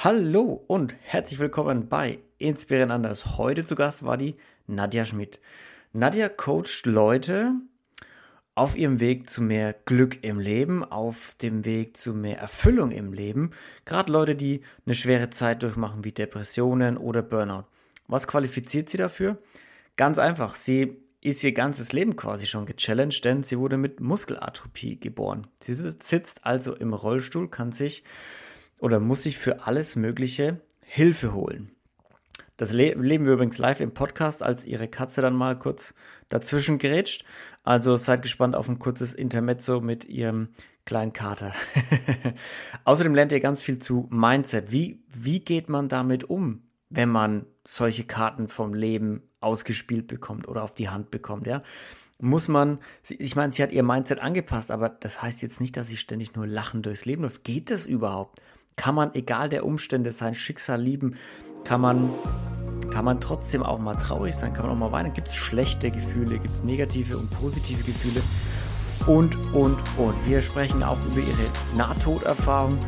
Hallo 0.00 0.62
und 0.68 0.94
herzlich 1.00 1.40
willkommen 1.40 1.88
bei 1.88 2.20
Inspirieren 2.38 2.92
anders. 2.92 3.36
Heute 3.36 3.66
zu 3.66 3.74
Gast 3.74 4.04
war 4.04 4.16
die 4.16 4.36
Nadja 4.68 5.04
Schmidt. 5.04 5.40
Nadja 5.92 6.28
coacht 6.28 6.86
Leute 6.86 7.54
auf 8.54 8.76
ihrem 8.76 9.00
Weg 9.00 9.28
zu 9.28 9.42
mehr 9.42 9.74
Glück 9.86 10.22
im 10.22 10.38
Leben, 10.38 10.84
auf 10.84 11.34
dem 11.42 11.64
Weg 11.64 11.96
zu 11.96 12.14
mehr 12.14 12.38
Erfüllung 12.38 12.92
im 12.92 13.12
Leben. 13.12 13.50
Gerade 13.86 14.12
Leute, 14.12 14.36
die 14.36 14.60
eine 14.86 14.94
schwere 14.94 15.30
Zeit 15.30 15.64
durchmachen 15.64 16.04
wie 16.04 16.12
Depressionen 16.12 16.96
oder 16.96 17.22
Burnout. 17.22 17.64
Was 18.06 18.28
qualifiziert 18.28 18.88
sie 18.88 18.98
dafür? 18.98 19.38
Ganz 19.96 20.20
einfach. 20.20 20.54
Sie 20.54 20.96
ist 21.22 21.42
ihr 21.42 21.50
ganzes 21.50 21.92
Leben 21.92 22.14
quasi 22.14 22.46
schon 22.46 22.66
gechallenged, 22.66 23.24
denn 23.24 23.42
sie 23.42 23.58
wurde 23.58 23.76
mit 23.76 23.98
Muskelatrophie 23.98 25.00
geboren. 25.00 25.48
Sie 25.60 25.74
sitzt 25.74 26.46
also 26.46 26.76
im 26.76 26.94
Rollstuhl, 26.94 27.48
kann 27.48 27.72
sich 27.72 28.04
oder 28.80 29.00
muss 29.00 29.22
sich 29.22 29.38
für 29.38 29.66
alles 29.66 29.96
Mögliche 29.96 30.60
Hilfe 30.80 31.34
holen. 31.34 31.70
Das 32.56 32.72
le 32.72 32.94
leben 32.94 33.24
wir 33.24 33.34
übrigens 33.34 33.58
live 33.58 33.80
im 33.80 33.94
Podcast, 33.94 34.42
als 34.42 34.64
ihre 34.64 34.88
Katze 34.88 35.22
dann 35.22 35.34
mal 35.34 35.56
kurz 35.56 35.94
dazwischen 36.28 36.78
gerätscht. 36.78 37.24
Also 37.62 37.96
seid 37.96 38.22
gespannt 38.22 38.56
auf 38.56 38.68
ein 38.68 38.80
kurzes 38.80 39.14
Intermezzo 39.14 39.80
mit 39.80 40.04
ihrem 40.06 40.48
kleinen 40.84 41.12
Kater. 41.12 41.54
Außerdem 42.84 43.14
lernt 43.14 43.30
ihr 43.30 43.40
ganz 43.40 43.62
viel 43.62 43.78
zu 43.78 44.08
Mindset. 44.10 44.72
Wie, 44.72 45.04
wie 45.08 45.38
geht 45.38 45.68
man 45.68 45.88
damit 45.88 46.24
um, 46.24 46.62
wenn 46.90 47.10
man 47.10 47.46
solche 47.64 48.04
Karten 48.04 48.48
vom 48.48 48.74
Leben 48.74 49.22
ausgespielt 49.40 50.08
bekommt 50.08 50.48
oder 50.48 50.64
auf 50.64 50.74
die 50.74 50.88
Hand 50.88 51.10
bekommt, 51.10 51.46
ja? 51.46 51.62
Muss 52.20 52.48
man, 52.48 52.80
ich 53.08 53.36
meine, 53.36 53.52
sie 53.52 53.62
hat 53.62 53.70
ihr 53.70 53.84
Mindset 53.84 54.18
angepasst, 54.18 54.72
aber 54.72 54.88
das 54.88 55.22
heißt 55.22 55.40
jetzt 55.42 55.60
nicht, 55.60 55.76
dass 55.76 55.86
sie 55.86 55.96
ständig 55.96 56.34
nur 56.34 56.48
lachen 56.48 56.82
durchs 56.82 57.04
Leben 57.04 57.22
läuft. 57.22 57.44
Geht 57.44 57.70
das 57.70 57.86
überhaupt? 57.86 58.40
Kann 58.78 58.94
man, 58.94 59.14
egal 59.14 59.50
der 59.50 59.66
Umstände, 59.66 60.12
sein 60.12 60.34
Schicksal 60.34 60.80
lieben, 60.80 61.16
kann 61.64 61.82
man, 61.82 62.10
kann 62.90 63.04
man 63.04 63.20
trotzdem 63.20 63.62
auch 63.62 63.78
mal 63.78 63.96
traurig 63.96 64.34
sein, 64.34 64.54
kann 64.54 64.64
man 64.64 64.74
auch 64.74 64.78
mal 64.78 64.92
weinen. 64.92 65.12
Gibt 65.12 65.28
es 65.28 65.34
schlechte 65.34 65.90
Gefühle, 65.90 66.38
gibt 66.38 66.54
es 66.54 66.64
negative 66.64 67.18
und 67.18 67.28
positive 67.30 67.82
Gefühle 67.82 68.22
und, 69.06 69.36
und, 69.52 69.76
und. 69.98 70.14
Wir 70.26 70.40
sprechen 70.40 70.82
auch 70.82 70.98
über 71.04 71.18
ihre 71.18 71.76
Nahtoderfahrung, 71.76 72.78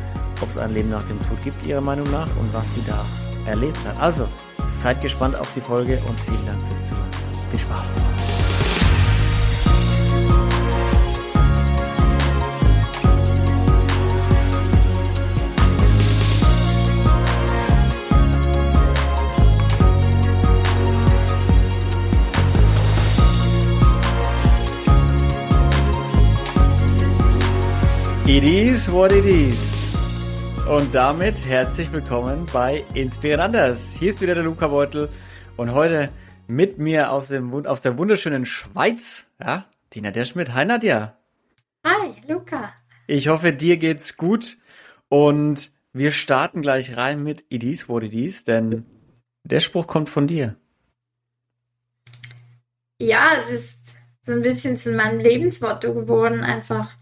ob 0.41 0.49
es 0.49 0.57
ein 0.57 0.73
Leben 0.73 0.89
nach 0.89 1.03
dem 1.03 1.19
Tod 1.27 1.41
gibt, 1.43 1.63
ihrer 1.67 1.81
Meinung 1.81 2.09
nach, 2.09 2.29
und 2.37 2.51
was 2.53 2.73
sie 2.73 2.81
da 2.87 3.05
erlebt 3.49 3.77
hat. 3.85 3.99
Also, 3.99 4.27
seid 4.69 5.01
gespannt 5.01 5.35
auf 5.35 5.53
die 5.53 5.61
Folge 5.61 6.01
und 6.07 6.19
vielen 6.21 6.45
Dank 6.45 6.61
fürs 6.63 6.87
Zuhören. 6.87 7.09
Viel 7.51 7.59
Spaß. 7.59 8.50
It 28.33 28.45
is 28.45 28.89
what 28.89 29.11
it 29.11 29.25
is. 29.25 29.93
Und 30.65 30.95
damit 30.95 31.45
herzlich 31.45 31.91
willkommen 31.91 32.45
bei 32.53 32.85
Inspirieren 32.93 33.41
anders. 33.41 33.97
Hier 33.99 34.11
ist 34.11 34.21
wieder 34.21 34.35
der 34.35 34.45
Luca 34.45 34.69
Beutel 34.69 35.09
und 35.57 35.73
heute 35.73 36.13
mit 36.47 36.77
mir 36.77 37.11
aus, 37.11 37.27
dem, 37.27 37.53
aus 37.65 37.81
der 37.81 37.97
wunderschönen 37.97 38.45
Schweiz, 38.45 39.27
ja, 39.37 39.65
die 39.91 39.99
Nadja 39.99 40.23
Schmidt. 40.23 40.53
Hi 40.53 40.63
Nadja. 40.63 41.17
Hi, 41.83 42.13
Luca. 42.25 42.73
Ich 43.05 43.27
hoffe, 43.27 43.51
dir 43.51 43.75
geht's 43.75 44.15
gut 44.15 44.55
und 45.09 45.69
wir 45.91 46.13
starten 46.13 46.61
gleich 46.61 46.95
rein 46.95 47.21
mit 47.21 47.43
It 47.49 47.65
is 47.65 47.89
what 47.89 48.01
it 48.01 48.13
is, 48.13 48.45
denn 48.45 48.85
der 49.43 49.59
Spruch 49.59 49.87
kommt 49.87 50.09
von 50.09 50.27
dir. 50.27 50.55
Ja, 52.97 53.33
es 53.35 53.51
ist 53.51 53.79
so 54.21 54.31
ein 54.31 54.41
bisschen 54.41 54.77
zu 54.77 54.93
meinem 54.93 55.19
Lebensmotto 55.19 55.93
geworden, 55.93 56.45
einfach 56.45 56.95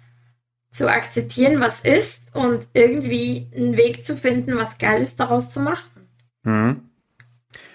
zu 0.72 0.90
akzeptieren, 0.90 1.60
was 1.60 1.82
ist 1.82 2.22
und 2.34 2.68
irgendwie 2.74 3.48
einen 3.56 3.76
Weg 3.76 4.06
zu 4.06 4.16
finden, 4.16 4.56
was 4.58 4.78
Geiles 4.78 5.16
daraus 5.16 5.52
zu 5.52 5.60
machen. 5.60 6.08
Mhm. 6.44 6.90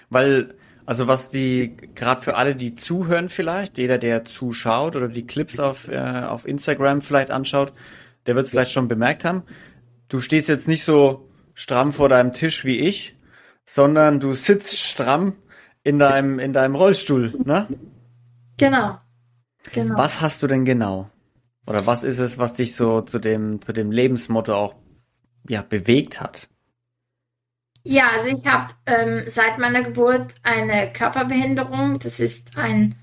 Weil, 0.09 0.55
also 0.85 1.07
was 1.07 1.29
die, 1.29 1.75
gerade 1.93 2.21
für 2.21 2.35
alle, 2.35 2.55
die 2.55 2.75
zuhören 2.75 3.29
vielleicht, 3.29 3.77
jeder, 3.77 3.97
der 3.97 4.23
zuschaut 4.23 4.95
oder 4.95 5.07
die 5.07 5.27
Clips 5.27 5.59
auf, 5.59 5.87
äh, 5.89 5.97
auf 5.97 6.47
Instagram 6.47 7.01
vielleicht 7.01 7.31
anschaut, 7.31 7.73
der 8.25 8.35
wird 8.35 8.45
es 8.45 8.51
vielleicht 8.51 8.71
schon 8.71 8.87
bemerkt 8.87 9.25
haben. 9.25 9.43
Du 10.07 10.21
stehst 10.21 10.49
jetzt 10.49 10.67
nicht 10.67 10.83
so 10.83 11.29
stramm 11.53 11.93
vor 11.93 12.09
deinem 12.09 12.33
Tisch 12.33 12.65
wie 12.65 12.79
ich, 12.79 13.17
sondern 13.65 14.19
du 14.19 14.33
sitzt 14.33 14.77
stramm 14.77 15.33
in 15.83 15.99
deinem, 15.99 16.39
in 16.39 16.53
deinem 16.53 16.75
Rollstuhl, 16.75 17.33
ne? 17.43 17.67
Genau. 18.57 18.99
genau. 19.71 19.97
Was 19.97 20.21
hast 20.21 20.41
du 20.41 20.47
denn 20.47 20.65
genau? 20.65 21.09
Oder 21.67 21.85
was 21.85 22.03
ist 22.03 22.19
es, 22.19 22.37
was 22.37 22.53
dich 22.53 22.75
so 22.75 23.01
zu 23.01 23.19
dem, 23.19 23.61
zu 23.61 23.73
dem 23.73 23.91
Lebensmotto 23.91 24.53
auch 24.53 24.75
ja, 25.47 25.61
bewegt 25.61 26.21
hat? 26.21 26.47
Ja, 27.83 28.09
also 28.15 28.35
ich 28.37 28.45
habe 28.45 28.73
ähm, 28.85 29.25
seit 29.27 29.57
meiner 29.59 29.83
Geburt 29.83 30.33
eine 30.43 30.91
Körperbehinderung. 30.91 31.99
Das 31.99 32.19
ist 32.19 32.57
ein 32.57 32.95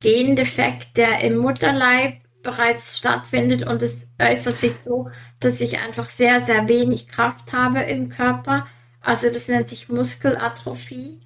Gendefekt, 0.00 0.96
der 0.96 1.20
im 1.20 1.36
Mutterleib 1.36 2.20
bereits 2.42 2.98
stattfindet 2.98 3.66
und 3.66 3.82
es 3.82 3.96
äußert 4.20 4.56
sich 4.56 4.72
so, 4.84 5.10
dass 5.40 5.60
ich 5.60 5.78
einfach 5.78 6.04
sehr, 6.04 6.44
sehr 6.46 6.68
wenig 6.68 7.06
Kraft 7.06 7.52
habe 7.52 7.80
im 7.82 8.08
Körper. 8.08 8.66
Also 9.00 9.28
das 9.28 9.46
nennt 9.48 9.68
sich 9.68 9.88
Muskelatrophie. 9.88 11.20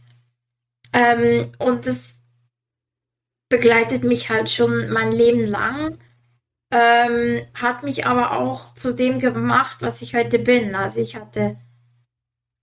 Ähm, 0.92 1.52
und 1.58 1.86
das 1.86 2.18
begleitet 3.48 4.04
mich 4.04 4.30
halt 4.30 4.50
schon 4.50 4.90
mein 4.90 5.12
Leben 5.12 5.46
lang 5.46 5.98
ähm, 6.74 7.46
hat 7.54 7.84
mich 7.84 8.04
aber 8.04 8.32
auch 8.32 8.74
zu 8.74 8.92
dem 8.92 9.20
gemacht, 9.20 9.76
was 9.80 10.02
ich 10.02 10.16
heute 10.16 10.40
bin. 10.40 10.74
Also 10.74 11.00
ich 11.00 11.14
hatte 11.14 11.56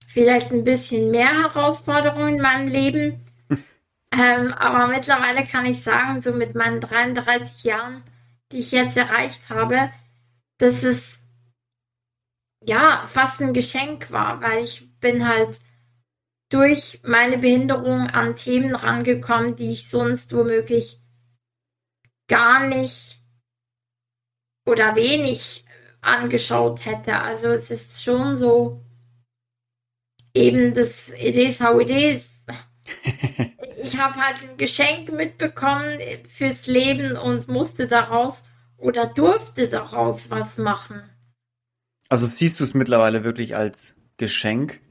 vielleicht 0.06 0.52
ein 0.52 0.66
bisschen 0.66 1.12
mehr 1.12 1.32
Herausforderungen 1.44 2.36
in 2.36 2.42
meinem 2.42 2.68
Leben, 2.68 3.26
ähm, 4.12 4.54
aber 4.54 4.88
mittlerweile 4.88 5.46
kann 5.46 5.66
ich 5.66 5.82
sagen, 5.82 6.22
so 6.22 6.34
mit 6.34 6.56
meinen 6.56 6.82
33 6.82 7.64
Jahren, 7.64 8.04
die 8.52 8.60
ich 8.60 8.74
jetzt 8.74 8.98
erreicht 8.98 9.50
habe, 9.50 9.90
dass 10.58 10.84
es 10.84 11.22
ja 12.68 13.06
fast 13.08 13.42
ein 13.42 13.54
Geschenk 13.54 14.12
war, 14.12 14.42
weil 14.42 14.66
ich 14.66 14.92
bin 15.00 15.26
halt 15.26 15.62
durch 16.50 17.00
meine 17.06 17.38
Behinderung 17.38 18.08
an 18.08 18.36
Themen 18.36 18.76
rangekommen, 18.76 19.56
die 19.56 19.72
ich 19.72 19.90
sonst 19.90 20.36
womöglich 20.36 21.00
gar 22.28 22.68
nicht 22.68 23.21
oder 24.66 24.96
wenig 24.96 25.66
angeschaut 26.02 26.86
hätte. 26.86 27.18
Also 27.18 27.50
es 27.50 27.72
ist 27.72 28.04
schon 28.04 28.38
so 28.38 28.82
eben 30.34 30.74
das 30.74 31.10
It 31.10 31.36
is 31.36 31.60
how 31.62 31.80
it 31.82 31.90
is. 31.90 32.26
ich 33.84 33.98
habe 33.98 34.16
halt 34.16 34.42
ein 34.44 34.58
Geschenk 34.58 35.12
mitbekommen 35.12 36.00
fürs 36.30 36.68
Leben 36.68 37.18
und 37.18 37.48
musste 37.48 37.88
daraus 37.88 38.44
oder 38.78 39.06
durfte 39.06 39.68
daraus 39.68 40.30
was 40.30 40.58
machen. 40.58 41.04
Also 42.10 42.26
siehst 42.26 42.60
du 42.60 42.64
es 42.64 42.74
mittlerweile 42.74 43.24
wirklich 43.24 43.56
als 43.56 43.96
Geschenk? 44.18 44.82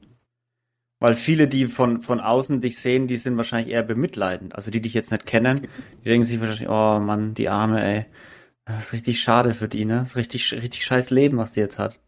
Weil 0.99 1.15
viele, 1.15 1.47
die 1.47 1.65
von, 1.65 2.01
von 2.01 2.19
außen 2.19 2.61
dich 2.61 2.77
sehen, 2.77 3.07
die 3.07 3.17
sind 3.17 3.35
wahrscheinlich 3.35 3.73
eher 3.73 3.83
bemitleidend. 3.83 4.55
Also 4.55 4.69
die 4.69 4.81
dich 4.81 4.93
jetzt 4.93 5.11
nicht 5.11 5.25
kennen, 5.25 5.67
die 6.03 6.09
denken 6.09 6.25
sich 6.25 6.39
wahrscheinlich, 6.39 6.69
oh 6.69 6.99
Mann, 6.99 7.33
die 7.33 7.49
Arme, 7.49 7.83
ey. 7.83 8.05
Das 8.65 8.85
ist 8.85 8.93
richtig 8.93 9.21
schade 9.21 9.53
für 9.53 9.67
die, 9.67 9.85
ne? 9.85 9.99
Das 9.99 10.09
ist 10.09 10.15
richtig, 10.15 10.53
richtig 10.53 10.85
scheiß 10.85 11.09
Leben, 11.09 11.37
was 11.37 11.51
die 11.51 11.61
jetzt 11.61 11.79
hat. 11.79 11.99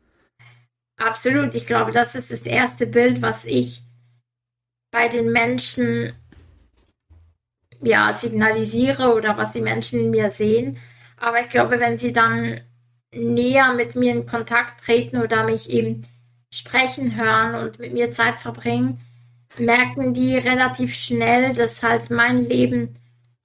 Absolut. 0.97 1.55
Ich 1.55 1.65
glaube, 1.65 1.91
das 1.91 2.15
ist 2.15 2.31
das 2.31 2.41
erste 2.41 2.87
Bild, 2.87 3.21
was 3.21 3.45
ich 3.45 3.81
bei 4.91 5.09
den 5.09 5.31
Menschen 5.31 6.13
ja, 7.81 8.13
signalisiere 8.13 9.13
oder 9.13 9.37
was 9.37 9.51
die 9.51 9.61
Menschen 9.61 9.99
in 9.99 10.11
mir 10.11 10.31
sehen. 10.31 10.77
Aber 11.17 11.39
ich 11.39 11.49
glaube, 11.49 11.79
wenn 11.79 11.99
sie 11.99 12.13
dann 12.13 12.61
näher 13.13 13.73
mit 13.73 13.95
mir 13.95 14.11
in 14.13 14.25
Kontakt 14.25 14.83
treten 14.83 15.17
oder 15.17 15.43
mich 15.43 15.69
eben 15.69 16.07
sprechen 16.53 17.15
hören 17.15 17.55
und 17.55 17.79
mit 17.79 17.93
mir 17.93 18.11
Zeit 18.11 18.39
verbringen, 18.39 18.99
merken 19.57 20.13
die 20.13 20.37
relativ 20.37 20.93
schnell, 20.93 21.53
dass 21.53 21.83
halt 21.83 22.09
mein 22.09 22.37
Leben 22.37 22.95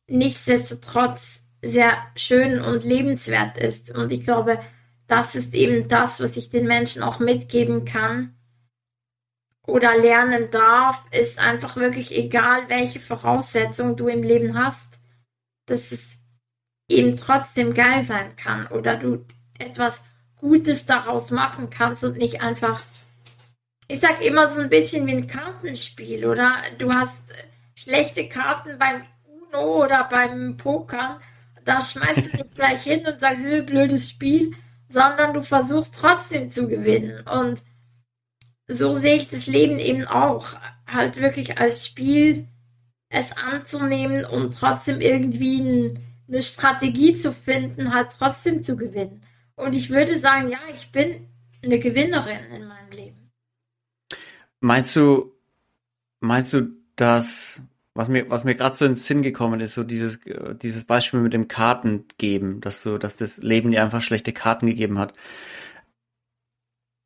nichtsdestotrotz 0.09 1.43
sehr 1.63 1.97
schön 2.17 2.61
und 2.61 2.85
lebenswert 2.85 3.59
ist. 3.59 3.91
Und 3.91 4.13
ich 4.13 4.25
glaube, 4.25 4.61
das 5.07 5.35
ist 5.35 5.55
eben 5.55 5.89
das, 5.89 6.21
was 6.21 6.37
ich 6.37 6.51
den 6.51 6.67
Menschen 6.67 7.03
auch 7.03 7.19
mitgeben 7.19 7.85
kann 7.85 8.35
oder 9.67 9.97
lernen 9.97 10.51
darf, 10.51 11.05
ist 11.11 11.39
einfach 11.39 11.77
wirklich 11.77 12.17
egal, 12.17 12.69
welche 12.69 13.01
Voraussetzungen 13.01 13.97
du 13.97 14.09
im 14.09 14.23
Leben 14.23 14.59
hast, 14.59 14.89
dass 15.67 15.93
es 15.93 16.17
eben 16.89 17.17
trotzdem 17.17 17.75
geil 17.75 18.05
sein 18.05 18.35
kann 18.37 18.67
oder 18.69 18.97
du 18.97 19.25
etwas 19.59 20.03
Gutes 20.37 20.87
daraus 20.87 21.31
machen 21.31 21.69
kannst 21.69 22.05
und 22.05 22.17
nicht 22.17 22.41
einfach 22.41 22.81
ich 23.89 24.01
sag 24.01 24.23
immer 24.23 24.53
so 24.53 24.61
ein 24.61 24.69
bisschen 24.69 25.07
wie 25.07 25.13
ein 25.13 25.27
Kartenspiel, 25.27 26.27
oder? 26.27 26.57
Du 26.79 26.93
hast 26.93 27.23
schlechte 27.75 28.29
Karten 28.29 28.79
beim 28.79 29.03
Uno 29.25 29.85
oder 29.85 30.05
beim 30.05 30.59
Pokern, 30.59 31.21
da 31.69 31.83
schmeißt 31.83 32.33
du 32.33 32.37
dich 32.39 32.51
gleich 32.55 32.83
hin 32.83 33.07
und 33.07 33.21
sagst, 33.21 33.45
blödes 33.67 34.09
Spiel, 34.09 34.53
sondern 34.89 35.35
du 35.35 35.43
versuchst 35.43 35.95
trotzdem 35.95 36.51
zu 36.51 36.67
gewinnen. 36.67 37.27
Und 37.29 37.63
so 38.67 38.95
sehe 38.95 39.17
ich 39.17 39.29
das 39.29 39.47
Leben 39.47 39.79
eben 39.79 40.07
auch. 40.07 40.49
Halt 40.87 41.21
wirklich 41.21 41.59
als 41.59 41.87
Spiel 41.87 42.49
es 43.11 43.37
anzunehmen 43.37 44.25
und 44.25 44.59
trotzdem 44.59 45.03
irgendwie 45.03 45.61
ein, 45.61 45.99
eine 46.27 46.41
Strategie 46.41 47.17
zu 47.17 47.35
finden, 47.35 47.93
halt 47.93 48.13
trotzdem 48.19 48.63
zu 48.63 48.75
gewinnen. 48.75 49.21
Und 49.55 49.75
ich 49.75 49.91
würde 49.91 50.19
sagen, 50.19 50.49
ja, 50.49 50.61
ich 50.73 50.91
bin 50.91 51.29
eine 51.63 51.79
Gewinnerin 51.79 52.51
in 52.51 52.67
meinem 52.67 52.91
Leben. 52.93 53.31
Meinst 54.61 54.97
du, 54.97 55.35
meinst 56.21 56.55
du, 56.55 56.69
dass 56.97 57.61
was 57.99 58.07
mir, 58.07 58.31
was 58.31 58.45
mir 58.45 58.55
gerade 58.55 58.77
so 58.77 58.85
ins 58.85 59.07
Sinn 59.07 59.23
gekommen 59.23 59.59
ist, 59.59 59.75
so 59.75 59.83
dieses, 59.83 60.21
dieses 60.63 60.85
Beispiel 60.85 61.19
mit 61.19 61.33
dem 61.33 61.49
Karten 61.49 62.05
geben, 62.17 62.61
dass 62.61 62.81
so, 62.81 62.97
dass 62.97 63.17
das 63.17 63.39
Leben 63.39 63.73
dir 63.73 63.83
einfach 63.83 64.03
schlechte 64.03 64.33
Karten 64.33 64.67
gegeben 64.67 65.01
hat. 65.01 65.15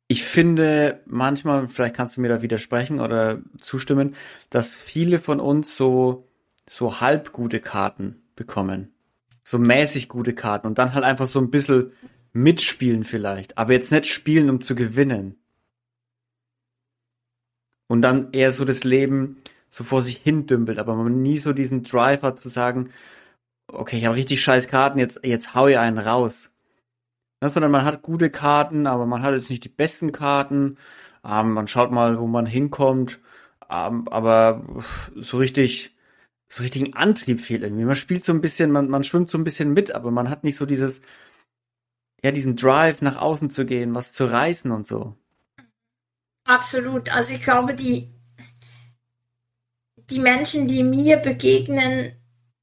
Ich 0.07 0.23
finde 0.23 1.01
manchmal, 1.07 1.67
vielleicht 1.67 1.95
kannst 1.95 2.15
du 2.15 2.21
mir 2.21 2.27
da 2.27 2.43
widersprechen 2.43 2.99
oder 2.99 3.41
zustimmen, 3.59 4.15
dass 4.51 4.75
viele 4.75 5.17
von 5.17 5.39
uns 5.39 5.75
so, 5.75 6.27
so 6.69 7.01
halb 7.01 7.31
gute 7.31 7.59
Karten 7.59 8.21
bekommen. 8.35 8.93
So 9.43 9.57
mäßig 9.57 10.09
gute 10.09 10.35
Karten 10.35 10.67
und 10.67 10.77
dann 10.77 10.93
halt 10.93 11.05
einfach 11.05 11.25
so 11.25 11.39
ein 11.39 11.49
bisschen 11.49 11.93
mitspielen 12.33 13.03
vielleicht, 13.03 13.57
aber 13.57 13.73
jetzt 13.73 13.91
nicht 13.91 14.05
spielen, 14.05 14.47
um 14.47 14.61
zu 14.61 14.75
gewinnen. 14.75 15.37
Und 17.87 18.03
dann 18.03 18.31
eher 18.31 18.51
so 18.51 18.63
das 18.63 18.83
Leben 18.83 19.37
so 19.73 19.83
vor 19.83 20.03
sich 20.03 20.17
hin 20.17 20.45
dümpelt, 20.45 20.77
aber 20.77 20.93
man 20.93 21.23
nie 21.23 21.39
so 21.39 21.51
diesen 21.51 21.81
Drive 21.81 22.21
hat 22.21 22.39
zu 22.39 22.47
sagen, 22.47 22.91
okay, 23.67 23.97
ich 23.97 24.05
habe 24.05 24.15
richtig 24.15 24.39
scheiß 24.43 24.67
Karten, 24.67 24.99
jetzt, 24.99 25.21
jetzt 25.23 25.55
hau 25.55 25.67
ich 25.67 25.79
einen 25.79 25.97
raus. 25.97 26.51
Ja, 27.41 27.49
sondern 27.49 27.71
man 27.71 27.83
hat 27.83 28.03
gute 28.03 28.29
Karten, 28.29 28.85
aber 28.85 29.07
man 29.07 29.23
hat 29.23 29.33
jetzt 29.33 29.49
nicht 29.49 29.63
die 29.63 29.69
besten 29.69 30.11
Karten. 30.11 30.77
Ähm, 31.25 31.53
man 31.53 31.67
schaut 31.67 31.91
mal, 31.91 32.19
wo 32.19 32.27
man 32.27 32.45
hinkommt. 32.45 33.19
Ähm, 33.67 34.07
aber 34.09 34.63
so 35.15 35.37
richtig, 35.37 35.97
so 36.47 36.61
richtigen 36.61 36.93
Antrieb 36.93 37.41
fehlt 37.41 37.63
irgendwie. 37.63 37.85
Man 37.85 37.95
spielt 37.95 38.23
so 38.23 38.31
ein 38.31 38.41
bisschen, 38.41 38.71
man, 38.71 38.89
man 38.89 39.03
schwimmt 39.03 39.31
so 39.31 39.39
ein 39.39 39.43
bisschen 39.43 39.73
mit, 39.73 39.89
aber 39.95 40.11
man 40.11 40.29
hat 40.29 40.43
nicht 40.43 40.55
so 40.55 40.67
dieses, 40.67 41.01
ja, 42.23 42.31
diesen 42.31 42.55
Drive 42.57 43.01
nach 43.01 43.17
außen 43.17 43.49
zu 43.49 43.65
gehen, 43.65 43.95
was 43.95 44.13
zu 44.13 44.25
reißen 44.25 44.69
und 44.71 44.85
so. 44.85 45.17
Absolut. 46.45 47.11
Also 47.11 47.33
ich 47.33 47.41
glaube, 47.41 47.73
die, 47.73 48.13
die 50.09 50.19
Menschen, 50.19 50.67
die 50.67 50.83
mir 50.83 51.17
begegnen, 51.17 52.13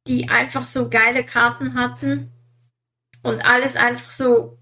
die 0.07 0.29
einfach 0.29 0.67
so 0.67 0.89
geile 0.89 1.25
Karten 1.25 1.75
hatten 1.75 2.31
und 3.23 3.45
alles 3.45 3.77
einfach 3.77 4.11
so 4.11 4.59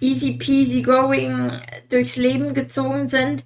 easy 0.00 0.32
peasy 0.38 0.82
going 0.82 1.60
durchs 1.88 2.16
Leben 2.16 2.54
gezogen 2.54 3.08
sind, 3.08 3.44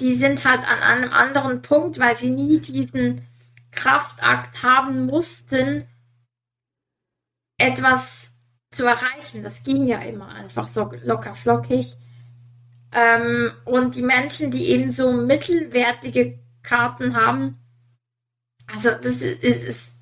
die 0.00 0.14
sind 0.14 0.44
halt 0.44 0.60
an 0.60 0.78
einem 0.80 1.12
anderen 1.12 1.62
Punkt, 1.62 1.98
weil 1.98 2.16
sie 2.16 2.30
nie 2.30 2.60
diesen 2.60 3.26
Kraftakt 3.70 4.62
haben 4.62 5.06
mussten, 5.06 5.86
etwas 7.58 8.32
zu 8.72 8.86
erreichen. 8.86 9.42
Das 9.42 9.62
ging 9.62 9.86
ja 9.86 9.98
immer 10.00 10.28
einfach 10.28 10.66
so 10.66 10.92
locker 11.02 11.34
flockig. 11.34 11.96
Ähm, 12.92 13.52
und 13.64 13.94
die 13.96 14.02
Menschen, 14.02 14.50
die 14.50 14.68
eben 14.68 14.90
so 14.90 15.12
mittelwertige 15.12 16.43
Karten 16.64 17.14
haben. 17.14 17.60
Also 18.66 18.90
das 18.90 19.22
ist, 19.22 19.42
ist, 19.42 19.98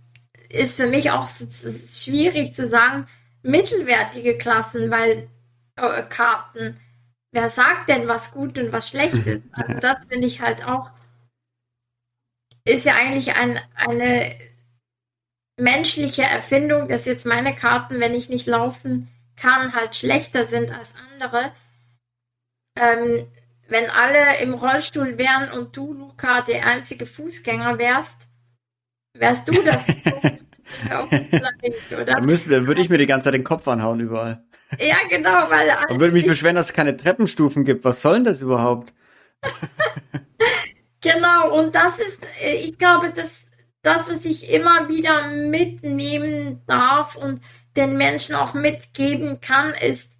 ist 0.49 0.77
für 0.77 0.87
mich 0.87 1.11
auch 1.11 1.29
schwierig 1.29 2.55
zu 2.55 2.69
sagen, 2.69 3.07
mittelwertige 3.43 4.39
Klassen, 4.39 4.91
weil 4.91 5.29
äh, 5.77 6.03
Karten, 6.05 6.81
wer 7.33 7.51
sagt 7.51 7.89
denn, 7.91 8.09
was 8.09 8.33
gut 8.33 8.59
und 8.59 8.73
was 8.73 8.89
schlecht 8.89 9.15
ist? 9.27 9.43
Also 9.53 9.75
das 9.75 10.07
finde 10.07 10.27
ich 10.27 10.41
halt 10.41 10.67
auch, 10.67 10.91
ist 12.65 12.85
ja 12.85 12.95
eigentlich 12.95 13.35
ein, 13.35 13.59
eine 13.75 14.37
menschliche 15.59 16.23
Erfindung, 16.23 16.89
dass 16.89 17.05
jetzt 17.05 17.27
meine 17.27 17.55
Karten, 17.55 18.01
wenn 18.01 18.15
ich 18.15 18.29
nicht 18.29 18.47
laufen 18.47 19.09
kann, 19.37 19.75
halt 19.75 19.97
schlechter 19.97 20.45
sind 20.47 20.71
als 20.71 20.95
andere. 21.13 21.53
Ähm, 22.77 23.27
wenn 23.73 23.91
alle 23.91 24.41
im 24.43 24.55
Rollstuhl 24.55 25.19
wären 25.19 25.51
und 25.53 25.77
du, 25.77 25.93
Luca, 25.93 26.43
der 26.43 26.67
einzige 26.67 27.07
Fußgänger 27.07 27.79
wärst, 27.79 28.29
wärst 29.15 29.49
du 29.49 29.53
das. 29.53 29.87
oder? 31.93 32.05
Dann, 32.05 32.29
würde 32.29 32.81
ich 32.81 32.89
mir 32.89 32.99
die 32.99 33.07
ganze 33.07 33.25
Zeit 33.25 33.35
den 33.35 33.45
Kopf 33.45 33.67
anhauen 33.69 34.01
überall. 34.01 34.45
Ja, 34.79 34.97
genau, 35.09 35.51
weil. 35.51 35.69
Dann 35.89 36.01
würde 36.01 36.15
mich 36.15 36.27
beschweren, 36.27 36.57
dass 36.57 36.67
es 36.67 36.73
keine 36.73 36.97
Treppenstufen 36.97 37.65
gibt. 37.65 37.85
Was 37.85 38.03
soll 38.03 38.15
denn 38.15 38.25
das 38.25 38.41
überhaupt? 38.41 38.93
genau, 41.01 41.59
und 41.59 41.75
das 41.75 41.99
ist, 41.99 42.27
ich 42.45 42.79
glaube, 42.79 43.13
das, 43.15 43.43
das, 43.83 44.09
was 44.09 44.25
ich 44.25 44.51
immer 44.51 44.89
wieder 44.89 45.29
mitnehmen 45.29 46.63
darf 46.67 47.17
und 47.17 47.43
den 47.77 47.97
Menschen 47.97 48.35
auch 48.35 48.55
mitgeben 48.55 49.41
kann, 49.41 49.75
ist, 49.75 50.12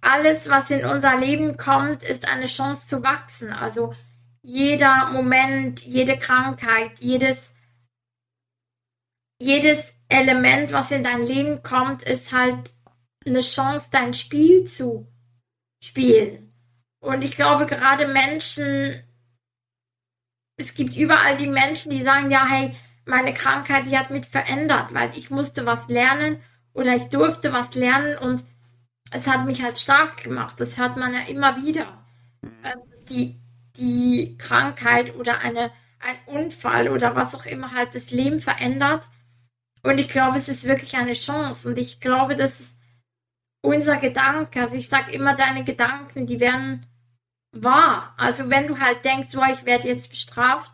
alles, 0.00 0.48
was 0.48 0.70
in 0.70 0.84
unser 0.84 1.18
Leben 1.18 1.56
kommt, 1.56 2.02
ist 2.02 2.26
eine 2.26 2.46
Chance 2.46 2.86
zu 2.88 3.02
wachsen. 3.02 3.52
Also 3.52 3.94
jeder 4.42 5.10
Moment, 5.10 5.80
jede 5.80 6.18
Krankheit, 6.18 6.98
jedes, 7.00 7.52
jedes 9.38 9.94
Element, 10.08 10.72
was 10.72 10.90
in 10.90 11.04
dein 11.04 11.26
Leben 11.26 11.62
kommt, 11.62 12.02
ist 12.02 12.32
halt 12.32 12.72
eine 13.26 13.42
Chance, 13.42 13.88
dein 13.90 14.14
Spiel 14.14 14.64
zu 14.64 15.06
spielen. 15.82 16.52
Und 17.00 17.22
ich 17.22 17.36
glaube, 17.36 17.66
gerade 17.66 18.06
Menschen, 18.08 19.02
es 20.56 20.74
gibt 20.74 20.96
überall 20.96 21.36
die 21.36 21.46
Menschen, 21.46 21.90
die 21.90 22.02
sagen, 22.02 22.30
ja, 22.30 22.46
hey, 22.46 22.74
meine 23.06 23.32
Krankheit, 23.34 23.86
die 23.86 23.98
hat 23.98 24.10
mich 24.10 24.26
verändert, 24.26 24.92
weil 24.94 25.16
ich 25.16 25.30
musste 25.30 25.66
was 25.66 25.88
lernen 25.88 26.42
oder 26.72 26.94
ich 26.94 27.04
durfte 27.04 27.52
was 27.52 27.74
lernen 27.74 28.16
und 28.18 28.44
es 29.10 29.26
hat 29.26 29.44
mich 29.46 29.62
halt 29.62 29.78
stark 29.78 30.22
gemacht. 30.22 30.60
Das 30.60 30.78
hört 30.78 30.96
man 30.96 31.12
ja 31.12 31.20
immer 31.28 31.56
wieder. 31.62 32.04
Ähm, 32.42 32.80
die, 33.08 33.40
die 33.76 34.36
Krankheit 34.38 35.14
oder 35.16 35.38
eine, 35.38 35.72
ein 35.98 36.16
Unfall 36.26 36.88
oder 36.88 37.16
was 37.16 37.34
auch 37.34 37.46
immer 37.46 37.72
halt 37.72 37.94
das 37.94 38.10
Leben 38.10 38.40
verändert. 38.40 39.08
Und 39.82 39.98
ich 39.98 40.08
glaube, 40.08 40.38
es 40.38 40.48
ist 40.48 40.64
wirklich 40.64 40.96
eine 40.96 41.14
Chance. 41.14 41.68
Und 41.68 41.78
ich 41.78 42.00
glaube, 42.00 42.36
das 42.36 42.60
ist 42.60 42.76
unser 43.62 43.96
Gedanke. 43.96 44.62
Also 44.62 44.74
ich 44.74 44.88
sage 44.88 45.12
immer, 45.12 45.34
deine 45.34 45.64
Gedanken, 45.64 46.26
die 46.26 46.40
werden 46.40 46.86
wahr. 47.52 48.14
Also 48.16 48.48
wenn 48.48 48.68
du 48.68 48.78
halt 48.78 49.04
denkst, 49.04 49.30
oh, 49.36 49.52
ich 49.52 49.64
werde 49.64 49.88
jetzt 49.88 50.10
bestraft 50.10 50.72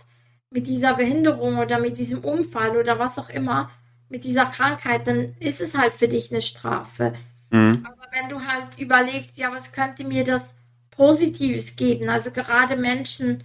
mit 0.51 0.67
dieser 0.67 0.95
Behinderung 0.95 1.59
oder 1.59 1.79
mit 1.79 1.97
diesem 1.97 2.23
Unfall 2.25 2.77
oder 2.77 2.99
was 2.99 3.19
auch 3.19 3.31
immer, 3.31 3.71
mit 4.09 4.25
dieser 4.25 4.47
Krankheit, 4.47 5.07
dann 5.07 5.35
ist 5.41 5.61
es 5.61 5.77
halt 5.77 5.95
für 5.95 6.09
dich 6.09 6.31
eine 6.31 6.43
Strafe. 6.43 7.15
Mhm. 7.51 7.87
Wenn 8.19 8.31
du 8.31 8.47
halt 8.47 8.79
überlegst, 8.79 9.37
ja, 9.37 9.53
was 9.53 9.73
könnte 9.73 10.05
mir 10.05 10.25
das 10.25 10.43
Positives 10.91 11.77
geben? 11.77 12.09
Also 12.09 12.31
gerade 12.31 12.77
Menschen, 12.77 13.45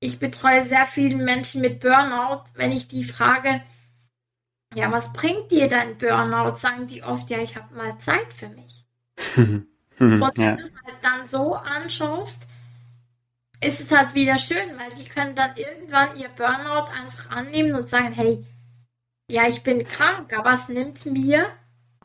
ich 0.00 0.18
betreue 0.18 0.64
sehr 0.64 0.86
viele 0.86 1.16
Menschen 1.16 1.60
mit 1.60 1.80
Burnout. 1.80 2.44
Wenn 2.54 2.72
ich 2.72 2.88
die 2.88 3.04
frage, 3.04 3.60
ja, 4.74 4.90
was 4.90 5.12
bringt 5.12 5.50
dir 5.50 5.68
dein 5.68 5.98
Burnout? 5.98 6.56
Sagen 6.56 6.86
die 6.86 7.02
oft, 7.02 7.28
ja, 7.28 7.38
ich 7.38 7.56
habe 7.56 7.74
mal 7.74 7.98
Zeit 7.98 8.32
für 8.32 8.48
mich. 8.48 8.86
Und 9.98 10.38
wenn 10.38 10.42
ja. 10.42 10.56
du 10.56 10.62
es 10.62 10.72
halt 10.84 10.96
dann 11.02 11.28
so 11.28 11.54
anschaust, 11.54 12.42
ist 13.60 13.80
es 13.80 13.90
halt 13.90 14.14
wieder 14.14 14.38
schön, 14.38 14.78
weil 14.78 14.94
die 14.98 15.04
können 15.04 15.34
dann 15.34 15.56
irgendwann 15.56 16.16
ihr 16.16 16.30
Burnout 16.30 16.90
einfach 16.90 17.30
annehmen 17.30 17.74
und 17.74 17.88
sagen, 17.88 18.12
hey, 18.12 18.44
ja, 19.30 19.46
ich 19.46 19.62
bin 19.62 19.84
krank, 19.84 20.32
aber 20.36 20.54
es 20.54 20.68
nimmt 20.68 21.04
mir 21.06 21.50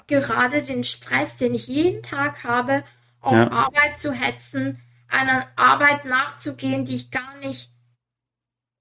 gerade 0.09 0.61
den 0.61 0.83
Stress, 0.83 1.37
den 1.37 1.53
ich 1.53 1.67
jeden 1.67 2.03
Tag 2.03 2.43
habe, 2.43 2.83
auf 3.21 3.33
ja. 3.33 3.49
Arbeit 3.51 3.99
zu 3.99 4.11
hetzen, 4.11 4.79
einer 5.07 5.47
Arbeit 5.55 6.05
nachzugehen, 6.05 6.85
die 6.85 6.95
ich 6.95 7.11
gar 7.11 7.37
nicht 7.37 7.71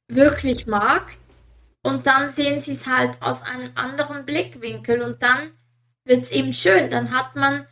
wirklich 0.09 0.67
mag. 0.67 1.17
Und 1.83 2.07
dann 2.07 2.33
sehen 2.33 2.61
sie 2.61 2.73
es 2.73 2.87
halt 2.87 3.23
aus 3.23 3.43
einem 3.43 3.71
anderen 3.75 4.27
Blickwinkel 4.27 5.01
und 5.03 5.23
dann 5.23 5.53
wird 6.05 6.25
es 6.25 6.31
eben 6.31 6.53
schön. 6.53 6.91
Dann 6.91 7.13
hat 7.13 7.37
man 7.37 7.67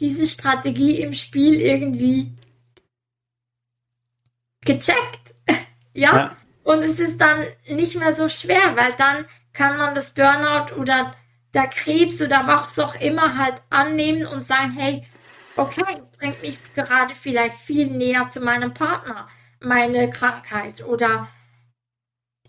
diese 0.00 0.26
Strategie 0.26 1.00
im 1.00 1.12
Spiel 1.12 1.60
irgendwie 1.60 2.34
gecheckt. 4.64 5.34
ja? 5.92 6.16
ja? 6.16 6.36
Und 6.64 6.82
es 6.82 7.00
ist 7.00 7.20
dann 7.20 7.44
nicht 7.68 7.96
mehr 7.96 8.14
so 8.14 8.28
schwer, 8.28 8.76
weil 8.76 8.94
dann 8.94 9.26
kann 9.52 9.76
man 9.76 9.94
das 9.94 10.12
Burnout 10.12 10.74
oder 10.76 11.14
der 11.54 11.66
Krebs 11.68 12.20
oder 12.22 12.46
was 12.46 12.78
auch 12.78 12.94
immer 12.94 13.36
halt 13.36 13.62
annehmen 13.70 14.26
und 14.26 14.46
sagen, 14.46 14.72
hey, 14.72 15.06
okay, 15.56 16.02
bringt 16.18 16.40
mich 16.42 16.58
gerade 16.74 17.14
vielleicht 17.14 17.56
viel 17.56 17.90
näher 17.90 18.30
zu 18.30 18.40
meinem 18.40 18.72
Partner, 18.72 19.28
meine 19.60 20.10
Krankheit 20.10 20.84
oder 20.84 21.28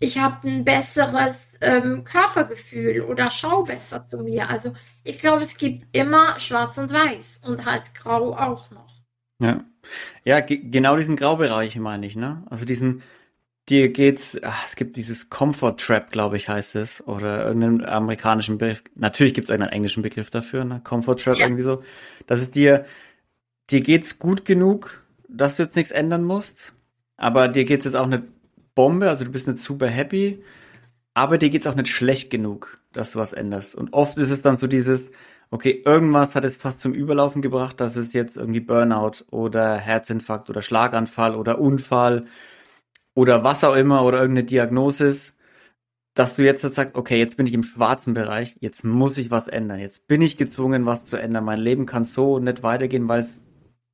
ich 0.00 0.18
habe 0.18 0.48
ein 0.48 0.64
besseres 0.64 1.48
ähm, 1.60 2.04
Körpergefühl 2.04 3.02
oder 3.02 3.30
schau 3.30 3.62
besser 3.62 4.06
zu 4.08 4.18
mir. 4.18 4.48
Also 4.48 4.74
ich 5.02 5.18
glaube, 5.18 5.42
es 5.42 5.56
gibt 5.56 5.86
immer 5.96 6.38
Schwarz 6.38 6.78
und 6.78 6.92
Weiß 6.92 7.40
und 7.44 7.64
halt 7.64 7.94
Grau 7.94 8.36
auch 8.36 8.70
noch. 8.70 8.92
Ja, 9.40 9.64
ja, 10.24 10.40
genau 10.40 10.96
diesen 10.96 11.16
Graubereich 11.16 11.76
meine 11.76 12.06
ich, 12.06 12.16
ne? 12.16 12.44
Also 12.50 12.64
diesen, 12.64 13.02
dir 13.68 13.90
geht's, 13.90 14.38
ach, 14.42 14.64
es 14.66 14.76
gibt 14.76 14.96
dieses 14.96 15.30
Comfort 15.30 15.76
Trap, 15.78 16.10
glaube 16.10 16.36
ich, 16.36 16.48
heißt 16.48 16.76
es, 16.76 17.06
oder 17.06 17.46
irgendeinen 17.46 17.84
amerikanischen 17.84 18.58
Begriff. 18.58 18.84
Natürlich 18.94 19.34
gibt 19.34 19.48
es 19.48 19.54
einen 19.54 19.68
englischen 19.68 20.02
Begriff 20.02 20.30
dafür, 20.30 20.64
ne? 20.64 20.80
Comfort 20.84 21.16
Trap 21.16 21.38
ja. 21.38 21.46
irgendwie 21.46 21.62
so. 21.62 21.82
Dass 22.26 22.40
es 22.40 22.50
dir, 22.50 22.84
dir 23.70 23.80
geht's 23.80 24.18
gut 24.18 24.44
genug, 24.44 25.02
dass 25.28 25.56
du 25.56 25.62
jetzt 25.62 25.76
nichts 25.76 25.92
ändern 25.92 26.24
musst, 26.24 26.74
aber 27.16 27.48
dir 27.48 27.64
geht's 27.64 27.84
jetzt 27.84 27.96
auch 27.96 28.06
nicht 28.06 28.24
Bombe, 28.74 29.08
also 29.08 29.24
du 29.24 29.30
bist 29.30 29.46
nicht 29.46 29.58
super 29.58 29.86
happy, 29.86 30.42
aber 31.14 31.38
dir 31.38 31.50
geht's 31.50 31.66
auch 31.66 31.76
nicht 31.76 31.88
schlecht 31.88 32.30
genug, 32.30 32.78
dass 32.92 33.12
du 33.12 33.18
was 33.18 33.32
änderst. 33.32 33.74
Und 33.74 33.92
oft 33.92 34.18
ist 34.18 34.30
es 34.30 34.42
dann 34.42 34.56
so 34.56 34.66
dieses, 34.66 35.06
okay, 35.50 35.82
irgendwas 35.86 36.34
hat 36.34 36.44
es 36.44 36.56
fast 36.56 36.80
zum 36.80 36.92
Überlaufen 36.92 37.40
gebracht, 37.40 37.80
dass 37.80 37.96
es 37.96 38.12
jetzt 38.12 38.36
irgendwie 38.36 38.60
Burnout 38.60 39.24
oder 39.30 39.76
Herzinfarkt 39.76 40.50
oder 40.50 40.60
Schlaganfall 40.60 41.36
oder 41.36 41.60
Unfall 41.60 42.26
oder 43.14 43.44
was 43.44 43.64
auch 43.64 43.74
immer 43.74 44.04
oder 44.04 44.20
irgendeine 44.20 44.46
Diagnose 44.46 45.06
ist, 45.06 45.36
dass 46.14 46.36
du 46.36 46.44
jetzt 46.44 46.62
sagst, 46.62 46.94
okay, 46.94 47.18
jetzt 47.18 47.36
bin 47.36 47.46
ich 47.46 47.54
im 47.54 47.64
schwarzen 47.64 48.14
Bereich, 48.14 48.56
jetzt 48.60 48.84
muss 48.84 49.18
ich 49.18 49.30
was 49.30 49.48
ändern, 49.48 49.80
jetzt 49.80 50.06
bin 50.06 50.22
ich 50.22 50.36
gezwungen, 50.36 50.86
was 50.86 51.06
zu 51.06 51.16
ändern. 51.16 51.44
Mein 51.44 51.58
Leben 51.58 51.86
kann 51.86 52.04
so 52.04 52.38
nicht 52.38 52.62
weitergehen, 52.62 53.08
weil 53.08 53.20
es 53.20 53.42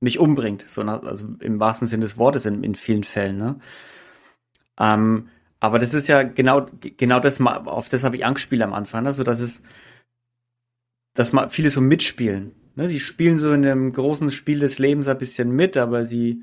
mich 0.00 0.18
umbringt, 0.18 0.64
so 0.68 0.82
also 0.82 1.26
im 1.40 1.60
wahrsten 1.60 1.86
Sinne 1.86 2.04
des 2.04 2.18
Wortes 2.18 2.46
in, 2.46 2.62
in 2.62 2.74
vielen 2.74 3.04
Fällen. 3.04 3.38
Ne? 3.38 3.58
Ähm, 4.78 5.28
aber 5.60 5.78
das 5.78 5.92
ist 5.94 6.08
ja 6.08 6.22
genau 6.22 6.66
genau 6.80 7.20
das, 7.20 7.40
auf 7.40 7.88
das 7.88 8.04
habe 8.04 8.16
ich 8.16 8.24
angespielt 8.24 8.62
am 8.62 8.72
Anfang, 8.74 9.04
ne? 9.04 9.12
so 9.12 9.24
dass 9.24 9.40
es, 9.40 9.62
dass 11.14 11.32
mal 11.32 11.48
viele 11.50 11.70
so 11.70 11.80
mitspielen. 11.80 12.52
Ne? 12.76 12.88
Sie 12.88 13.00
spielen 13.00 13.38
so 13.38 13.52
in 13.52 13.64
einem 13.64 13.92
großen 13.92 14.30
Spiel 14.30 14.60
des 14.60 14.78
Lebens 14.78 15.08
ein 15.08 15.18
bisschen 15.18 15.50
mit, 15.50 15.76
aber 15.76 16.06
sie 16.06 16.42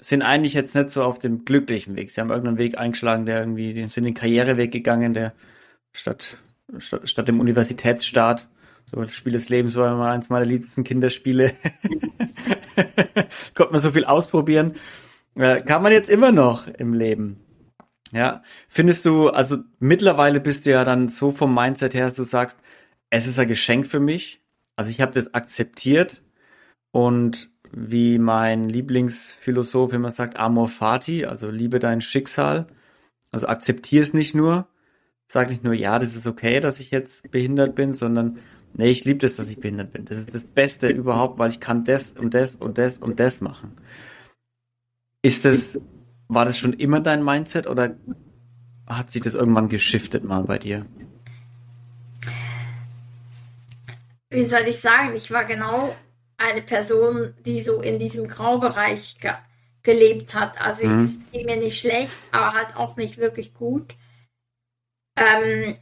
sind 0.00 0.22
eigentlich 0.22 0.54
jetzt 0.54 0.74
nicht 0.74 0.90
so 0.90 1.02
auf 1.04 1.18
dem 1.18 1.44
glücklichen 1.44 1.96
Weg. 1.96 2.10
Sie 2.10 2.20
haben 2.20 2.30
irgendeinen 2.30 2.58
Weg 2.58 2.78
eingeschlagen, 2.78 3.26
der 3.26 3.40
irgendwie, 3.40 3.74
die 3.74 3.86
sind 3.86 4.04
den 4.04 4.14
Karriereweg 4.14 4.72
gegangen, 4.72 5.14
der 5.14 5.32
statt, 5.92 6.38
statt, 6.78 7.08
statt 7.08 7.28
dem 7.28 7.40
Universitätsstaat, 7.40 8.48
so 8.90 9.00
das 9.00 9.12
Spiel 9.12 9.32
des 9.32 9.48
Lebens 9.48 9.76
war 9.76 9.92
immer 9.92 10.10
eins 10.10 10.28
meiner 10.30 10.46
liebsten 10.46 10.84
Kinderspiele. 10.84 11.52
Konnte 13.54 13.72
man 13.72 13.80
so 13.80 13.92
viel 13.92 14.04
ausprobieren. 14.04 14.74
Äh, 15.36 15.62
kann 15.62 15.82
man 15.82 15.92
jetzt 15.92 16.10
immer 16.10 16.32
noch 16.32 16.66
im 16.66 16.94
Leben. 16.94 17.40
Ja, 18.12 18.42
findest 18.68 19.06
du, 19.06 19.28
also 19.28 19.58
mittlerweile 19.78 20.40
bist 20.40 20.66
du 20.66 20.70
ja 20.70 20.84
dann 20.84 21.08
so 21.08 21.30
vom 21.30 21.54
Mindset 21.54 21.94
her, 21.94 22.06
dass 22.08 22.16
du 22.16 22.24
sagst, 22.24 22.58
es 23.10 23.28
ist 23.28 23.38
ein 23.38 23.46
Geschenk 23.46 23.86
für 23.86 24.00
mich. 24.00 24.42
Also 24.74 24.90
ich 24.90 25.00
habe 25.00 25.12
das 25.12 25.32
akzeptiert 25.34 26.22
und 26.90 27.50
wie 27.72 28.18
mein 28.18 28.68
Lieblingsphilosoph 28.68 29.92
immer 29.92 30.10
sagt, 30.10 30.36
amor 30.38 30.68
fati, 30.68 31.24
also 31.24 31.50
liebe 31.50 31.78
dein 31.78 32.00
Schicksal. 32.00 32.66
Also 33.30 33.46
akzeptiere 33.46 34.02
es 34.02 34.12
nicht 34.12 34.34
nur, 34.34 34.66
sag 35.28 35.50
nicht 35.50 35.62
nur, 35.62 35.74
ja, 35.74 35.98
das 35.98 36.16
ist 36.16 36.26
okay, 36.26 36.60
dass 36.60 36.80
ich 36.80 36.90
jetzt 36.90 37.30
behindert 37.30 37.74
bin, 37.76 37.94
sondern 37.94 38.38
nee, 38.74 38.90
ich 38.90 39.04
liebe 39.04 39.20
das, 39.20 39.36
dass 39.36 39.48
ich 39.48 39.60
behindert 39.60 39.92
bin. 39.92 40.04
Das 40.04 40.18
ist 40.18 40.34
das 40.34 40.44
Beste 40.44 40.88
überhaupt, 40.88 41.38
weil 41.38 41.50
ich 41.50 41.60
kann 41.60 41.84
das 41.84 42.12
und 42.12 42.34
das 42.34 42.56
und 42.56 42.78
das 42.78 42.98
und 42.98 43.20
das 43.20 43.40
machen. 43.40 43.76
Ist 45.22 45.44
das, 45.44 45.78
war 46.28 46.44
das 46.44 46.58
schon 46.58 46.72
immer 46.72 47.00
dein 47.00 47.24
Mindset 47.24 47.66
oder 47.66 47.96
hat 48.86 49.10
sich 49.10 49.22
das 49.22 49.34
irgendwann 49.34 49.68
geschiftet 49.68 50.24
mal 50.24 50.42
bei 50.42 50.58
dir? 50.58 50.86
Wie 54.30 54.44
soll 54.44 54.62
ich 54.66 54.80
sagen? 54.80 55.14
Ich 55.14 55.30
war 55.30 55.44
genau 55.44 55.94
eine 56.40 56.62
Person, 56.62 57.34
die 57.44 57.60
so 57.60 57.80
in 57.80 57.98
diesem 57.98 58.26
Graubereich 58.28 59.18
ge 59.20 59.32
gelebt 59.82 60.34
hat. 60.34 60.60
Also 60.60 60.86
mhm. 60.86 61.24
ging 61.32 61.46
mir 61.46 61.56
nicht 61.56 61.80
schlecht, 61.80 62.18
aber 62.32 62.52
halt 62.52 62.76
auch 62.76 62.96
nicht 62.96 63.16
wirklich 63.16 63.54
gut. 63.54 63.94
Ähm, 65.16 65.78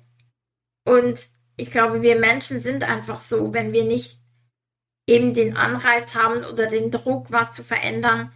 und 0.85 1.19
ich 1.57 1.71
glaube, 1.71 2.03
wir 2.03 2.17
Menschen 2.17 2.63
sind 2.63 2.85
einfach 2.85 3.21
so, 3.21 3.53
wenn 3.53 3.73
wir 3.73 3.85
nicht 3.85 4.21
eben 5.09 5.35
den 5.35 5.57
Anreiz 5.57 6.15
haben 6.15 6.45
oder 6.45 6.67
den 6.67 6.93
Druck, 6.93 7.33
was 7.33 7.53
zu 7.53 7.65
verändern, 7.65 8.33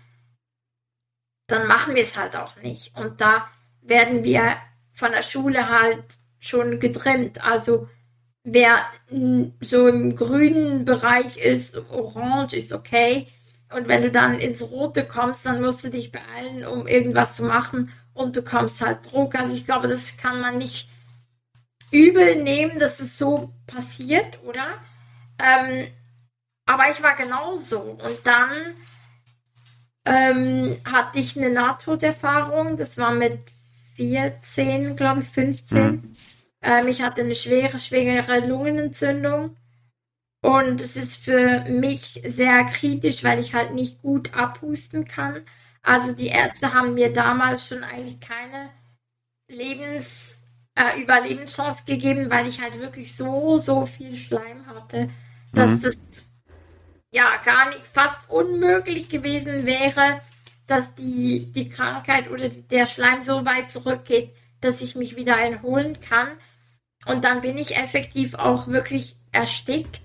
dann 1.47 1.69
machen 1.69 1.95
wir 1.95 2.03
es 2.03 2.17
halt 2.17 2.35
auch 2.35 2.57
nicht. 2.57 2.97
Und 2.97 3.21
da 3.21 3.49
werden 3.83 4.25
wir 4.25 4.57
von 4.93 5.13
der 5.13 5.23
Schule 5.23 5.69
halt 5.69 6.05
schon 6.41 6.81
getrimmt. 6.81 7.43
Also 7.45 7.89
wer 8.45 8.81
so 9.61 9.87
im 9.87 10.17
grünen 10.17 10.85
Bereich 10.85 11.37
ist, 11.39 11.77
orange 11.91 12.55
ist 12.55 12.73
okay. 12.73 13.29
Und 13.75 13.89
wenn 13.89 14.03
du 14.03 14.11
dann 14.11 14.39
ins 14.39 14.63
Rote 14.63 15.05
kommst, 15.05 15.47
dann 15.47 15.63
musst 15.63 15.85
du 15.85 15.91
dich 15.91 16.13
beeilen, 16.13 16.67
um 16.67 16.87
irgendwas 16.87 17.35
zu 17.35 17.45
machen 17.45 17.91
und 18.15 18.33
bekommst 18.33 18.81
halt 18.81 19.11
Druck. 19.11 19.35
Also 19.35 19.57
ich 19.57 19.65
glaube, 19.65 19.89
das 19.89 20.17
kann 20.17 20.41
man 20.41 20.59
nicht 20.59 20.89
übel 21.91 22.43
nehmen, 22.43 22.79
dass 22.79 23.01
es 23.01 23.17
so 23.17 23.53
passiert, 23.67 24.41
oder? 24.45 24.67
Ähm, 25.39 25.89
aber 26.67 26.85
ich 26.91 27.03
war 27.03 27.17
genauso. 27.17 27.81
Und 27.81 28.19
dann 28.25 28.75
ähm, 30.05 30.81
hatte 30.85 31.19
ich 31.19 31.37
eine 31.37 31.51
Nahtoderfahrung. 31.51 32.77
Das 32.77 32.99
war 32.99 33.13
mit 33.13 33.41
14, 33.97 34.97
glaube 34.97 35.23
ich, 35.23 35.29
15. 35.29 35.79
Mhm. 35.79 36.17
Ähm, 36.63 36.89
ich 36.89 37.03
hatte 37.03 37.23
eine 37.23 37.35
schwere, 37.35 37.79
schwere 37.79 38.47
Lungenentzündung. 38.47 39.57
Und 40.41 40.81
es 40.81 40.97
ist 40.97 41.17
für 41.17 41.65
mich 41.69 42.21
sehr 42.27 42.65
kritisch, 42.65 43.23
weil 43.23 43.39
ich 43.39 43.55
halt 43.55 43.75
nicht 43.75 44.03
gut 44.03 44.35
abhusten 44.35 45.07
kann. 45.07 45.45
Also 45.83 46.13
die 46.13 46.29
Ärzte 46.29 46.75
haben 46.75 46.95
mir 46.95 47.13
damals 47.13 47.67
schon 47.69 47.85
eigentlich 47.85 48.21
keine 48.21 48.71
Lebens, 49.49 50.43
äh, 50.75 51.01
Überlebenschance 51.01 51.85
gegeben, 51.85 52.31
weil 52.31 52.49
ich 52.49 52.61
halt 52.61 52.79
wirklich 52.81 53.15
so, 53.17 53.59
so 53.59 53.87
viel 53.87 54.15
Schleim 54.15 54.67
hatte, 54.67 55.11
dass 55.53 55.71
mhm. 55.71 55.83
das 55.83 55.97
ja 57.13 57.37
gar 57.45 57.69
nicht 57.69 57.87
fast 57.87 58.31
unmöglich 58.31 59.09
gewesen 59.09 59.67
wäre, 59.67 60.21
dass 60.67 60.95
die, 60.95 61.53
die 61.53 61.69
Krankheit 61.69 62.31
oder 62.31 62.49
der 62.49 62.87
Schleim 62.87 63.23
so 63.23 63.45
weit 63.45 63.71
zurückgeht, 63.71 64.31
dass 64.61 64.81
ich 64.81 64.97
mich 64.97 65.17
wieder 65.17 65.37
erholen 65.37 66.01
kann. 66.01 66.29
Und 67.07 67.25
dann 67.25 67.41
bin 67.41 67.59
ich 67.59 67.77
effektiv 67.77 68.35
auch 68.35 68.69
wirklich 68.69 69.17
erstickt 69.33 70.03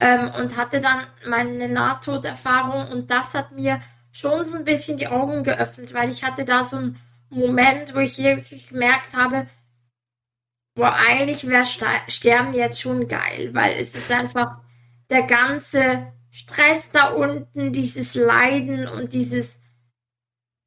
ähm, 0.00 0.30
und 0.36 0.56
hatte 0.56 0.80
dann 0.80 1.06
meine 1.26 1.68
Nahtoderfahrung 1.68 2.88
und 2.88 3.10
das 3.10 3.34
hat 3.34 3.52
mir 3.52 3.80
schon 4.12 4.46
so 4.46 4.56
ein 4.56 4.64
bisschen 4.64 4.96
die 4.96 5.06
Augen 5.06 5.44
geöffnet, 5.44 5.94
weil 5.94 6.10
ich 6.10 6.24
hatte 6.24 6.44
da 6.44 6.64
so 6.64 6.76
einen 6.76 7.00
Moment, 7.28 7.94
wo 7.94 7.98
ich 7.98 8.18
wirklich 8.18 8.68
gemerkt 8.68 9.16
habe, 9.16 9.46
boah, 10.74 10.94
eigentlich 10.94 11.46
wäre 11.46 11.64
Sterben 11.64 12.54
jetzt 12.54 12.80
schon 12.80 13.06
geil, 13.06 13.50
weil 13.52 13.78
es 13.80 13.94
ist 13.94 14.10
einfach 14.10 14.58
der 15.10 15.22
ganze 15.22 16.12
Stress 16.30 16.90
da 16.92 17.10
unten, 17.10 17.72
dieses 17.72 18.14
Leiden 18.14 18.88
und 18.88 19.12
dieses 19.12 19.58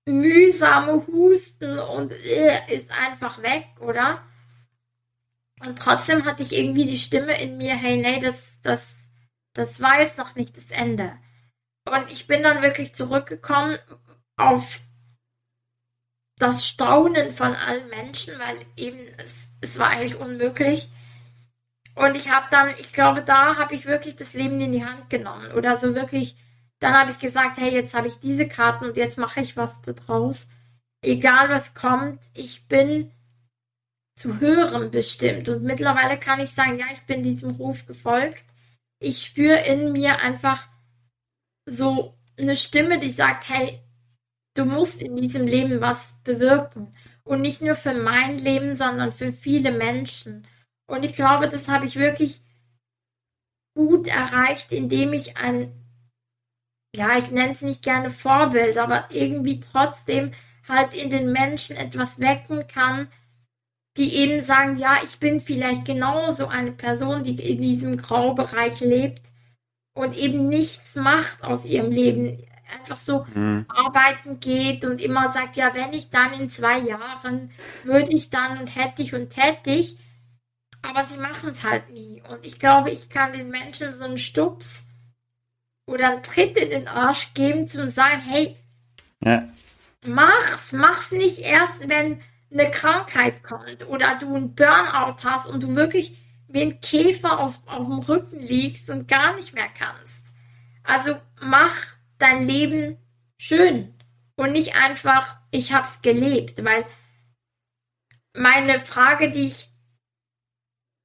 mühsame 0.05 1.05
Husten 1.07 1.79
und 1.79 2.11
äh, 2.11 2.73
ist 2.73 2.91
einfach 2.91 3.41
weg, 3.41 3.67
oder? 3.79 4.21
Und 5.61 5.79
trotzdem 5.79 6.25
hatte 6.25 6.43
ich 6.43 6.53
irgendwie 6.53 6.85
die 6.85 6.97
Stimme 6.97 7.39
in 7.41 7.57
mir, 7.57 7.75
hey, 7.75 7.97
nee, 7.97 8.19
das, 8.19 8.35
das, 8.63 8.81
das 9.53 9.81
war 9.81 10.01
jetzt 10.01 10.17
noch 10.17 10.35
nicht 10.35 10.57
das 10.57 10.69
Ende. 10.71 11.17
Und 11.85 12.11
ich 12.11 12.27
bin 12.27 12.43
dann 12.43 12.61
wirklich 12.61 12.95
zurückgekommen 12.95 13.77
auf 14.37 14.79
das 16.37 16.67
Staunen 16.67 17.31
von 17.31 17.53
allen 17.53 17.89
Menschen, 17.89 18.37
weil 18.39 18.65
eben 18.75 18.99
es, 19.17 19.45
es 19.61 19.79
war 19.79 19.89
eigentlich 19.89 20.19
unmöglich. 20.19 20.89
Und 21.95 22.15
ich 22.15 22.31
habe 22.31 22.47
dann, 22.49 22.69
ich 22.79 22.91
glaube, 22.91 23.21
da 23.21 23.57
habe 23.57 23.75
ich 23.75 23.85
wirklich 23.85 24.15
das 24.15 24.33
Leben 24.33 24.59
in 24.59 24.71
die 24.71 24.85
Hand 24.85 25.09
genommen. 25.09 25.51
Oder 25.51 25.77
so 25.77 25.93
wirklich, 25.93 26.35
dann 26.79 26.93
habe 26.93 27.11
ich 27.11 27.19
gesagt, 27.19 27.57
hey, 27.57 27.71
jetzt 27.71 27.93
habe 27.93 28.07
ich 28.07 28.19
diese 28.19 28.47
Karten 28.47 28.85
und 28.85 28.97
jetzt 28.97 29.17
mache 29.17 29.41
ich 29.41 29.55
was 29.55 29.79
daraus. 29.81 30.47
Egal 31.01 31.49
was 31.49 31.73
kommt, 31.75 32.19
ich 32.33 32.67
bin 32.67 33.11
zu 34.23 34.39
hören 34.39 34.89
bestimmt. 34.89 35.49
Und 35.49 35.63
mittlerweile 35.63 36.17
kann 36.17 36.39
ich 36.39 36.51
sagen, 36.51 36.79
ja, 36.79 36.85
ich 36.93 37.01
bin 37.01 37.23
diesem 37.23 37.51
Ruf 37.51 37.85
gefolgt. 37.85 38.45
Ich 38.99 39.25
spüre 39.25 39.59
in 39.65 39.91
mir 39.91 40.19
einfach 40.19 40.65
so 41.65 42.17
eine 42.37 42.55
Stimme, 42.55 42.99
die 42.99 43.09
sagt, 43.09 43.49
hey, 43.49 43.81
du 44.55 44.63
musst 44.63 45.01
in 45.01 45.17
diesem 45.17 45.45
Leben 45.45 45.81
was 45.81 46.15
bewirken. 46.23 46.93
Und 47.25 47.41
nicht 47.41 47.61
nur 47.61 47.75
für 47.75 47.93
mein 47.93 48.37
Leben, 48.37 48.77
sondern 48.77 49.11
für 49.11 49.33
viele 49.33 49.73
Menschen. 49.73 50.47
Und 50.87 51.03
ich 51.03 51.15
glaube, 51.15 51.49
das 51.49 51.67
habe 51.67 51.85
ich 51.85 51.97
wirklich 51.97 52.41
gut 53.75 54.07
erreicht, 54.07 54.71
indem 54.71 55.11
ich 55.11 55.35
ein 55.35 55.73
ja, 56.95 57.17
ich 57.17 57.31
nenne 57.31 57.53
es 57.53 57.63
nicht 57.63 57.83
gerne 57.83 58.11
Vorbild, 58.11 58.77
aber 58.77 59.07
irgendwie 59.09 59.59
trotzdem 59.59 60.31
halt 60.67 60.93
in 60.93 61.09
den 61.09 61.31
Menschen 61.31 61.75
etwas 61.75 62.19
wecken 62.19 62.67
kann, 62.67 63.09
die 63.97 64.15
eben 64.15 64.41
sagen, 64.41 64.77
ja, 64.77 64.97
ich 65.03 65.19
bin 65.19 65.39
vielleicht 65.39 65.85
genauso 65.85 66.47
eine 66.47 66.71
Person, 66.71 67.23
die 67.23 67.39
in 67.39 67.61
diesem 67.61 67.97
Graubereich 67.97 68.79
lebt 68.79 69.21
und 69.93 70.17
eben 70.17 70.49
nichts 70.49 70.95
macht 70.95 71.43
aus 71.43 71.65
ihrem 71.65 71.91
Leben, 71.91 72.43
einfach 72.73 72.97
so 72.97 73.25
mhm. 73.33 73.65
arbeiten 73.67 74.39
geht 74.39 74.85
und 74.85 74.99
immer 74.99 75.31
sagt, 75.31 75.57
ja, 75.57 75.73
wenn 75.73 75.93
ich 75.93 76.09
dann 76.09 76.33
in 76.33 76.49
zwei 76.49 76.79
Jahren 76.79 77.51
würde 77.83 78.11
ich 78.11 78.29
dann 78.29 78.59
und 78.59 78.75
hätte 78.75 79.03
ich 79.03 79.13
und 79.13 79.35
hätte 79.37 79.69
ich, 79.69 79.97
aber 80.81 81.03
sie 81.03 81.17
machen 81.17 81.49
es 81.49 81.63
halt 81.63 81.91
nie. 81.91 82.21
Und 82.29 82.45
ich 82.45 82.59
glaube, 82.59 82.89
ich 82.89 83.09
kann 83.09 83.33
den 83.33 83.49
Menschen 83.49 83.93
so 83.93 84.03
einen 84.03 84.17
Stups 84.17 84.85
oder 85.85 86.11
einen 86.11 86.23
Tritt 86.23 86.57
in 86.57 86.69
den 86.69 86.87
Arsch 86.87 87.33
geben, 87.33 87.67
zum 87.67 87.89
sagen, 87.89 88.21
hey, 88.21 88.57
ja. 89.23 89.47
mach's, 90.05 90.73
mach's 90.73 91.11
nicht 91.11 91.39
erst, 91.39 91.87
wenn 91.87 92.21
eine 92.53 92.69
Krankheit 92.71 93.43
kommt 93.43 93.87
oder 93.87 94.17
du 94.19 94.35
einen 94.35 94.55
Burnout 94.55 95.17
hast 95.23 95.47
und 95.47 95.61
du 95.61 95.75
wirklich 95.75 96.17
wie 96.47 96.61
ein 96.61 96.81
Käfer 96.81 97.39
aus, 97.39 97.61
auf 97.65 97.87
dem 97.87 97.99
Rücken 97.99 98.39
liegst 98.39 98.89
und 98.89 99.07
gar 99.07 99.35
nicht 99.35 99.53
mehr 99.53 99.69
kannst. 99.69 100.27
Also 100.83 101.15
mach 101.41 101.73
dein 102.19 102.45
Leben 102.45 102.97
schön 103.37 103.93
und 104.35 104.51
nicht 104.51 104.75
einfach, 104.75 105.37
ich 105.51 105.73
hab's 105.73 106.01
gelebt, 106.01 106.63
weil 106.63 106.85
meine 108.35 108.79
Frage, 108.79 109.31
die 109.31 109.45
ich 109.45 109.69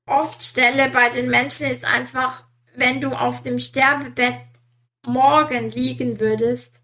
oft 0.07 0.43
stelle 0.43 0.91
bei 0.91 1.11
den 1.11 1.29
Menschen, 1.29 1.67
ist 1.67 1.85
einfach, 1.85 2.45
wenn 2.75 3.01
du 3.01 3.13
auf 3.13 3.43
dem 3.43 3.59
Sterbebett 3.59 4.41
morgen 5.07 5.71
liegen 5.71 6.21
würdest, 6.21 6.83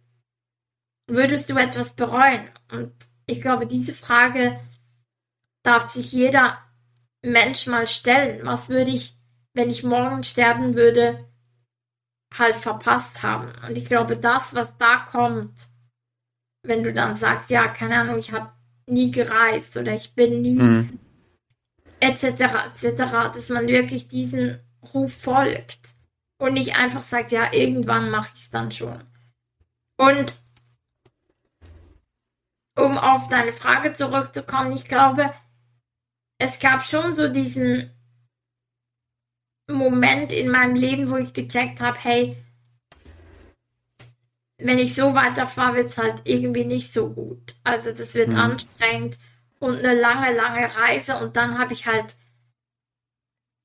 würdest 1.07 1.51
du 1.51 1.57
etwas 1.57 1.95
bereuen? 1.95 2.51
Und 2.71 2.93
ich 3.27 3.41
glaube, 3.41 3.67
diese 3.67 3.95
Frage 3.95 4.61
darf 5.63 5.91
sich 5.91 6.13
jeder 6.13 6.59
Mensch 7.23 7.67
mal 7.67 7.87
stellen. 7.87 8.45
Was 8.45 8.69
würde 8.69 8.91
ich, 8.91 9.17
wenn 9.55 9.71
ich 9.71 9.83
morgen 9.83 10.25
sterben 10.25 10.75
würde, 10.75 11.25
halt 12.33 12.57
verpasst 12.57 13.23
haben? 13.23 13.53
Und 13.67 13.77
ich 13.77 13.87
glaube, 13.87 14.17
das, 14.17 14.55
was 14.55 14.69
da 14.79 14.99
kommt, 15.11 15.69
wenn 16.63 16.83
du 16.83 16.93
dann 16.93 17.17
sagst, 17.17 17.51
ja, 17.51 17.69
keine 17.69 18.01
Ahnung, 18.01 18.19
ich 18.19 18.33
habe 18.33 18.53
nie 18.87 19.11
gereist 19.11 19.77
oder 19.77 19.95
ich 19.95 20.15
bin 20.15 20.43
nie 20.43 20.59
mhm. 20.59 20.99
etc. 22.01 22.25
etc., 22.25 22.97
dass 23.35 23.49
man 23.49 23.67
wirklich 23.67 24.09
diesen 24.09 24.61
Ruf 24.93 25.15
folgt 25.15 25.95
und 26.39 26.55
nicht 26.55 26.77
einfach 26.77 27.03
sagt, 27.03 27.33
ja, 27.33 27.53
irgendwann 27.53 28.11
mache 28.11 28.31
ich 28.35 28.43
es 28.43 28.51
dann 28.51 28.71
schon. 28.71 29.03
Und 29.97 30.35
um 32.77 32.99
auf 32.99 33.29
deine 33.29 33.53
Frage 33.53 33.95
zurückzukommen, 33.95 34.73
ich 34.73 34.85
glaube, 34.85 35.33
es 36.39 36.59
gab 36.59 36.85
schon 36.85 37.15
so 37.15 37.29
diesen 37.29 37.91
Moment 39.69 40.33
in 40.33 40.51
meinem 40.51 40.75
Leben, 40.75 41.11
wo 41.11 41.17
ich 41.17 41.33
gecheckt 41.33 41.81
habe, 41.81 41.99
hey, 41.99 42.37
wenn 44.59 44.79
ich 44.79 44.95
so 44.95 45.15
weiterfahre, 45.15 45.77
wird 45.77 45.89
es 45.89 45.99
halt 45.99 46.23
irgendwie 46.25 46.65
nicht 46.65 46.93
so 46.93 47.11
gut. 47.11 47.55
Also 47.65 47.93
das 47.93 48.15
wird 48.15 48.31
mhm. 48.31 48.39
anstrengend 48.39 49.19
und 49.59 49.79
eine 49.79 49.95
lange, 49.95 50.35
lange 50.35 50.75
Reise. 50.77 51.19
Und 51.19 51.37
dann 51.37 51.59
habe 51.59 51.73
ich 51.73 51.87
halt 51.87 52.17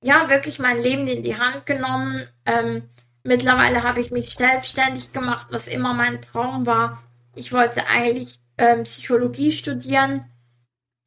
ja 0.03 0.29
wirklich 0.29 0.59
mein 0.59 0.81
Leben 0.81 1.07
in 1.07 1.23
die 1.23 1.37
Hand 1.37 1.65
genommen. 1.65 2.27
Ähm, 2.45 2.89
mittlerweile 3.23 3.83
habe 3.83 4.01
ich 4.01 4.11
mich 4.11 4.29
selbstständig 4.33 5.13
gemacht, 5.13 5.47
was 5.51 5.67
immer 5.67 5.93
mein 5.93 6.21
Traum 6.21 6.65
war. 6.65 7.03
Ich 7.35 7.53
wollte 7.53 7.85
eigentlich 7.87 8.38
ähm, 8.59 8.83
Psychologie 8.83 9.51
studieren, 9.51 10.25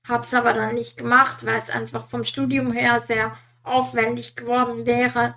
habe 0.09 0.25
es 0.25 0.35
aber 0.35 0.55
dann 0.55 0.75
nicht 0.75 0.97
gemacht, 0.97 1.45
weil 1.45 1.61
es 1.61 1.71
einfach 1.71 2.07
vom 2.07 2.25
Studium 2.25 2.73
her 2.73 3.05
sehr 3.07 3.37
aufwendig 3.63 4.35
geworden 4.35 4.87
wäre. 4.87 5.37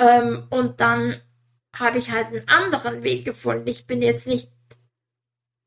Ähm, 0.00 0.46
und 0.50 0.80
dann 0.80 1.20
habe 1.76 1.98
ich 1.98 2.10
halt 2.10 2.28
einen 2.28 2.48
anderen 2.48 3.02
Weg 3.02 3.24
gefunden. 3.24 3.68
Ich 3.68 3.86
bin 3.86 4.02
jetzt 4.02 4.26
nicht 4.26 4.50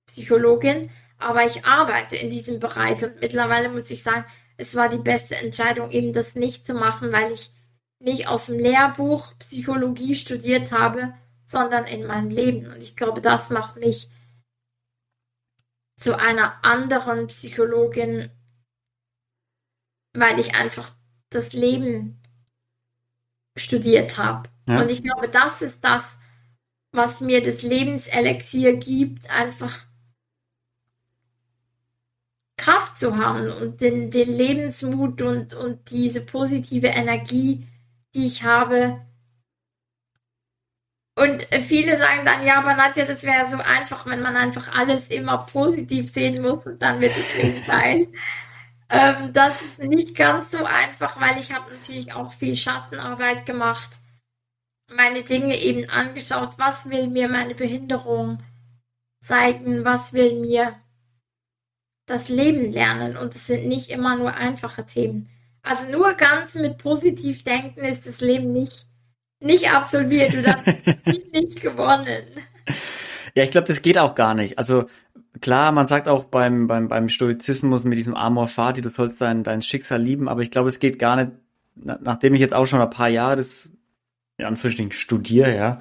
Psychologin, 0.08 0.90
aber 1.18 1.46
ich 1.46 1.64
arbeite 1.64 2.16
in 2.16 2.32
diesem 2.32 2.60
Bereich 2.60 3.04
und 3.04 3.22
mittlerweile 3.22 3.70
muss 3.70 3.90
ich 3.92 4.04
sagen, 4.04 4.26
es 4.58 4.76
war 4.76 4.90
die 4.90 4.98
beste 4.98 5.36
Entscheidung, 5.36 5.92
eben 5.92 6.14
das 6.14 6.36
nicht 6.36 6.66
zu 6.66 6.74
machen, 6.74 7.12
weil 7.12 7.32
ich 7.32 7.52
nicht 8.00 8.28
aus 8.28 8.48
dem 8.48 8.60
Lehrbuch 8.60 9.34
Psychologie 9.40 10.16
studiert 10.16 10.72
habe, 10.72 11.14
sondern 11.46 11.86
in 11.86 12.06
meinem 12.06 12.30
Leben. 12.30 12.68
Und 12.68 12.82
ich 12.82 12.96
glaube, 12.96 13.22
das 13.22 13.50
macht 13.50 13.78
mich 13.78 14.10
zu 15.98 16.18
einer 16.18 16.64
anderen 16.64 17.28
Psychologin, 17.28 18.30
weil 20.14 20.40
ich 20.40 20.56
einfach 20.56 20.92
das 21.30 21.54
Leben 21.54 22.22
studiert 23.58 24.18
habe. 24.18 24.50
Ja. 24.68 24.82
Und 24.82 24.92
ich 24.92 25.04
glaube, 25.04 25.30
das 25.30 25.62
ist 25.62 25.80
das, 25.82 26.04
was 26.92 27.22
mir 27.22 27.44
das 27.44 27.62
Lebenselixier 27.62 28.78
gibt, 28.78 29.30
einfach 29.30 29.86
Kraft 32.58 32.98
zu 32.98 33.18
haben 33.18 33.52
und 33.52 33.82
den, 33.82 34.12
den 34.12 34.30
Lebensmut 34.30 35.22
und, 35.22 35.54
und 35.54 35.92
diese 35.92 36.22
positive 36.22 36.88
Energie, 36.88 37.68
die 38.16 38.26
ich 38.26 38.44
habe, 38.44 39.06
und 41.16 41.48
viele 41.68 41.98
sagen 41.98 42.26
dann, 42.26 42.46
ja, 42.46 42.58
aber 42.60 42.76
Nadja, 42.76 43.06
das 43.06 43.24
wäre 43.24 43.50
so 43.50 43.58
einfach, 43.58 44.06
wenn 44.06 44.22
man 44.22 44.36
einfach 44.36 44.74
alles 44.74 45.08
immer 45.08 45.38
positiv 45.46 46.12
sehen 46.12 46.42
muss 46.42 46.66
und 46.66 46.82
dann 46.82 47.00
wird 47.00 47.16
es 47.16 47.42
Leben 47.42 47.64
sein. 47.68 48.08
ähm, 48.90 49.32
das 49.32 49.62
ist 49.62 49.80
nicht 49.80 50.16
ganz 50.16 50.52
so 50.52 50.66
einfach, 50.66 51.20
weil 51.22 51.40
ich 51.40 51.54
habe 51.54 51.72
natürlich 51.72 52.14
auch 52.14 52.34
viel 52.34 52.58
Schattenarbeit 52.58 53.46
gemacht, 53.46 53.92
meine 54.94 55.24
Dinge 55.24 55.58
eben 55.58 55.90
angeschaut, 55.90 56.56
was 56.58 56.90
will 56.90 57.08
mir 57.08 57.30
meine 57.30 57.56
Behinderung 57.56 58.44
zeigen, 59.22 59.86
was 59.86 60.12
will 60.14 60.40
mir 60.40 60.76
das 62.08 62.28
Leben 62.30 62.72
lernen 62.72 63.18
und 63.18 63.34
es 63.34 63.48
sind 63.48 63.68
nicht 63.68 63.90
immer 63.90 64.18
nur 64.18 64.34
einfache 64.34 64.86
Themen. 64.86 65.30
Also 65.64 65.90
nur 65.90 66.14
ganz 66.14 66.56
mit 66.56 66.78
positiv 66.78 67.44
denken 67.44 67.80
ist 67.80 68.06
das 68.06 68.20
Leben 68.20 68.52
nicht 68.52 68.86
nicht 69.40 69.70
absolviert, 69.70 70.34
du 70.34 70.44
hast 70.46 70.66
nicht 71.34 71.62
gewonnen. 71.62 72.24
Ja, 73.36 73.44
ich 73.44 73.52
glaube, 73.52 73.68
das 73.68 73.82
geht 73.82 73.98
auch 73.98 74.16
gar 74.16 74.34
nicht. 74.34 74.58
Also 74.58 74.86
klar, 75.42 75.72
man 75.72 75.88
sagt 75.88 76.08
auch 76.08 76.26
beim, 76.26 76.68
beim, 76.68 76.88
beim 76.88 77.10
Stoizismus 77.10 77.84
mit 77.84 77.98
diesem 77.98 78.16
Amor 78.16 78.48
Fati, 78.48 78.82
du 78.82 78.90
sollst 78.90 79.22
dein, 79.22 79.44
dein 79.44 79.62
Schicksal 79.62 80.02
lieben, 80.02 80.30
aber 80.30 80.42
ich 80.42 80.52
glaube, 80.52 80.70
es 80.70 80.80
geht 80.80 81.00
gar 81.00 81.16
nicht, 81.16 81.32
nachdem 81.76 82.34
ich 82.34 82.40
jetzt 82.40 82.54
auch 82.54 82.66
schon 82.66 82.82
ein 82.82 82.90
paar 82.90 83.10
Jahre 83.10 83.38
das, 83.38 83.70
in 84.38 84.46
Anführungsstrichen, 84.46 84.92
studiere, 84.92 85.56
ja, 85.56 85.80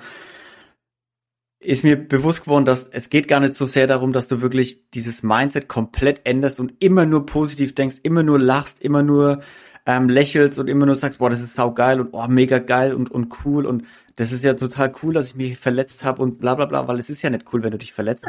ist 1.61 1.83
mir 1.83 1.97
bewusst 1.97 2.45
geworden, 2.45 2.67
dass 2.67 2.85
es 2.85 3.09
geht 3.09 3.27
gar 3.27 3.41
nicht 3.41 3.55
so 3.55 3.65
sehr 3.65 3.87
darum, 3.87 4.13
dass 4.13 4.29
du 4.29 4.43
wirklich 4.43 4.91
dieses 4.91 5.23
Mindset 5.23 5.67
komplett 5.67 6.21
änderst 6.25 6.61
und 6.61 6.75
immer 6.81 7.07
nur 7.07 7.25
positiv 7.25 7.75
denkst, 7.75 7.97
immer 8.03 8.23
nur 8.23 8.39
lachst, 8.39 8.83
immer 8.83 9.03
nur 9.03 9.41
ähm, 9.87 10.09
lächelst 10.09 10.59
und 10.59 10.69
immer 10.69 10.87
nur 10.87 10.97
sagst, 10.97 11.19
boah, 11.19 11.31
das 11.31 11.41
ist 11.41 11.55
sau 11.55 11.73
geil 11.73 12.01
und 12.01 12.11
oh, 12.13 12.27
mega 12.29 12.59
geil 12.59 12.95
und, 12.95 13.11
und 13.11 13.29
cool 13.45 13.67
und 13.67 13.85
das 14.17 14.33
ist 14.33 14.45
ja 14.45 14.55
total 14.55 14.93
cool, 15.03 15.15
dass 15.15 15.29
ich 15.29 15.35
mich 15.35 15.59
verletzt 15.59 16.05
habe 16.05 16.23
und 16.23 16.39
bla 16.41 16.55
bla 16.55 16.67
bla, 16.67 16.89
weil 16.89 16.99
es 16.99 17.11
ist 17.11 17.23
ja 17.23 17.31
nicht 17.31 17.53
cool, 17.53 17.63
wenn 17.63 17.73
du 17.73 17.79
dich 17.79 17.93
verletzt. 17.93 18.25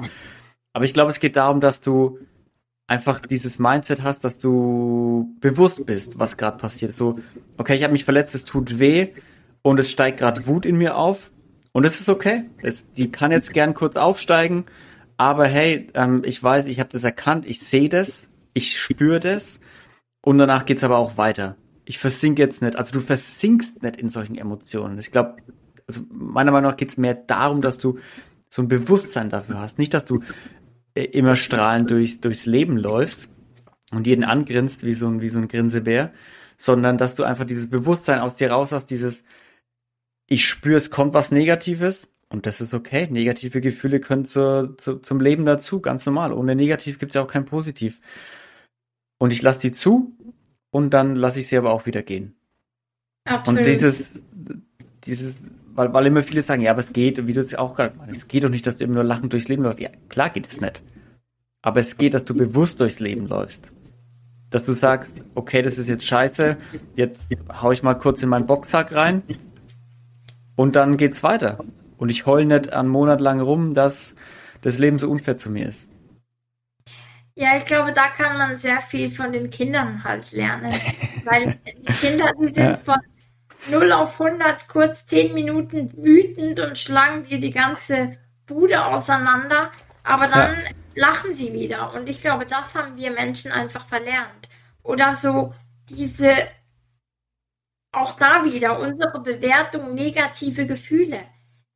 Aber 0.73 0.85
ich 0.85 0.93
glaube, 0.93 1.11
es 1.11 1.19
geht 1.19 1.35
darum, 1.35 1.61
dass 1.61 1.79
du 1.81 2.19
einfach 2.87 3.21
dieses 3.21 3.59
Mindset 3.59 4.03
hast, 4.03 4.23
dass 4.23 4.37
du 4.37 5.35
bewusst 5.39 5.85
bist, 5.85 6.19
was 6.19 6.37
gerade 6.37 6.57
passiert. 6.57 6.91
So, 6.91 7.19
okay, 7.57 7.75
ich 7.75 7.83
habe 7.83 7.93
mich 7.93 8.03
verletzt, 8.03 8.35
es 8.35 8.43
tut 8.43 8.79
weh 8.79 9.09
und 9.61 9.79
es 9.79 9.89
steigt 9.89 10.19
gerade 10.19 10.45
Wut 10.47 10.65
in 10.65 10.77
mir 10.77 10.97
auf 10.97 11.31
und 11.71 11.85
es 11.85 11.99
ist 11.99 12.09
okay. 12.09 12.49
Es, 12.61 12.91
die 12.91 13.11
kann 13.11 13.31
jetzt 13.31 13.53
gern 13.53 13.73
kurz 13.73 13.95
aufsteigen, 13.95 14.65
aber 15.17 15.47
hey, 15.47 15.87
ähm, 15.93 16.23
ich 16.25 16.41
weiß, 16.41 16.65
ich 16.65 16.79
habe 16.79 16.89
das 16.91 17.03
erkannt, 17.03 17.45
ich 17.45 17.59
sehe 17.61 17.89
das, 17.89 18.29
ich 18.53 18.77
spüre 18.77 19.19
das 19.19 19.59
und 20.25 20.39
danach 20.39 20.65
geht's 20.65 20.83
aber 20.83 20.97
auch 20.97 21.17
weiter. 21.17 21.55
Ich 21.85 21.99
versink 21.99 22.39
jetzt 22.39 22.63
nicht. 22.63 22.75
Also 22.75 22.91
du 22.91 22.99
versinkst 22.99 23.83
nicht 23.83 23.97
in 23.97 24.09
solchen 24.09 24.35
Emotionen. 24.35 24.97
Ich 24.97 25.11
glaube, 25.11 25.35
also 25.87 26.01
meiner 26.09 26.51
Meinung 26.51 26.71
nach 26.71 26.77
geht's 26.77 26.97
mehr 26.97 27.13
darum, 27.13 27.61
dass 27.61 27.77
du 27.77 27.99
so 28.49 28.63
ein 28.63 28.67
Bewusstsein 28.67 29.29
dafür 29.29 29.59
hast. 29.59 29.77
Nicht, 29.77 29.93
dass 29.93 30.03
du 30.03 30.21
äh, 30.95 31.03
immer 31.03 31.35
strahlend 31.35 31.91
durchs, 31.91 32.21
durchs 32.21 32.47
Leben 32.47 32.75
läufst 32.75 33.29
und 33.91 34.07
jeden 34.07 34.23
angrinst 34.23 34.83
wie 34.83 34.95
so 34.95 35.07
ein, 35.07 35.21
wie 35.21 35.29
so 35.29 35.37
ein 35.37 35.47
Grinsebär, 35.47 36.11
sondern 36.57 36.97
dass 36.97 37.13
du 37.13 37.23
einfach 37.23 37.45
dieses 37.45 37.69
Bewusstsein 37.69 38.19
aus 38.19 38.35
dir 38.35 38.49
raus 38.49 38.71
hast, 38.71 38.87
dieses, 38.87 39.23
ich 40.27 40.47
spüre, 40.47 40.77
es 40.77 40.89
kommt 40.89 41.13
was 41.13 41.29
Negatives 41.29 42.07
und 42.29 42.47
das 42.47 42.61
ist 42.61 42.73
okay. 42.73 43.07
Negative 43.11 43.61
Gefühle 43.61 43.99
können 43.99 44.25
zur, 44.25 44.75
zu, 44.79 44.95
zum 44.95 45.19
Leben 45.19 45.45
dazu, 45.45 45.81
ganz 45.81 46.03
normal. 46.07 46.33
Ohne 46.33 46.55
Negativ 46.55 46.97
gibt's 46.97 47.13
ja 47.13 47.21
auch 47.21 47.27
kein 47.27 47.45
Positiv. 47.45 48.01
Und 49.17 49.31
ich 49.31 49.41
lasse 49.41 49.59
die 49.59 49.71
zu 49.71 50.14
und 50.75 50.89
dann 50.89 51.15
lasse 51.15 51.39
ich 51.39 51.47
sie 51.47 51.57
aber 51.57 51.71
auch 51.71 51.85
wieder 51.85 52.03
gehen. 52.03 52.35
Absolut. 53.23 53.61
Und 53.61 53.65
dieses, 53.65 54.11
dieses 55.05 55.35
weil, 55.73 55.93
weil 55.93 56.05
immer 56.05 56.21
viele 56.21 56.41
sagen, 56.41 56.61
ja, 56.61 56.71
aber 56.71 56.81
es 56.81 56.91
geht, 56.91 57.27
wie 57.27 57.31
du 57.31 57.39
es 57.39 57.55
auch 57.55 57.75
gerade 57.75 57.95
meinst, 57.95 58.13
es 58.13 58.27
geht 58.27 58.43
doch 58.43 58.49
nicht, 58.49 58.67
dass 58.67 58.75
du 58.75 58.83
immer 58.83 58.95
nur 58.95 59.05
lachend 59.05 59.31
durchs 59.31 59.47
Leben 59.47 59.63
läufst. 59.63 59.79
Ja, 59.79 59.89
klar 60.09 60.31
geht 60.31 60.47
es 60.47 60.59
nicht. 60.59 60.83
Aber 61.61 61.79
es 61.79 61.95
geht, 61.95 62.13
dass 62.13 62.25
du 62.25 62.33
bewusst 62.33 62.81
durchs 62.81 62.99
Leben 62.99 63.25
läufst. 63.25 63.71
Dass 64.49 64.65
du 64.65 64.73
sagst, 64.73 65.13
okay, 65.33 65.61
das 65.61 65.77
ist 65.77 65.87
jetzt 65.87 66.05
scheiße, 66.05 66.57
jetzt 66.95 67.29
hau 67.61 67.71
ich 67.71 67.81
mal 67.81 67.93
kurz 67.93 68.21
in 68.21 68.27
meinen 68.27 68.45
Boxsack 68.45 68.93
rein 68.93 69.23
und 70.57 70.75
dann 70.75 70.97
geht's 70.97 71.23
weiter. 71.23 71.63
Und 71.95 72.09
ich 72.09 72.25
heul 72.25 72.43
nicht 72.43 72.73
einen 72.73 72.89
Monat 72.89 73.21
lang 73.21 73.39
rum, 73.39 73.75
dass 73.75 74.13
das 74.61 74.77
Leben 74.77 74.99
so 74.99 75.09
unfair 75.09 75.37
zu 75.37 75.49
mir 75.49 75.69
ist. 75.69 75.87
Ja, 77.37 77.57
ich 77.57 77.65
glaube, 77.65 77.91
da 77.91 78.07
kann 78.09 78.37
man 78.37 78.57
sehr 78.57 78.81
viel 78.81 79.11
von 79.11 79.33
den 79.33 79.49
Kindern 79.49 80.03
halt 80.05 80.31
lernen. 80.31 80.71
Weil 81.25 81.59
die 81.65 81.93
Kinder, 81.93 82.31
die 82.39 82.47
sind 82.47 82.57
ja. 82.57 82.77
von 82.77 82.99
0 83.69 83.91
auf 83.91 84.19
100 84.19 84.69
kurz 84.69 85.05
10 85.07 85.33
Minuten 85.33 85.91
wütend 85.97 86.61
und 86.61 86.77
schlagen 86.77 87.23
dir 87.23 87.39
die 87.39 87.51
ganze 87.51 88.17
Bude 88.45 88.85
auseinander. 88.85 89.71
Aber 90.03 90.27
dann 90.27 90.53
ja. 90.53 90.69
lachen 90.95 91.35
sie 91.35 91.51
wieder. 91.51 91.93
Und 91.93 92.07
ich 92.07 92.21
glaube, 92.21 92.45
das 92.45 92.73
haben 92.73 92.95
wir 92.95 93.11
Menschen 93.11 93.51
einfach 93.51 93.85
verlernt. 93.85 94.47
Oder 94.81 95.17
so 95.17 95.53
diese, 95.89 96.35
auch 97.91 98.17
da 98.17 98.45
wieder, 98.45 98.79
unsere 98.79 99.19
Bewertung 99.19 99.93
negative 99.93 100.67
Gefühle. 100.67 101.19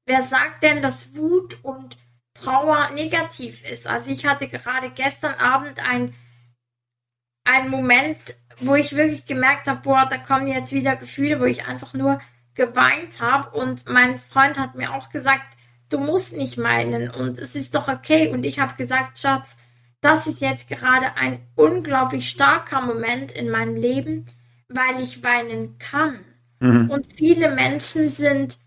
Wer 0.06 0.24
sagt 0.24 0.64
denn, 0.64 0.82
dass 0.82 1.16
Wut 1.18 1.58
und 1.64 1.98
Trauer 2.42 2.92
negativ 2.92 3.64
ist. 3.70 3.88
Also 3.88 4.10
ich 4.10 4.26
hatte 4.26 4.48
gerade 4.48 4.90
gestern 4.92 5.34
Abend 5.36 5.80
ein, 5.80 6.14
einen 7.44 7.70
Moment, 7.70 8.18
wo 8.60 8.76
ich 8.76 8.96
wirklich 8.96 9.26
gemerkt 9.26 9.68
habe, 9.68 9.82
boah, 9.82 10.08
da 10.10 10.18
kommen 10.18 10.48
jetzt 10.48 10.74
wieder 10.74 10.96
Gefühle, 10.96 11.40
wo 11.40 11.46
ich 11.46 11.66
einfach 11.66 11.94
nur 11.94 12.20
geweint 12.56 13.22
habe. 13.22 13.58
Und 13.58 13.88
mein 13.88 14.20
Freund 14.20 14.60
hat 14.60 14.76
mir 14.76 14.94
auch 14.94 15.10
gesagt, 15.10 15.46
du 15.90 16.00
musst 16.00 16.34
nicht 16.34 16.58
meinen 16.58 17.10
und 17.10 17.38
es 17.38 17.56
ist 17.56 17.76
doch 17.76 17.88
okay. 17.88 18.30
Und 18.30 18.46
ich 18.46 18.60
habe 18.60 18.76
gesagt, 18.76 19.20
Schatz, 19.20 19.56
das 20.02 20.28
ist 20.28 20.42
jetzt 20.42 20.68
gerade 20.68 21.16
ein 21.16 21.40
unglaublich 21.56 22.30
starker 22.30 22.82
Moment 22.82 23.32
in 23.32 23.50
meinem 23.50 23.76
Leben, 23.76 24.26
weil 24.68 25.02
ich 25.02 25.24
weinen 25.24 25.78
kann. 25.78 26.20
Mhm. 26.60 26.90
Und 26.90 27.08
viele 27.14 27.54
Menschen 27.54 28.10
sind 28.10 28.58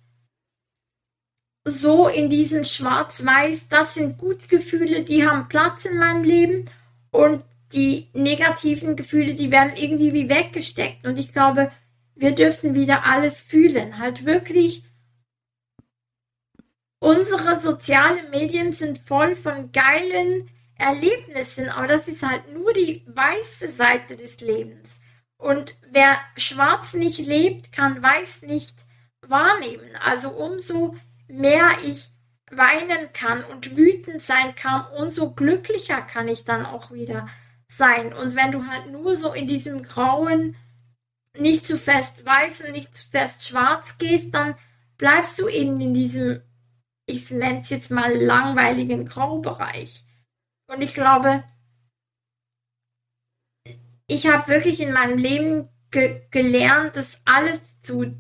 so 1.64 2.08
in 2.08 2.28
diesen 2.28 2.64
Schwarz-Weiß, 2.64 3.68
das 3.68 3.94
sind 3.94 4.18
gute 4.18 4.48
Gefühle, 4.48 5.02
die 5.02 5.26
haben 5.26 5.48
Platz 5.48 5.84
in 5.84 5.96
meinem 5.96 6.24
Leben 6.24 6.64
und 7.10 7.44
die 7.72 8.08
negativen 8.12 8.96
Gefühle, 8.96 9.34
die 9.34 9.50
werden 9.50 9.72
irgendwie 9.76 10.12
wie 10.12 10.28
weggesteckt. 10.28 11.06
Und 11.06 11.18
ich 11.18 11.32
glaube, 11.32 11.72
wir 12.14 12.32
dürfen 12.32 12.74
wieder 12.74 13.06
alles 13.06 13.40
fühlen. 13.40 13.98
Halt 13.98 14.26
wirklich. 14.26 14.84
Unsere 16.98 17.60
sozialen 17.60 18.30
Medien 18.30 18.72
sind 18.72 18.98
voll 18.98 19.34
von 19.34 19.72
geilen 19.72 20.50
Erlebnissen, 20.76 21.68
aber 21.68 21.86
das 21.86 22.08
ist 22.08 22.22
halt 22.22 22.52
nur 22.52 22.72
die 22.72 23.04
weiße 23.06 23.70
Seite 23.70 24.16
des 24.16 24.40
Lebens. 24.40 25.00
Und 25.36 25.76
wer 25.90 26.16
schwarz 26.36 26.94
nicht 26.94 27.18
lebt, 27.18 27.72
kann 27.72 28.02
weiß 28.02 28.42
nicht 28.42 28.74
wahrnehmen. 29.26 29.96
Also 30.04 30.30
umso 30.30 30.96
mehr 31.32 31.70
ich 31.84 32.10
weinen 32.50 33.12
kann 33.12 33.42
und 33.44 33.76
wütend 33.76 34.22
sein 34.22 34.54
kann, 34.54 34.86
umso 34.98 35.32
glücklicher 35.32 36.02
kann 36.02 36.28
ich 36.28 36.44
dann 36.44 36.66
auch 36.66 36.92
wieder 36.92 37.26
sein. 37.68 38.12
Und 38.12 38.36
wenn 38.36 38.52
du 38.52 38.66
halt 38.66 38.90
nur 38.92 39.16
so 39.16 39.32
in 39.32 39.48
diesem 39.48 39.82
grauen, 39.82 40.56
nicht 41.38 41.66
zu 41.66 41.78
fest 41.78 42.26
weiß 42.26 42.62
und 42.62 42.72
nicht 42.72 42.94
zu 42.94 43.08
fest 43.08 43.48
schwarz 43.48 43.96
gehst, 43.96 44.34
dann 44.34 44.54
bleibst 44.98 45.40
du 45.40 45.48
eben 45.48 45.80
in 45.80 45.94
diesem, 45.94 46.42
ich 47.06 47.30
nenne 47.30 47.60
es 47.60 47.70
jetzt 47.70 47.90
mal 47.90 48.14
langweiligen 48.14 49.06
Graubereich. 49.06 50.04
Und 50.66 50.82
ich 50.82 50.92
glaube, 50.92 51.42
ich 54.06 54.26
habe 54.26 54.48
wirklich 54.48 54.80
in 54.80 54.92
meinem 54.92 55.16
Leben 55.16 55.70
ge 55.90 56.26
gelernt, 56.30 56.96
dass 56.96 57.20
alles 57.24 57.60
zu 57.82 58.14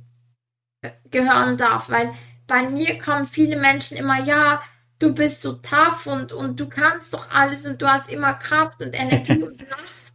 gehören 1.10 1.58
darf, 1.58 1.90
weil 1.90 2.14
bei 2.52 2.68
mir 2.68 2.98
kommen 2.98 3.26
viele 3.26 3.56
Menschen 3.56 3.96
immer, 3.96 4.22
ja, 4.24 4.62
du 4.98 5.14
bist 5.14 5.40
so 5.40 5.54
tough 5.54 6.06
und, 6.06 6.34
und 6.34 6.60
du 6.60 6.68
kannst 6.68 7.14
doch 7.14 7.30
alles 7.30 7.64
und 7.64 7.80
du 7.80 7.88
hast 7.88 8.12
immer 8.12 8.34
Kraft 8.34 8.82
und 8.82 8.94
Energie 8.94 9.42
und 9.42 9.58
lachst. 9.70 10.12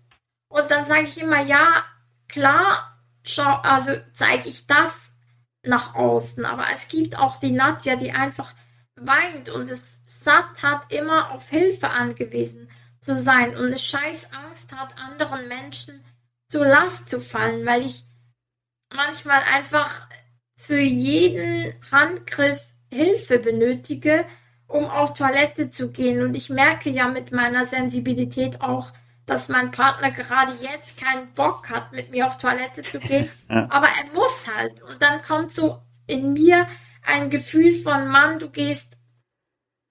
Und 0.48 0.70
dann 0.70 0.86
sage 0.86 1.06
ich 1.06 1.20
immer, 1.20 1.42
ja, 1.42 1.84
klar, 2.28 3.02
schau, 3.24 3.56
also 3.64 3.94
zeige 4.14 4.50
ich 4.50 4.68
das 4.68 4.94
nach 5.64 5.96
außen. 5.96 6.46
Aber 6.46 6.66
es 6.76 6.88
gibt 6.88 7.18
auch 7.18 7.40
die 7.40 7.54
Nadja, 7.54 7.96
die 7.96 8.12
einfach 8.12 8.54
weint 8.96 9.50
und 9.50 9.72
es 9.72 9.82
satt 10.06 10.62
hat, 10.62 10.94
immer 10.94 11.32
auf 11.32 11.50
Hilfe 11.50 11.90
angewiesen 11.90 12.70
zu 13.02 13.24
sein 13.24 13.58
und 13.58 13.66
eine 13.66 13.80
scheiß 13.80 14.32
Angst 14.32 14.72
hat, 14.74 14.96
anderen 14.96 15.48
Menschen 15.48 16.06
zur 16.50 16.68
Last 16.68 17.10
zu 17.10 17.20
fallen, 17.20 17.66
weil 17.66 17.82
ich 17.82 18.06
manchmal 18.94 19.42
einfach 19.42 20.07
für 20.68 20.80
jeden 20.80 21.74
Handgriff 21.92 22.60
Hilfe 22.92 23.40
benötige, 23.40 24.26
um 24.68 24.86
auf 24.86 25.14
Toilette 25.14 25.70
zu 25.70 25.92
gehen. 25.92 26.22
Und 26.22 26.36
ich 26.36 26.50
merke 26.50 26.90
ja 26.90 27.08
mit 27.08 27.32
meiner 27.32 27.66
Sensibilität 27.68 28.62
auch, 28.62 28.92
dass 29.26 29.48
mein 29.48 29.72
Partner 29.72 30.12
gerade 30.12 30.52
jetzt 30.60 31.02
keinen 31.02 31.32
Bock 31.34 31.70
hat, 31.70 31.94
mit 31.94 32.12
mir 32.12 32.28
auf 32.28 32.38
Toilette 32.38 32.84
zu 32.84 33.00
gehen. 33.00 33.30
Ja. 33.50 33.68
Aber 33.70 33.88
er 33.88 34.14
muss 34.14 34.46
halt. 34.54 34.82
Und 34.84 35.02
dann 35.02 35.22
kommt 35.22 35.54
so 35.54 35.82
in 36.06 36.34
mir 36.34 36.68
ein 37.02 37.30
Gefühl 37.30 37.74
von, 37.74 38.10
Mann, 38.10 38.40
du 38.40 38.50
gehst 38.50 38.98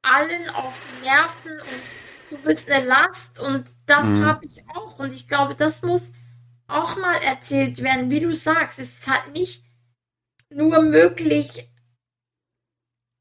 allen 0.02 0.50
auf 0.50 0.78
die 0.90 1.08
Nerven 1.08 1.58
und 1.58 1.82
du 2.30 2.44
bist 2.44 2.70
eine 2.70 2.84
Last. 2.84 3.40
Und 3.40 3.64
das 3.86 4.04
mhm. 4.04 4.26
habe 4.26 4.44
ich 4.44 4.62
auch. 4.74 4.98
Und 4.98 5.14
ich 5.14 5.26
glaube, 5.26 5.54
das 5.54 5.80
muss 5.80 6.12
auch 6.68 6.96
mal 6.98 7.16
erzählt 7.16 7.82
werden, 7.82 8.10
wie 8.10 8.20
du 8.20 8.34
sagst. 8.34 8.78
Es 8.78 8.92
ist 8.92 9.06
halt 9.06 9.32
nicht 9.32 9.65
nur 10.50 10.82
möglich, 10.82 11.68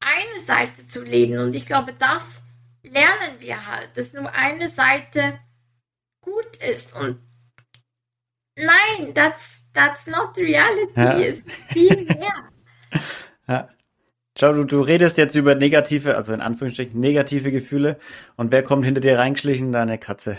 eine 0.00 0.44
Seite 0.44 0.86
zu 0.86 1.02
leben. 1.02 1.38
Und 1.38 1.56
ich 1.56 1.66
glaube, 1.66 1.92
das 1.92 2.42
lernen 2.82 3.40
wir 3.40 3.66
halt, 3.66 3.96
dass 3.96 4.12
nur 4.12 4.32
eine 4.32 4.68
Seite 4.68 5.38
gut 6.20 6.56
ist. 6.58 6.94
Und 6.94 7.18
nein, 8.56 9.14
that's, 9.14 9.62
that's 9.72 10.06
not 10.06 10.36
reality. 10.36 10.92
Ja. 10.96 11.18
Es 11.18 11.38
ist 11.38 11.50
viel 11.72 12.04
mehr. 12.04 12.50
ja. 13.48 13.68
Schau, 14.38 14.52
du, 14.52 14.64
du 14.64 14.82
redest 14.82 15.16
jetzt 15.16 15.34
über 15.34 15.54
negative, 15.54 16.14
also 16.14 16.34
in 16.34 16.42
Anführungsstrichen 16.42 17.00
negative 17.00 17.50
Gefühle. 17.50 17.98
Und 18.36 18.52
wer 18.52 18.62
kommt 18.62 18.84
hinter 18.84 19.00
dir 19.00 19.18
reingeschlichen? 19.18 19.72
Deine 19.72 19.96
Katze. 19.96 20.36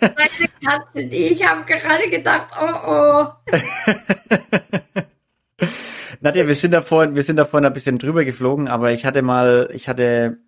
Meine 0.00 0.48
Katze. 0.64 1.00
Ich 1.00 1.44
habe 1.44 1.64
gerade 1.64 2.08
gedacht, 2.08 2.54
oh 2.56 2.86
oh. 2.86 3.26
Nadja, 6.22 6.46
wir 6.46 6.54
sind 6.54 6.70
da 6.70 6.82
vorhin, 6.82 7.16
wir 7.16 7.24
sind 7.24 7.36
da 7.36 7.44
vorhin 7.44 7.66
ein 7.66 7.72
bisschen 7.72 7.98
drüber 7.98 8.24
geflogen, 8.24 8.68
aber 8.68 8.92
ich 8.92 9.04
hatte 9.04 9.22
mal, 9.22 9.68
ich 9.74 9.88
hatte 9.88 10.38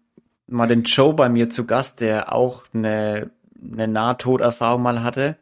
mal 0.47 0.69
den 0.69 0.85
Joe 0.85 1.15
bei 1.15 1.29
mir 1.29 1.51
zu 1.51 1.67
Gast, 1.67 2.01
der 2.01 2.33
auch 2.33 2.63
eine, 2.73 3.31
eine 3.61 3.89
Nahtoderfahrung 3.89 4.83
mal 4.83 5.03
hatte. 5.03 5.37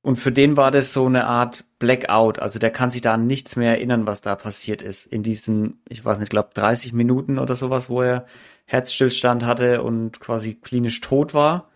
Und 0.00 0.16
für 0.16 0.32
den 0.32 0.56
war 0.56 0.70
das 0.70 0.94
so 0.94 1.04
eine 1.04 1.26
Art 1.26 1.66
Blackout. 1.78 2.38
Also 2.38 2.58
der 2.58 2.70
kann 2.70 2.90
sich 2.90 3.02
da 3.02 3.14
an 3.14 3.26
nichts 3.26 3.56
mehr 3.56 3.72
erinnern, 3.72 4.06
was 4.06 4.22
da 4.22 4.34
passiert 4.34 4.80
ist. 4.80 5.04
In 5.04 5.22
diesen, 5.22 5.82
ich 5.90 6.02
weiß 6.02 6.20
nicht, 6.20 6.30
glaube 6.30 6.50
30 6.54 6.94
Minuten 6.94 7.38
oder 7.38 7.54
sowas, 7.54 7.90
wo 7.90 8.00
er 8.00 8.24
Herzstillstand 8.64 9.44
hatte 9.44 9.82
und 9.82 10.20
quasi 10.20 10.54
klinisch 10.54 11.02
tot 11.02 11.34
war. 11.34 11.68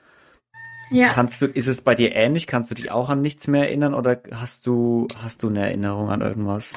Ja. 0.90 1.08
Kannst 1.08 1.42
du, 1.42 1.46
ist 1.46 1.66
es 1.66 1.82
bei 1.82 1.94
dir 1.94 2.14
ähnlich? 2.14 2.46
Kannst 2.46 2.70
du 2.70 2.74
dich 2.74 2.90
auch 2.90 3.08
an 3.08 3.20
nichts 3.20 3.46
mehr 3.46 3.64
erinnern 3.64 3.94
oder 3.94 4.20
hast 4.34 4.66
du, 4.66 5.08
hast 5.22 5.42
du 5.42 5.48
eine 5.48 5.66
Erinnerung 5.66 6.10
an 6.10 6.20
irgendwas? 6.20 6.72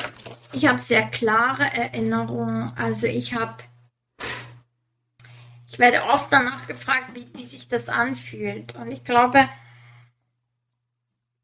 Ich 0.53 0.67
habe 0.67 0.79
sehr 0.79 1.03
klare 1.03 1.63
Erinnerungen. 1.63 2.71
Also 2.75 3.07
ich 3.07 3.35
habe, 3.35 3.55
ich 5.67 5.79
werde 5.79 6.03
oft 6.03 6.27
danach 6.31 6.67
gefragt, 6.67 7.11
wie, 7.13 7.25
wie 7.33 7.45
sich 7.45 7.67
das 7.69 7.87
anfühlt. 7.87 8.75
Und 8.75 8.91
ich 8.91 9.03
glaube, 9.03 9.47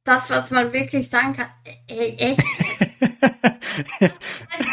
das, 0.04 0.30
was 0.30 0.52
man 0.52 0.74
wirklich 0.74 1.10
sagen 1.10 1.34
kann, 1.34 1.50
ey, 1.88 2.16
echt. 2.18 2.42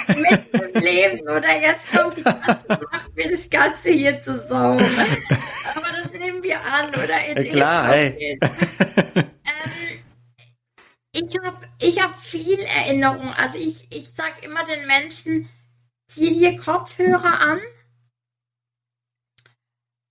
mit 0.09 0.55
dem 0.55 0.83
Leben 0.83 1.21
oder 1.29 1.61
jetzt 1.61 1.91
kommt 1.91 2.17
die 2.17 2.23
macht 2.23 3.15
mir 3.15 3.31
das 3.31 3.51
Ganze 3.51 3.91
hier 3.91 4.23
zu 4.23 4.39
Sau. 4.39 4.73
Aber 4.73 5.94
nehmen 6.25 6.43
wir 6.43 6.61
an, 6.61 6.89
oder? 6.91 7.25
In, 7.27 7.51
klar, 7.51 7.89
hey. 7.89 8.39
ähm, 8.41 10.05
ich 11.13 11.39
habe 11.39 11.69
ich 11.79 12.03
hab 12.03 12.19
viel 12.19 12.59
Erinnerung. 12.61 13.33
Also 13.35 13.59
ich, 13.59 13.87
ich 13.93 14.11
sage 14.11 14.45
immer 14.45 14.65
den 14.65 14.87
Menschen, 14.87 15.49
zieh 16.09 16.39
dir 16.39 16.57
Kopfhörer 16.57 17.41
an 17.41 17.61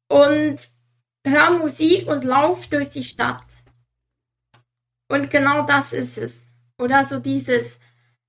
und 0.09 0.59
hör 1.25 1.51
Musik 1.51 2.07
und 2.07 2.23
lauf 2.23 2.67
durch 2.67 2.89
die 2.89 3.03
Stadt. 3.03 3.43
Und 5.09 5.29
genau 5.29 5.65
das 5.65 5.93
ist 5.93 6.17
es. 6.17 6.33
Oder 6.79 7.07
so 7.07 7.19
dieses, 7.19 7.77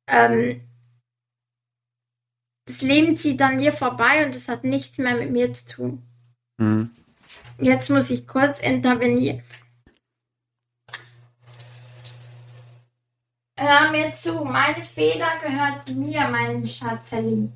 ähm, 0.08 0.68
das 2.66 2.82
Leben 2.82 3.16
zieht 3.16 3.40
an 3.42 3.56
mir 3.56 3.72
vorbei 3.72 4.24
und 4.24 4.34
es 4.34 4.48
hat 4.48 4.64
nichts 4.64 4.98
mehr 4.98 5.16
mit 5.16 5.30
mir 5.30 5.52
zu 5.52 5.66
tun. 5.66 6.02
Mhm. 6.58 6.90
Jetzt 7.58 7.90
muss 7.90 8.10
ich 8.10 8.26
kurz 8.26 8.60
intervenieren. 8.60 9.42
Hör 13.56 13.90
mir 13.92 14.12
zu, 14.14 14.44
meine 14.44 14.82
Feder 14.82 15.38
gehört 15.40 15.88
mir, 15.88 16.28
mein 16.28 16.66
Schatzeli. 16.66 17.50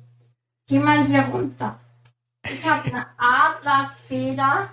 Geh 0.67 0.79
mal 0.79 1.05
hier 1.05 1.23
runter. 1.23 1.79
Ich 2.43 2.63
habe 2.65 2.85
eine 2.85 3.05
Adlersfeder 3.17 4.69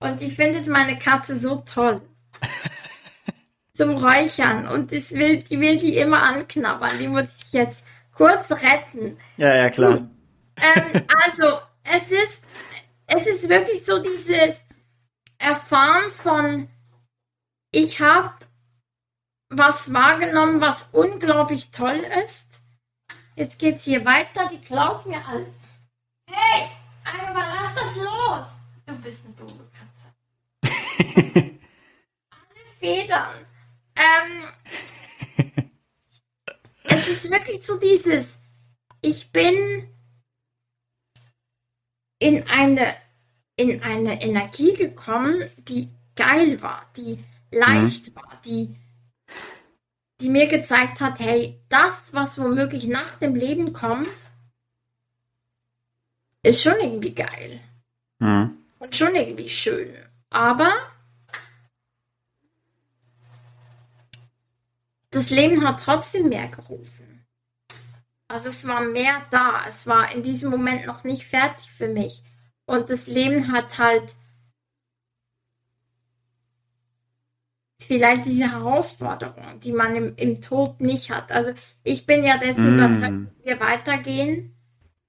und 0.00 0.20
die 0.20 0.30
findet 0.30 0.66
meine 0.66 0.98
Katze 0.98 1.38
so 1.38 1.62
toll. 1.64 2.00
Zum 3.74 3.90
Räuchern. 3.96 4.66
Und 4.66 4.92
das 4.92 5.12
will, 5.12 5.42
die 5.42 5.60
will 5.60 5.76
die 5.76 5.96
immer 5.96 6.22
anknabbern. 6.22 6.98
Die 6.98 7.06
muss 7.06 7.26
ich 7.38 7.52
jetzt 7.52 7.82
kurz 8.12 8.50
retten. 8.50 9.16
Ja, 9.36 9.54
ja, 9.54 9.70
klar. 9.70 10.08
Ähm, 10.56 11.04
also, 11.24 11.58
es 11.84 12.10
ist, 12.10 12.42
es 13.08 13.26
ist 13.26 13.48
wirklich 13.48 13.84
so 13.84 13.98
dieses 13.98 14.56
Erfahren 15.38 16.10
von, 16.10 16.68
ich 17.70 18.00
habe 18.00 18.34
was 19.48 19.92
wahrgenommen, 19.92 20.60
was 20.60 20.88
unglaublich 20.92 21.70
toll 21.70 22.04
ist. 22.24 22.44
Jetzt 23.34 23.58
geht's 23.58 23.84
hier 23.84 24.04
weiter, 24.04 24.48
die 24.52 24.60
klaut 24.60 25.06
mir 25.06 25.24
alles. 25.26 25.54
Hey, 26.30 26.68
aber 27.04 27.40
lass 27.40 27.74
das 27.74 27.96
los. 27.96 28.46
Du 28.84 28.94
bist 28.96 29.24
eine 29.24 29.34
doofe 29.34 29.70
Katze. 29.72 30.12
Alle 32.30 32.66
Federn. 32.78 33.46
Ähm, 33.96 34.44
es 36.84 37.08
ist 37.08 37.30
wirklich 37.30 37.64
so 37.64 37.78
dieses, 37.78 38.26
ich 39.00 39.32
bin 39.32 39.88
in 42.18 42.46
eine, 42.48 42.94
in 43.56 43.82
eine 43.82 44.20
Energie 44.22 44.74
gekommen, 44.74 45.48
die 45.58 45.88
geil 46.16 46.60
war, 46.62 46.86
die 46.96 47.22
leicht 47.50 48.08
mhm. 48.08 48.16
war, 48.16 48.40
die 48.44 48.76
die 50.20 50.30
mir 50.30 50.48
gezeigt 50.48 51.00
hat, 51.00 51.20
hey, 51.20 51.60
das, 51.68 51.94
was 52.12 52.38
womöglich 52.38 52.86
nach 52.86 53.16
dem 53.16 53.34
Leben 53.34 53.72
kommt, 53.72 54.08
ist 56.42 56.62
schon 56.62 56.78
irgendwie 56.80 57.14
geil. 57.14 57.60
Mhm. 58.18 58.56
Und 58.78 58.96
schon 58.96 59.14
irgendwie 59.14 59.48
schön. 59.48 59.94
Aber 60.30 60.72
das 65.10 65.30
Leben 65.30 65.66
hat 65.66 65.82
trotzdem 65.82 66.28
mehr 66.28 66.48
gerufen. 66.48 67.07
Also 68.28 68.50
es 68.50 68.66
war 68.68 68.82
mehr 68.82 69.22
da. 69.30 69.62
Es 69.66 69.86
war 69.86 70.14
in 70.14 70.22
diesem 70.22 70.50
Moment 70.50 70.86
noch 70.86 71.02
nicht 71.04 71.24
fertig 71.24 71.70
für 71.70 71.88
mich. 71.88 72.22
Und 72.66 72.90
das 72.90 73.06
Leben 73.06 73.50
hat 73.50 73.78
halt 73.78 74.14
vielleicht 77.80 78.26
diese 78.26 78.52
Herausforderung, 78.52 79.60
die 79.60 79.72
man 79.72 79.96
im, 79.96 80.16
im 80.16 80.42
Tod 80.42 80.80
nicht 80.80 81.10
hat. 81.10 81.32
Also 81.32 81.52
ich 81.82 82.04
bin 82.04 82.22
ja 82.22 82.36
dessen 82.36 82.70
mm. 82.70 82.74
überzeugt, 82.74 83.28
dass 83.28 83.46
wir 83.46 83.60
weitergehen, 83.60 84.54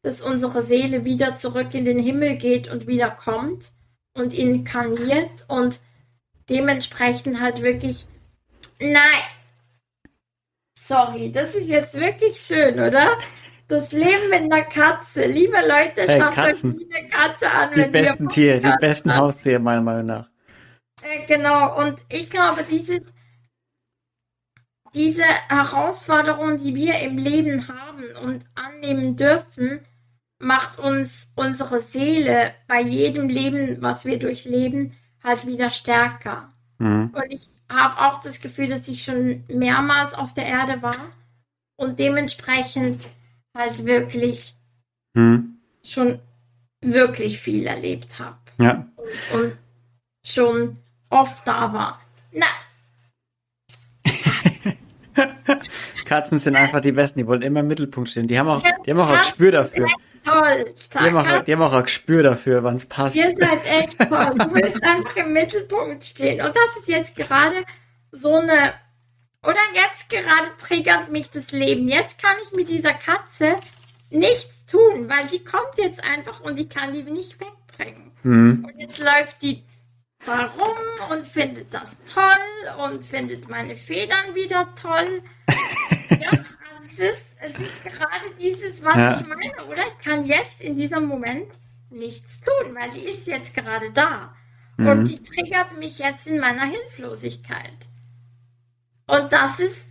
dass 0.01 0.21
unsere 0.21 0.63
Seele 0.63 1.03
wieder 1.03 1.37
zurück 1.37 1.73
in 1.73 1.83
den 1.83 1.99
Himmel 1.99 2.37
geht 2.37 2.71
und 2.71 2.87
wieder 2.87 3.11
kommt 3.11 3.73
und 4.13 4.33
inkarniert 4.33 5.45
und 5.49 5.81
dementsprechend 6.49 7.41
halt 7.41 7.61
wirklich, 7.61 8.07
nein, 8.79 8.95
sorry, 10.87 11.31
das 11.31 11.55
ist 11.55 11.67
jetzt 11.67 11.93
wirklich 11.93 12.39
schön, 12.39 12.79
oder? 12.79 13.17
Das 13.67 13.91
Leben 13.91 14.29
mit 14.29 14.41
einer 14.51 14.63
Katze. 14.63 15.27
Liebe 15.27 15.57
Leute, 15.57 16.07
hey, 16.07 16.19
schafft 16.19 16.39
euch 16.39 16.63
eine 16.63 17.07
Katze 17.09 17.51
an. 17.51 17.69
Die 17.75 17.85
besten 17.85 18.27
Tiere, 18.29 18.59
die 18.59 18.75
besten 18.79 19.15
Haustiere 19.15 19.59
meiner 19.59 19.81
Meinung 19.81 20.05
nach. 20.07 20.29
Äh, 21.03 21.25
genau, 21.27 21.79
und 21.79 21.99
ich 22.09 22.29
glaube, 22.29 22.63
dieses, 22.69 23.01
diese 24.93 25.23
Herausforderung, 25.49 26.57
die 26.57 26.73
wir 26.73 26.99
im 26.99 27.17
Leben 27.17 27.67
haben 27.67 28.05
und 28.23 28.45
annehmen 28.55 29.15
dürfen, 29.15 29.85
macht 30.39 30.79
uns 30.79 31.31
unsere 31.35 31.81
Seele 31.81 32.53
bei 32.67 32.81
jedem 32.81 33.29
Leben, 33.29 33.81
was 33.81 34.05
wir 34.05 34.17
durchleben, 34.17 34.95
halt 35.23 35.45
wieder 35.45 35.69
stärker. 35.69 36.53
Mhm. 36.79 37.13
Und 37.13 37.25
ich 37.29 37.49
habe 37.69 37.99
auch 37.99 38.21
das 38.21 38.41
Gefühl, 38.41 38.67
dass 38.67 38.87
ich 38.87 39.03
schon 39.03 39.43
mehrmals 39.47 40.13
auf 40.13 40.33
der 40.33 40.45
Erde 40.45 40.81
war 40.81 40.95
und 41.77 41.99
dementsprechend 41.99 43.07
halt 43.55 43.85
wirklich 43.85 44.55
mhm. 45.13 45.59
schon 45.83 46.19
wirklich 46.81 47.39
viel 47.39 47.67
erlebt 47.67 48.19
habe. 48.19 48.37
Ja. 48.59 48.87
Und, 48.95 49.39
und 49.39 49.57
schon 50.25 50.77
oft 51.09 51.47
da 51.47 51.73
war. 51.73 52.01
Na. 52.31 52.45
Katzen 56.05 56.39
sind 56.39 56.55
einfach 56.55 56.81
die 56.81 56.91
Besten, 56.91 57.19
die 57.19 57.27
wollen 57.27 57.41
immer 57.43 57.59
im 57.59 57.67
Mittelpunkt 57.67 58.09
stehen. 58.09 58.27
Die 58.27 58.39
haben 58.39 58.47
auch, 58.47 58.63
die 58.85 58.91
haben 58.91 58.99
auch 58.99 59.09
ein 59.09 59.19
Gespür 59.19 59.51
dafür. 59.51 59.87
Toll. 60.29 60.75
Die 60.93 60.97
haben, 60.99 61.17
auch, 61.17 61.43
die 61.43 61.53
haben 61.53 61.61
auch 61.61 61.73
ein 61.73 61.83
Gespür 61.83 62.23
dafür, 62.23 62.63
wann 62.63 62.75
es 62.75 62.85
passt. 62.85 63.15
Ihr 63.15 63.35
seid 63.37 63.65
echt 63.65 63.97
toll. 63.97 64.33
Du 64.37 64.53
willst 64.53 64.83
einfach 64.83 65.15
im 65.15 65.33
Mittelpunkt 65.33 66.05
stehen. 66.05 66.45
Und 66.45 66.55
das 66.55 66.77
ist 66.77 66.87
jetzt 66.87 67.15
gerade 67.15 67.65
so 68.11 68.35
eine, 68.35 68.73
oder 69.43 69.59
jetzt 69.73 70.09
gerade 70.09 70.49
triggert 70.59 71.11
mich 71.11 71.29
das 71.31 71.51
Leben. 71.51 71.87
Jetzt 71.87 72.21
kann 72.21 72.35
ich 72.43 72.51
mit 72.51 72.69
dieser 72.69 72.93
Katze 72.93 73.55
nichts 74.09 74.65
tun, 74.65 75.09
weil 75.09 75.27
die 75.27 75.43
kommt 75.43 75.77
jetzt 75.77 76.03
einfach 76.03 76.41
und 76.41 76.59
ich 76.59 76.69
kann 76.69 76.93
die 76.93 77.03
nicht 77.03 77.39
wegbringen. 77.39 78.11
Mhm. 78.23 78.65
Und 78.65 78.79
jetzt 78.79 78.99
läuft 78.99 79.41
die 79.41 79.63
warum 80.25 80.77
und 81.11 81.25
findet 81.25 81.73
das 81.73 81.97
toll 82.13 82.85
und 82.85 83.03
findet 83.03 83.49
meine 83.49 83.75
Federn 83.75 84.35
wieder 84.35 84.67
toll. 84.75 85.21
ja, 86.09 86.31
also 86.99 87.13
es 87.41 87.59
ist, 87.59 87.61
es 87.83 87.83
gerade 87.83 88.25
dieses, 88.39 88.83
was 88.83 88.95
ja. 88.95 89.19
ich 89.19 89.27
meine, 89.27 89.65
oder? 89.65 89.81
Ich 89.87 90.05
kann 90.05 90.25
jetzt 90.25 90.61
in 90.61 90.77
diesem 90.77 91.05
Moment 91.05 91.51
nichts 91.89 92.39
tun, 92.41 92.75
weil 92.75 92.91
die 92.91 93.07
ist 93.07 93.27
jetzt 93.27 93.53
gerade 93.53 93.91
da. 93.91 94.35
Mhm. 94.77 94.87
Und 94.87 95.05
die 95.05 95.21
triggert 95.21 95.77
mich 95.77 95.99
jetzt 95.99 96.27
in 96.27 96.39
meiner 96.39 96.65
Hilflosigkeit. 96.65 97.87
Und 99.07 99.33
das 99.33 99.59
ist, 99.59 99.85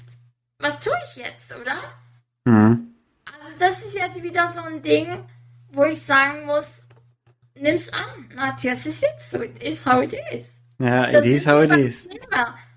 was 0.59 0.81
tue 0.81 0.95
ich 1.05 1.17
jetzt, 1.17 1.57
oder? 1.61 1.77
Mhm. 2.45 2.95
Also 3.25 3.59
das 3.59 3.85
ist 3.85 3.95
jetzt 3.95 4.23
wieder 4.23 4.53
so 4.55 4.63
ein 4.63 4.83
Ding, 4.83 5.25
wo 5.73 5.85
ich 5.85 6.01
sagen 6.03 6.47
muss, 6.47 6.71
nimm's 7.55 7.93
an. 7.93 8.31
Matthias 8.35 8.87
ist 8.87 9.03
jetzt 9.03 9.31
so. 9.31 9.43
It 9.43 9.63
is 9.63 9.85
how 9.85 10.03
it 10.03 10.15
is. 10.33 10.49
Ja, 10.79 11.09
it 11.09 11.27
is 11.27 11.47
how 11.47 11.63
it 11.63 11.73
is. 11.73 12.09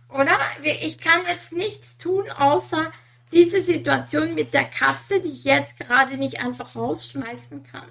Oder? 0.09 0.37
Ich 0.63 0.97
kann 0.99 1.21
jetzt 1.27 1.53
nichts 1.53 1.97
tun, 1.97 2.29
außer 2.29 2.91
diese 3.31 3.63
Situation 3.63 4.35
mit 4.35 4.53
der 4.53 4.65
Katze, 4.65 5.21
die 5.21 5.31
ich 5.31 5.43
jetzt 5.43 5.77
gerade 5.77 6.17
nicht 6.17 6.39
einfach 6.39 6.75
rausschmeißen 6.75 7.63
kann, 7.63 7.89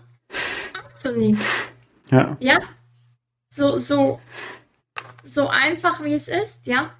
anzunehmen. 0.73 1.41
Ja. 2.11 2.37
Ja? 2.41 2.59
So, 3.53 3.77
so, 3.77 4.21
so 5.25 5.49
einfach 5.49 6.03
wie 6.03 6.15
es 6.15 6.29
ist, 6.29 6.67
ja? 6.67 6.95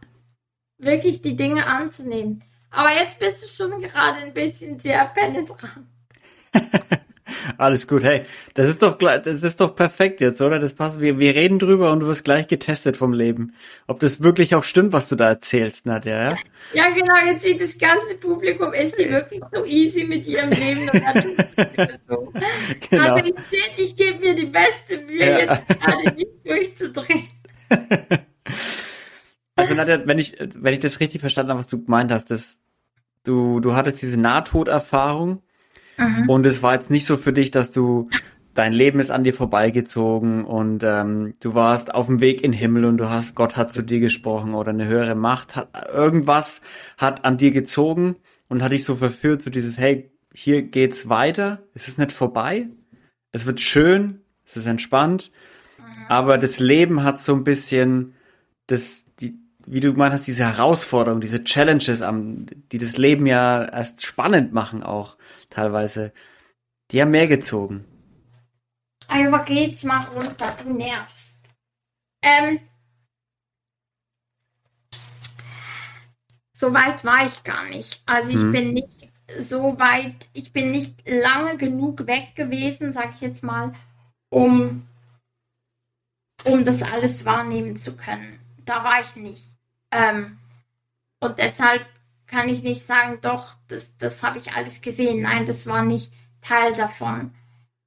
Wirklich 0.79 1.23
die 1.23 1.37
Dinge 1.37 1.67
anzunehmen. 1.67 2.43
Aber 2.71 2.93
jetzt 2.93 3.19
bist 3.19 3.43
du 3.43 3.49
schon 3.49 3.81
gerade 3.83 4.21
ein 4.21 4.33
bisschen 4.33 4.81
sehr 4.81 5.05
penetrant. 5.07 5.87
Alles 7.61 7.87
gut, 7.87 8.03
hey, 8.03 8.23
das 8.55 8.71
ist 8.71 8.81
doch 8.81 8.97
das 8.97 9.43
ist 9.43 9.61
doch 9.61 9.77
perfekt 9.77 10.23
jetzt, 10.23 10.41
oder? 10.41 10.59
Das 10.59 10.73
passt. 10.73 10.99
Wir, 10.99 11.19
wir 11.19 11.35
reden 11.35 11.59
drüber 11.59 11.93
und 11.93 12.01
du 12.01 12.07
wirst 12.07 12.25
gleich 12.25 12.47
getestet 12.47 12.97
vom 12.97 13.13
Leben. 13.13 13.55
Ob 13.87 14.01
das 14.01 14.23
wirklich 14.23 14.55
auch 14.55 14.65
stimmt, 14.65 14.95
was 14.95 15.11
du 15.11 15.17
da 15.17 15.29
erzählst, 15.29 15.85
Nadja, 15.85 16.31
ja? 16.31 16.37
Ja, 16.73 16.89
genau, 16.89 17.15
jetzt 17.27 17.43
sieht 17.43 17.61
das 17.61 17.77
ganze 17.77 18.15
Publikum, 18.15 18.73
ist 18.73 18.99
die 18.99 19.11
wirklich 19.11 19.43
so 19.53 19.67
easy 19.67 20.05
mit 20.05 20.27
ihrem 20.27 20.49
Leben 20.49 20.89
und 20.89 22.01
so. 22.09 22.33
Genau. 22.89 23.15
Also 23.15 23.27
ich 23.27 23.79
ich 23.79 23.95
gebe 23.97 24.21
mir 24.21 24.35
die 24.35 24.47
beste 24.47 24.99
Mühe, 25.03 25.19
ja. 25.19 25.39
jetzt 25.41 25.69
gerade 25.69 26.15
nicht 26.15 26.31
durchzudrehen. 26.43 27.29
Also 29.57 29.75
Nadja, 29.75 30.07
wenn 30.07 30.17
ich, 30.17 30.39
wenn 30.55 30.73
ich 30.73 30.81
das 30.81 31.01
richtig 31.01 31.21
verstanden 31.21 31.51
habe, 31.51 31.61
was 31.61 31.67
du 31.67 31.85
gemeint 31.85 32.11
hast, 32.11 32.31
dass 32.31 32.61
du, 33.25 33.61
du 33.61 33.75
hattest 33.75 34.01
diese 34.01 34.17
Nahtoderfahrung 34.17 35.43
Mhm. 36.01 36.29
Und 36.29 36.47
es 36.47 36.63
war 36.63 36.75
jetzt 36.75 36.91
nicht 36.91 37.05
so 37.05 37.17
für 37.17 37.33
dich, 37.33 37.51
dass 37.51 37.71
du 37.71 38.09
dein 38.55 38.73
Leben 38.73 39.01
ist 39.01 39.11
an 39.11 39.25
dir 39.25 39.35
vorbeigezogen 39.35 40.45
und 40.45 40.83
ähm, 40.85 41.35
du 41.41 41.55
warst 41.55 41.95
auf 41.95 42.07
dem 42.07 42.21
Weg 42.21 42.43
in 42.43 42.53
den 42.53 42.59
Himmel 42.59 42.85
und 42.85 42.99
du 42.99 43.09
hast 43.09 43.35
Gott 43.35 43.57
hat 43.57 43.73
zu 43.73 43.83
dir 43.83 44.01
gesprochen 44.01 44.55
oder 44.55 44.71
eine 44.71 44.87
höhere 44.87 45.15
Macht 45.15 45.55
hat 45.55 45.71
irgendwas 45.93 46.61
hat 46.99 47.25
an 47.25 47.39
dir 47.39 47.53
gezogen 47.53 48.17
und 48.49 48.63
hat 48.63 48.73
dich 48.73 48.85
so 48.85 48.97
verführt 48.97 49.43
zu 49.43 49.47
so 49.47 49.51
dieses 49.51 49.79
hey 49.79 50.11
hier 50.33 50.63
geht's 50.63 51.09
weiter. 51.09 51.63
Es 51.75 51.89
ist 51.89 51.99
nicht 51.99 52.13
vorbei. 52.13 52.69
Es 53.33 53.47
wird 53.47 53.61
schön. 53.61 54.21
Es 54.45 54.57
ist 54.57 54.67
entspannt. 54.67 55.31
Mhm. 55.79 56.07
aber 56.09 56.39
das 56.39 56.59
Leben 56.59 57.03
hat 57.03 57.21
so 57.21 57.35
ein 57.35 57.45
bisschen 57.45 58.15
das 58.67 59.07
die 59.21 59.39
wie 59.67 59.81
du 59.81 59.93
gemeint 59.93 60.13
hast 60.13 60.27
diese 60.27 60.45
Herausforderungen 60.45 61.21
diese 61.21 61.45
Challenges 61.45 62.03
am 62.03 62.47
die 62.73 62.79
das 62.79 62.97
Leben 62.97 63.27
ja 63.27 63.65
erst 63.65 64.05
spannend 64.05 64.53
machen 64.53 64.83
auch 64.83 65.17
teilweise. 65.51 66.13
Die 66.91 67.01
haben 67.01 67.11
mehr 67.11 67.29
gezogen. 67.29 67.85
Aber 69.09 69.45
geht's 69.45 69.85
mal 69.85 70.05
runter, 70.07 70.57
du 70.63 70.73
nervst. 70.73 71.37
Ähm, 72.23 72.61
so 76.53 76.73
weit 76.73 77.05
war 77.05 77.27
ich 77.27 77.43
gar 77.43 77.65
nicht. 77.69 78.03
Also 78.07 78.31
ich 78.31 78.37
Mhm. 78.37 78.53
bin 78.53 78.75
nicht 78.75 79.11
so 79.39 79.79
weit, 79.79 80.29
ich 80.33 80.53
bin 80.53 80.71
nicht 80.71 81.09
lange 81.09 81.57
genug 81.57 82.07
weg 82.07 82.35
gewesen, 82.35 82.93
sag 82.93 83.15
ich 83.15 83.21
jetzt 83.21 83.43
mal, 83.43 83.73
um, 84.29 84.87
um 86.45 86.65
das 86.65 86.83
alles 86.83 87.25
wahrnehmen 87.25 87.77
zu 87.77 87.97
können. 87.97 88.41
Da 88.65 88.85
war 88.85 89.01
ich 89.01 89.17
nicht. 89.17 89.45
Ähm, 89.91 90.39
und 91.21 91.39
deshalb 91.39 91.87
kann 92.31 92.49
ich 92.49 92.63
nicht 92.63 92.87
sagen, 92.87 93.19
doch, 93.23 93.55
das, 93.69 93.91
das 93.99 94.23
habe 94.23 94.39
ich 94.39 94.53
alles 94.53 94.81
gesehen. 94.81 95.23
Nein, 95.23 95.47
das 95.47 95.67
war 95.67 95.83
nicht 95.83 96.13
Teil 96.43 96.73
davon. 96.75 97.35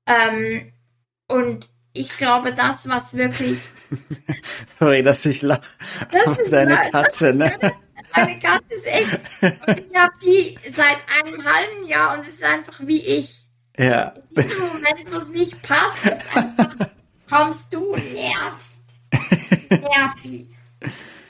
Ähm, 0.05 0.73
und 1.27 1.69
ich 1.93 2.17
glaube, 2.17 2.53
das, 2.53 2.87
was 2.87 3.13
wirklich 3.13 3.57
Sorry, 4.79 5.03
dass 5.03 5.25
ich 5.25 5.41
lache 5.43 5.61
Das 6.11 6.37
ist 6.39 6.51
deine 6.51 6.75
mal- 6.75 6.91
Katze, 6.91 7.33
ne? 7.33 7.53
Meine 8.15 8.39
Katze 8.39 8.73
ist 8.75 8.85
echt. 8.85 9.19
Und 9.41 9.77
ich 9.79 9.95
habe 9.97 10.13
die 10.23 10.59
seit 10.69 10.97
einem 11.23 11.43
halben 11.43 11.87
Jahr 11.87 12.13
und 12.17 12.21
es 12.27 12.35
ist 12.35 12.43
einfach 12.43 12.79
wie 12.81 13.01
ich. 13.01 13.43
Ja. 13.77 14.13
In 14.35 14.43
diesem 14.43 14.67
Moment, 14.67 15.11
wo 15.11 15.17
es 15.17 15.29
nicht 15.29 15.61
passt, 15.63 16.05
ist 16.05 16.37
einfach, 16.37 16.75
kommst 17.27 17.73
du, 17.73 17.95
nervst. 17.95 18.77
Nervi. 19.69 20.51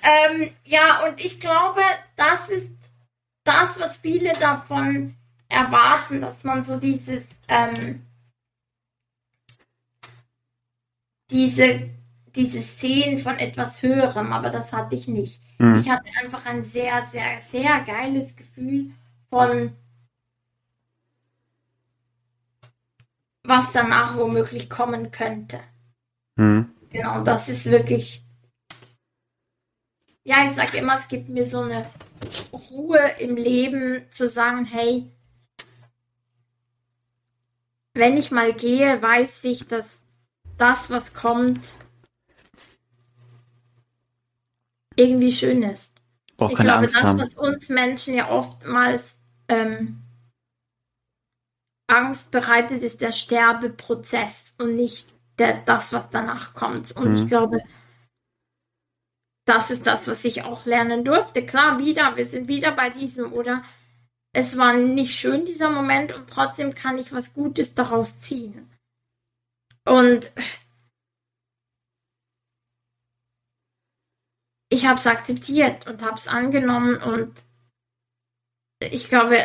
Ähm, 0.01 0.51
ja, 0.65 1.05
und 1.07 1.23
ich 1.23 1.39
glaube, 1.39 1.81
das 2.17 2.49
ist 2.49 2.67
das, 3.43 3.79
was 3.79 3.97
viele 3.97 4.33
davon 4.33 5.15
erwarten, 5.49 6.21
dass 6.21 6.43
man 6.43 6.63
so 6.63 6.77
dieses, 6.77 7.23
ähm, 7.47 8.05
diese, 11.29 11.89
diese 12.35 12.61
Szenen 12.61 13.19
von 13.19 13.37
etwas 13.37 13.81
Höherem, 13.81 14.31
aber 14.31 14.49
das 14.49 14.71
hatte 14.71 14.95
ich 14.95 15.07
nicht. 15.07 15.41
Mhm. 15.59 15.75
Ich 15.75 15.89
hatte 15.89 16.09
einfach 16.21 16.45
ein 16.45 16.63
sehr, 16.63 17.05
sehr, 17.11 17.39
sehr 17.49 17.81
geiles 17.81 18.35
Gefühl 18.35 18.91
von, 19.29 19.75
was 23.43 23.71
danach 23.73 24.17
womöglich 24.17 24.69
kommen 24.69 25.11
könnte. 25.11 25.59
Mhm. 26.35 26.69
Genau, 26.91 27.23
das 27.23 27.49
ist 27.49 27.65
wirklich, 27.65 28.22
ja, 30.23 30.45
ich 30.49 30.55
sage 30.55 30.77
immer, 30.77 30.97
es 30.99 31.07
gibt 31.07 31.29
mir 31.29 31.45
so 31.45 31.61
eine 31.61 31.85
Ruhe 32.51 32.99
im 33.19 33.35
Leben 33.35 34.05
zu 34.11 34.29
sagen, 34.29 34.65
hey, 34.65 35.11
wenn 37.93 38.17
ich 38.17 38.31
mal 38.31 38.53
gehe, 38.53 39.01
weiß 39.01 39.43
ich, 39.45 39.67
dass 39.67 39.97
das, 40.57 40.89
was 40.89 41.13
kommt, 41.13 41.73
irgendwie 44.95 45.31
schön 45.31 45.63
ist. 45.63 45.93
Braucht 46.37 46.53
Ich 46.53 46.59
glaube, 46.59 46.81
Angst 46.81 46.95
das, 46.95 47.03
haben. 47.03 47.19
was 47.19 47.33
uns 47.35 47.69
Menschen 47.69 48.15
ja 48.15 48.29
oftmals 48.29 49.15
ähm, 49.47 49.99
Angst 51.87 52.31
bereitet, 52.31 52.81
ist 52.83 53.01
der 53.01 53.11
Sterbeprozess 53.11 54.53
und 54.57 54.75
nicht 54.75 55.07
der, 55.37 55.57
das, 55.65 55.93
was 55.93 56.09
danach 56.11 56.53
kommt. 56.53 56.91
Und 56.93 57.07
Mhm. 57.09 57.15
ich 57.15 57.27
glaube, 57.27 57.59
das 59.45 59.71
ist 59.71 59.85
das, 59.85 60.07
was 60.07 60.23
ich 60.25 60.43
auch 60.43 60.65
lernen 60.65 61.03
durfte. 61.03 61.45
Klar, 61.45 61.79
wieder, 61.79 62.15
wir 62.15 62.25
sind 62.25 62.47
wieder 62.47 62.71
bei 62.71 62.89
diesem, 62.89 63.33
oder? 63.33 63.63
Es 64.33 64.57
war 64.57 64.73
nicht 64.73 65.15
schön, 65.15 65.45
dieser 65.45 65.69
Moment, 65.69 66.13
und 66.13 66.29
trotzdem 66.29 66.73
kann 66.73 66.97
ich 66.97 67.11
was 67.11 67.33
Gutes 67.33 67.75
daraus 67.75 68.19
ziehen. 68.19 68.69
Und 69.85 70.31
ich 74.69 74.87
habe 74.87 74.97
es 74.97 75.05
akzeptiert 75.05 75.87
und 75.87 76.01
habe 76.01 76.15
es 76.15 76.27
angenommen 76.27 76.95
und 76.97 77.33
ich 78.79 79.07
glaube, 79.07 79.37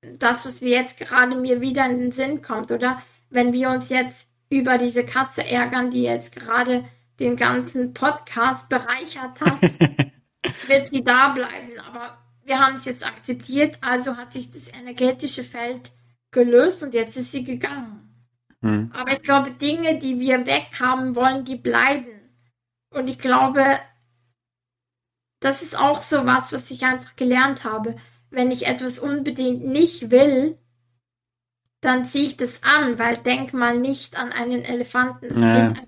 das, 0.00 0.44
was 0.44 0.60
wir 0.60 0.70
jetzt 0.70 0.98
gerade 0.98 1.36
mir 1.36 1.60
wieder 1.60 1.86
in 1.86 1.98
den 2.00 2.12
Sinn 2.12 2.42
kommt, 2.42 2.72
oder 2.72 3.02
wenn 3.30 3.52
wir 3.52 3.70
uns 3.70 3.90
jetzt 3.90 4.28
über 4.48 4.78
diese 4.78 5.04
Katze 5.04 5.46
ärgern, 5.46 5.90
die 5.90 6.02
jetzt 6.02 6.34
gerade 6.34 6.88
den 7.18 7.36
ganzen 7.36 7.94
Podcast 7.94 8.68
bereichert 8.68 9.40
hat, 9.40 9.60
wird 10.68 10.88
sie 10.88 11.02
da 11.02 11.30
bleiben. 11.30 11.72
Aber 11.88 12.18
wir 12.44 12.58
haben 12.60 12.76
es 12.76 12.84
jetzt 12.84 13.06
akzeptiert, 13.06 13.78
also 13.80 14.16
hat 14.16 14.32
sich 14.32 14.50
das 14.50 14.72
energetische 14.72 15.42
Feld 15.44 15.92
gelöst 16.30 16.82
und 16.82 16.94
jetzt 16.94 17.16
ist 17.16 17.32
sie 17.32 17.44
gegangen. 17.44 18.06
Mhm. 18.60 18.90
Aber 18.92 19.12
ich 19.12 19.22
glaube, 19.22 19.50
Dinge, 19.52 19.98
die 19.98 20.20
wir 20.20 20.46
weghaben 20.46 21.14
wollen, 21.16 21.44
die 21.44 21.56
bleiben. 21.56 22.06
Und 22.90 23.08
ich 23.08 23.18
glaube, 23.18 23.64
das 25.40 25.62
ist 25.62 25.78
auch 25.78 26.00
so 26.02 26.26
was, 26.26 26.52
was 26.52 26.70
ich 26.70 26.84
einfach 26.84 27.16
gelernt 27.16 27.64
habe. 27.64 27.96
Wenn 28.30 28.50
ich 28.50 28.66
etwas 28.66 28.98
unbedingt 28.98 29.64
nicht 29.64 30.10
will, 30.10 30.58
dann 31.80 32.06
ziehe 32.06 32.24
ich 32.24 32.36
das 32.36 32.62
an, 32.62 32.98
weil 32.98 33.16
denk 33.18 33.52
mal 33.52 33.78
nicht 33.78 34.16
an 34.16 34.32
einen 34.32 34.62
Elefanten. 34.62 35.28
Das 35.28 35.38
Ja. 35.38 35.68
geht. 35.68 35.86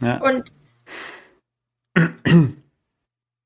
Ja. 0.00 0.20
Und 0.22 0.52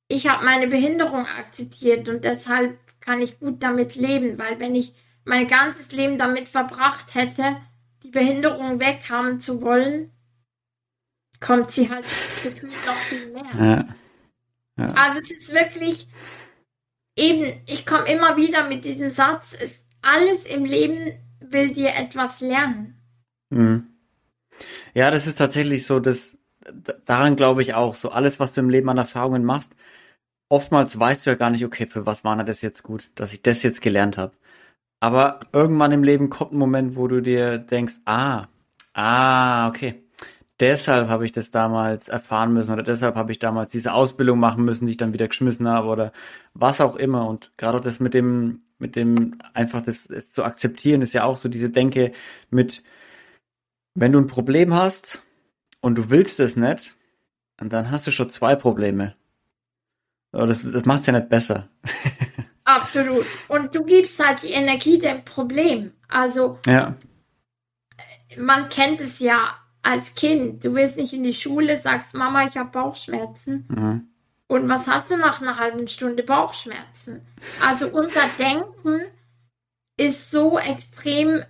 ich 0.09 0.27
habe 0.29 0.45
meine 0.45 0.69
Behinderung 0.69 1.27
akzeptiert 1.27 2.09
und 2.09 2.25
deshalb 2.25 2.79
kann 3.01 3.21
ich 3.21 3.39
gut 3.41 3.63
damit 3.63 3.97
leben, 3.97 4.39
weil 4.39 4.59
wenn 4.61 4.75
ich 4.75 4.95
mein 5.25 5.49
ganzes 5.49 5.91
Leben 5.93 6.19
damit 6.19 6.49
verbracht 6.49 7.15
hätte, 7.15 7.57
die 8.03 8.11
Behinderung 8.11 8.79
weghaben 8.81 9.41
zu 9.41 9.63
wollen, 9.63 10.11
kommt 11.41 11.73
sie 11.73 11.91
halt 11.91 12.05
gefühlt 12.43 12.87
noch 12.87 12.95
viel 12.95 13.33
mehr. 13.33 13.87
Ja. 14.79 14.87
Also 14.95 15.21
es 15.21 15.31
ist 15.31 15.53
wirklich 15.53 16.09
eben, 17.17 17.63
ich 17.67 17.87
komme 17.87 18.11
immer 18.11 18.37
wieder 18.37 18.69
mit 18.69 18.85
diesem 18.85 19.11
Satz, 19.11 19.55
es, 19.59 19.83
alles 20.03 20.45
im 20.47 20.65
Leben 20.65 21.19
will 21.41 21.73
dir 21.73 21.95
etwas 21.95 22.41
lernen. 22.41 23.01
Mhm. 23.51 23.87
Ja, 24.95 25.11
das 25.11 25.27
ist 25.27 25.37
tatsächlich 25.37 25.87
so, 25.87 26.01
das, 26.01 26.33
d- 26.33 26.39
daran 27.07 27.37
glaube 27.37 27.63
ich 27.63 27.75
auch, 27.75 27.97
so 27.97 28.11
alles, 28.11 28.41
was 28.41 28.55
du 28.55 28.61
im 28.61 28.71
Leben 28.71 28.89
an 28.89 28.99
Erfahrungen 28.99 29.45
machst, 29.45 29.75
oftmals 30.49 30.99
weißt 30.99 31.27
du 31.27 31.31
ja 31.31 31.37
gar 31.37 31.51
nicht, 31.51 31.65
okay, 31.65 31.87
für 31.87 32.07
was 32.07 32.25
war 32.25 32.43
das 32.45 32.63
jetzt 32.63 32.83
gut, 32.83 33.11
dass 33.17 33.33
ich 33.33 33.43
das 33.43 33.63
jetzt 33.63 33.83
gelernt 33.83 34.19
habe. 34.19 34.35
Aber 35.01 35.41
irgendwann 35.53 35.93
im 35.93 36.05
Leben 36.05 36.31
kommt 36.31 36.53
ein 36.53 36.59
Moment, 36.59 36.97
wo 36.97 37.09
du 37.09 37.21
dir 37.21 37.59
denkst, 37.59 37.97
ah, 38.07 38.49
ah, 38.95 39.69
okay, 39.69 40.03
deshalb 40.61 41.09
habe 41.09 41.27
ich 41.27 41.33
das 41.33 41.51
damals 41.51 42.09
erfahren 42.09 42.53
müssen 42.55 42.73
oder 42.73 42.83
deshalb 42.83 43.17
habe 43.17 43.33
ich 43.33 43.39
damals 43.39 43.73
diese 43.73 43.93
Ausbildung 43.93 44.39
machen 44.39 44.65
müssen, 44.65 44.87
die 44.87 44.93
ich 44.93 44.97
dann 44.97 45.13
wieder 45.13 45.29
geschmissen 45.29 45.69
habe 45.69 45.89
oder 45.89 46.13
was 46.55 46.81
auch 46.81 46.97
immer. 46.97 47.29
Und 47.29 47.53
gerade 47.59 47.81
das 47.81 48.01
mit 48.01 48.15
dem, 48.15 48.63
mit 48.79 48.97
dem 48.97 49.39
einfach 49.55 49.83
das, 49.83 50.09
das 50.09 50.31
zu 50.31 50.45
akzeptieren, 50.45 51.03
ist 51.03 51.13
ja 51.13 51.25
auch 51.25 51.37
so 51.37 51.49
diese 51.49 51.71
Denke 51.71 52.13
mit, 52.51 52.83
wenn 53.95 54.13
du 54.13 54.21
ein 54.21 54.27
Problem 54.27 54.75
hast 54.75 55.24
und 55.85 55.97
du 55.97 56.09
willst 56.09 56.41
es 56.41 56.57
nicht, 56.57 56.95
dann 57.59 57.91
hast 57.91 58.07
du 58.07 58.11
schon 58.11 58.31
zwei 58.31 58.57
Probleme. 58.57 59.15
Aber 60.33 60.47
das, 60.47 60.63
das 60.63 60.87
macht 60.87 61.01
es 61.01 61.07
ja 61.07 61.13
nicht 61.13 61.29
besser. 61.29 61.69
Absolut. 62.65 63.27
Und 63.49 63.75
du 63.75 63.85
gibst 63.85 64.19
halt 64.19 64.43
die 64.43 64.53
Energie 64.53 64.99
dem 64.99 65.25
Problem. 65.27 65.93
Also 66.09 66.59
Ja. 66.67 66.97
man 68.39 68.71
kennt 68.71 69.03
es 69.03 69.19
ja 69.19 69.59
als 69.83 70.15
Kind. 70.15 70.65
Du 70.65 70.75
willst 70.75 70.97
nicht 70.97 71.13
in 71.13 71.23
die 71.23 71.35
Schule, 71.35 71.79
sagst 71.79 72.15
Mama, 72.15 72.47
ich 72.47 72.57
habe 72.57 72.71
Bauchschmerzen. 72.71 73.67
Mhm. 73.69 74.09
Und 74.47 74.69
was 74.71 74.87
hast 74.89 75.11
du 75.11 75.19
nach 75.19 75.43
einer 75.43 75.59
halben 75.59 75.87
Stunde 75.87 76.23
Bauchschmerzen? 76.23 77.21
Also 77.63 77.89
unser 77.89 78.27
Denken 78.39 79.03
ist 79.99 80.31
so 80.31 80.59
extrem 80.59 81.45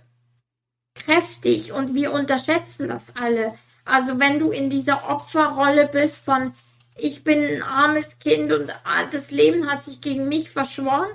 kräftig 0.93 1.71
und 1.71 1.93
wir 1.93 2.11
unterschätzen 2.11 2.89
das 2.89 3.15
alle. 3.15 3.57
Also 3.85 4.19
wenn 4.19 4.39
du 4.39 4.51
in 4.51 4.69
dieser 4.69 5.09
Opferrolle 5.09 5.87
bist 5.87 6.25
von 6.25 6.53
ich 6.97 7.23
bin 7.23 7.45
ein 7.45 7.61
armes 7.61 8.19
Kind 8.19 8.51
und 8.53 8.73
das 9.11 9.31
Leben 9.31 9.69
hat 9.69 9.83
sich 9.83 9.99
gegen 9.99 10.29
mich 10.29 10.49
verschworen, 10.49 11.09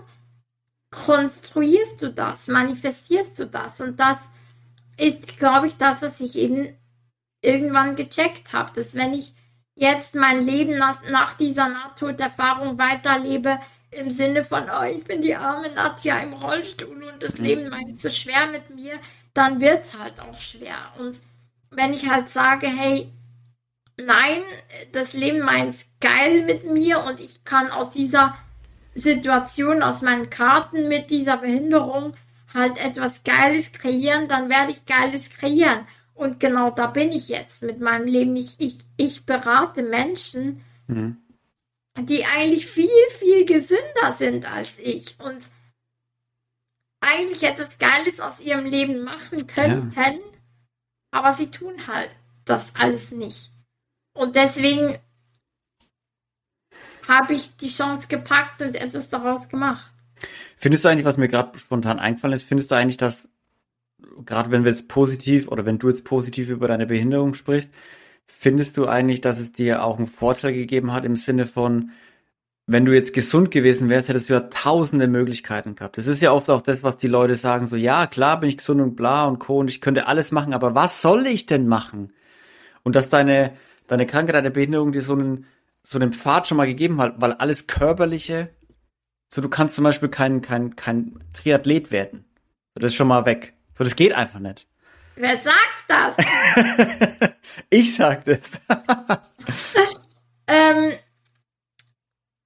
konstruierst 0.91 2.03
du 2.03 2.11
das, 2.11 2.49
manifestierst 2.49 3.39
du 3.39 3.47
das 3.47 3.81
und 3.81 3.99
das 3.99 4.18
ist, 4.99 5.39
glaube 5.39 5.68
ich, 5.68 5.79
das, 5.79 6.03
was 6.03 6.21
ich 6.21 6.37
eben 6.37 6.77
irgendwann 7.41 7.97
gecheckt 7.97 8.53
habe, 8.53 8.73
dass 8.75 8.95
wenn 8.95 9.14
ich 9.14 9.33
jetzt 9.75 10.14
mein 10.14 10.45
Leben 10.45 10.77
nach, 10.77 11.03
nach 11.09 11.35
dieser 11.35 11.68
Nahtoderfahrung 11.68 12.77
weiterlebe, 12.77 13.59
im 13.93 14.11
Sinne 14.11 14.45
von, 14.45 14.64
oh, 14.71 14.85
ich 14.85 15.03
bin 15.05 15.23
die 15.23 15.35
arme 15.35 15.71
Nadja 15.71 16.21
im 16.21 16.35
Rollstuhl 16.35 17.03
und 17.03 17.23
das 17.23 17.39
Leben 17.39 17.71
meint 17.71 18.01
so 18.01 18.09
schwer 18.09 18.47
mit 18.47 18.71
mir, 18.71 19.01
dann 19.35 19.61
wird 19.61 19.85
es 19.85 19.99
halt 19.99 20.21
auch 20.21 20.39
schwer. 20.39 20.93
Und 20.99 21.18
wenn 21.71 21.93
ich 21.93 22.09
halt 22.09 22.29
sage, 22.29 22.66
hey, 22.66 23.12
nein, 23.97 24.43
das 24.93 25.12
Leben 25.12 25.41
meint 25.41 25.77
geil 26.01 26.45
mit 26.45 26.64
mir 26.64 27.05
und 27.05 27.21
ich 27.21 27.45
kann 27.45 27.71
aus 27.71 27.91
dieser 27.91 28.37
Situation, 28.95 29.83
aus 29.83 30.03
meinen 30.03 30.31
Karten 30.31 30.89
mit 30.89 31.11
dieser 31.11 31.37
Behinderung 31.37 32.14
halt 32.53 32.79
etwas 32.79 33.23
Geiles 33.23 33.73
kreieren, 33.73 34.29
dann 34.29 34.49
werde 34.49 34.73
ich 34.73 34.85
Geiles 34.85 35.31
kreieren. 35.31 35.87
Und 36.14 36.41
genau 36.41 36.71
da 36.71 36.87
bin 36.89 37.12
ich 37.12 37.29
jetzt 37.29 37.62
mit 37.62 37.81
meinem 37.81 38.07
Leben. 38.07 38.37
Ich, 38.37 38.57
ich, 38.59 38.79
ich 38.97 39.25
berate 39.25 39.83
Menschen, 39.83 40.61
mhm. 40.89 41.16
die 41.99 42.25
eigentlich 42.27 42.66
viel, 42.66 42.89
viel 43.18 43.47
gesünder 43.47 44.12
sind 44.18 44.51
als 44.51 44.79
ich 44.79 45.18
und 45.21 45.49
eigentlich 47.01 47.45
etwas 47.45 47.79
Geiles 47.79 48.21
aus 48.21 48.41
ihrem 48.41 48.66
Leben 48.66 49.03
machen 49.03 49.47
könnten, 49.47 49.93
ja. 49.97 50.03
Aber 51.11 51.35
sie 51.35 51.51
tun 51.51 51.87
halt 51.87 52.11
das 52.45 52.75
alles 52.75 53.11
nicht. 53.11 53.51
Und 54.13 54.37
deswegen 54.37 54.99
habe 57.09 57.35
ich 57.35 57.57
die 57.57 57.69
Chance 57.69 58.09
gepackt 58.09 58.61
und 58.61 58.75
etwas 58.77 59.09
daraus 59.09 59.49
gemacht. 59.49 59.93
Findest 60.57 60.85
du 60.85 60.89
eigentlich, 60.89 61.05
was 61.05 61.17
mir 61.17 61.29
gerade 61.29 61.59
spontan 61.59 61.99
eingefallen 61.99 62.37
ist, 62.37 62.47
findest 62.47 62.71
du 62.71 62.75
eigentlich, 62.75 62.97
dass 62.97 63.31
gerade 64.25 64.51
wenn 64.51 64.65
wir 64.65 64.71
jetzt 64.71 64.89
positiv 64.89 65.49
oder 65.49 65.65
wenn 65.65 65.79
du 65.79 65.89
jetzt 65.89 66.05
positiv 66.05 66.49
über 66.49 66.69
deine 66.69 66.87
Behinderung 66.87 67.35
sprichst, 67.35 67.73
findest 68.27 68.77
du 68.77 68.87
eigentlich, 68.87 69.21
dass 69.21 69.39
es 69.39 69.53
dir 69.53 69.83
auch 69.83 69.99
einen 69.99 70.07
Vorteil 70.07 70.53
gegeben 70.53 70.93
hat 70.93 71.05
im 71.05 71.17
Sinne 71.17 71.47
von, 71.47 71.93
wenn 72.71 72.87
du 72.87 72.95
jetzt 72.95 73.12
gesund 73.12 73.51
gewesen 73.51 73.89
wärst, 73.89 74.09
hättest 74.09 74.29
du 74.29 74.35
ja 74.35 74.41
tausende 74.43 75.09
Möglichkeiten 75.09 75.75
gehabt. 75.75 75.99
Das 75.99 76.07
ist 76.07 76.23
ja 76.23 76.31
oft 76.31 76.49
auch 76.51 76.61
das, 76.61 76.85
was 76.85 76.97
die 76.97 77.09
Leute 77.09 77.35
sagen, 77.35 77.66
so, 77.66 77.75
ja, 77.75 78.07
klar 78.07 78.39
bin 78.39 78.49
ich 78.49 78.59
gesund 78.59 78.81
und 78.81 78.95
bla 78.95 79.25
und 79.25 79.41
co. 79.41 79.59
und 79.59 79.66
ich 79.66 79.81
könnte 79.81 80.07
alles 80.07 80.31
machen, 80.31 80.55
aber 80.55 80.73
was 80.73 81.03
soll 81.03 81.27
ich 81.27 81.47
denn 81.47 81.66
machen? 81.66 82.12
Und 82.85 82.95
dass 82.95 83.09
deine, 83.09 83.57
deine 83.89 84.07
Krankheit, 84.07 84.37
deine 84.37 84.53
Behinderung 84.53 84.93
dir 84.93 85.03
so 85.03 85.14
einen, 85.14 85.47
so 85.83 85.99
einen 85.99 86.12
Pfad 86.12 86.47
schon 86.47 86.59
mal 86.59 86.66
gegeben 86.68 87.01
hat, 87.01 87.21
weil 87.21 87.33
alles 87.33 87.66
Körperliche, 87.66 88.51
so 89.27 89.41
du 89.41 89.49
kannst 89.49 89.75
zum 89.75 89.83
Beispiel 89.83 90.09
kein, 90.09 90.41
kein, 90.41 90.77
kein 90.77 91.25
Triathlet 91.33 91.91
werden. 91.91 92.25
So, 92.75 92.81
das 92.81 92.93
ist 92.93 92.97
schon 92.97 93.09
mal 93.09 93.27
weg. 93.27 93.55
So, 93.75 93.83
das 93.83 93.97
geht 93.97 94.12
einfach 94.12 94.39
nicht. 94.39 94.68
Wer 95.16 95.37
sagt 95.37 95.85
das? 95.89 96.14
ich 97.71 97.97
sag 97.97 98.25
das. 98.27 98.61
ähm, 100.47 100.93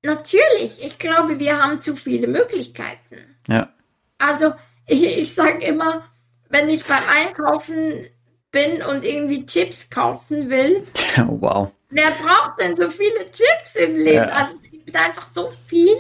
Natürlich, 0.04 0.82
ich 0.84 0.98
glaube, 0.98 1.38
wir 1.38 1.62
haben 1.62 1.80
zu 1.80 1.96
viele 1.96 2.26
Möglichkeiten. 2.26 3.36
Ja. 3.48 3.70
Also, 4.18 4.52
ich, 4.86 5.02
ich 5.02 5.34
sage 5.34 5.64
immer, 5.64 6.04
wenn 6.50 6.68
ich 6.68 6.84
beim 6.84 7.02
Einkaufen 7.10 8.04
bin 8.50 8.82
und 8.82 9.02
irgendwie 9.02 9.46
Chips 9.46 9.88
kaufen 9.88 10.50
will. 10.50 10.86
Oh, 11.16 11.38
wow. 11.40 11.72
Wer 11.90 12.10
braucht 12.10 12.60
denn 12.60 12.76
so 12.76 12.90
viele 12.90 13.30
Chips 13.30 13.76
im 13.76 13.96
Leben? 13.96 14.28
Ja. 14.28 14.28
Also, 14.28 14.56
es 14.62 14.70
gibt 14.70 14.94
einfach 14.94 15.28
so 15.32 15.48
viel. 15.48 15.96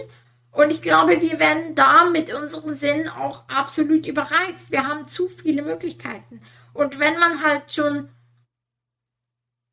Und 0.50 0.70
ich 0.70 0.82
glaube, 0.82 1.20
wir 1.22 1.38
werden 1.38 1.74
da 1.74 2.04
mit 2.04 2.34
unseren 2.34 2.74
Sinnen 2.74 3.08
auch 3.08 3.48
absolut 3.48 4.06
überreizt. 4.06 4.70
Wir 4.70 4.86
haben 4.86 5.08
zu 5.08 5.28
viele 5.28 5.62
Möglichkeiten. 5.62 6.42
Und 6.74 6.98
wenn 6.98 7.18
man 7.18 7.42
halt 7.42 7.72
schon 7.72 8.10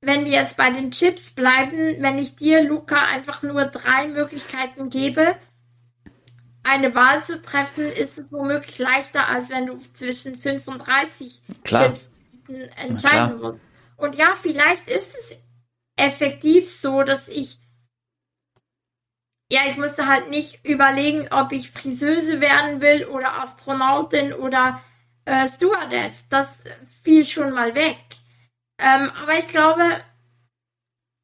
wenn 0.01 0.25
wir 0.25 0.31
jetzt 0.31 0.57
bei 0.57 0.71
den 0.71 0.91
Chips 0.91 1.31
bleiben, 1.31 2.01
wenn 2.01 2.17
ich 2.17 2.35
dir, 2.35 2.63
Luca, 2.63 3.03
einfach 3.05 3.43
nur 3.43 3.65
drei 3.65 4.07
Möglichkeiten 4.07 4.89
gebe, 4.89 5.35
eine 6.63 6.93
Wahl 6.95 7.23
zu 7.23 7.41
treffen, 7.41 7.85
ist 7.85 8.17
es 8.17 8.31
womöglich 8.31 8.79
leichter, 8.79 9.27
als 9.27 9.49
wenn 9.49 9.67
du 9.67 9.79
zwischen 9.93 10.35
35 10.35 11.41
klar. 11.63 11.87
Chips 11.87 12.09
entscheiden 12.75 13.39
musst. 13.39 13.59
Und 13.97 14.15
ja, 14.15 14.33
vielleicht 14.35 14.89
ist 14.89 15.15
es 15.15 15.37
effektiv 15.95 16.69
so, 16.69 17.03
dass 17.03 17.27
ich 17.27 17.59
ja, 19.51 19.63
ich 19.67 19.75
musste 19.75 20.07
halt 20.07 20.29
nicht 20.29 20.65
überlegen, 20.65 21.27
ob 21.29 21.51
ich 21.51 21.71
Friseuse 21.71 22.39
werden 22.39 22.79
will 22.79 23.05
oder 23.05 23.41
Astronautin 23.41 24.31
oder 24.31 24.81
äh, 25.25 25.45
Stewardess. 25.49 26.23
Das 26.29 26.47
fiel 27.03 27.25
schon 27.25 27.51
mal 27.51 27.75
weg. 27.75 27.97
Ähm, 28.81 29.11
aber 29.21 29.37
ich 29.37 29.47
glaube, 29.47 29.83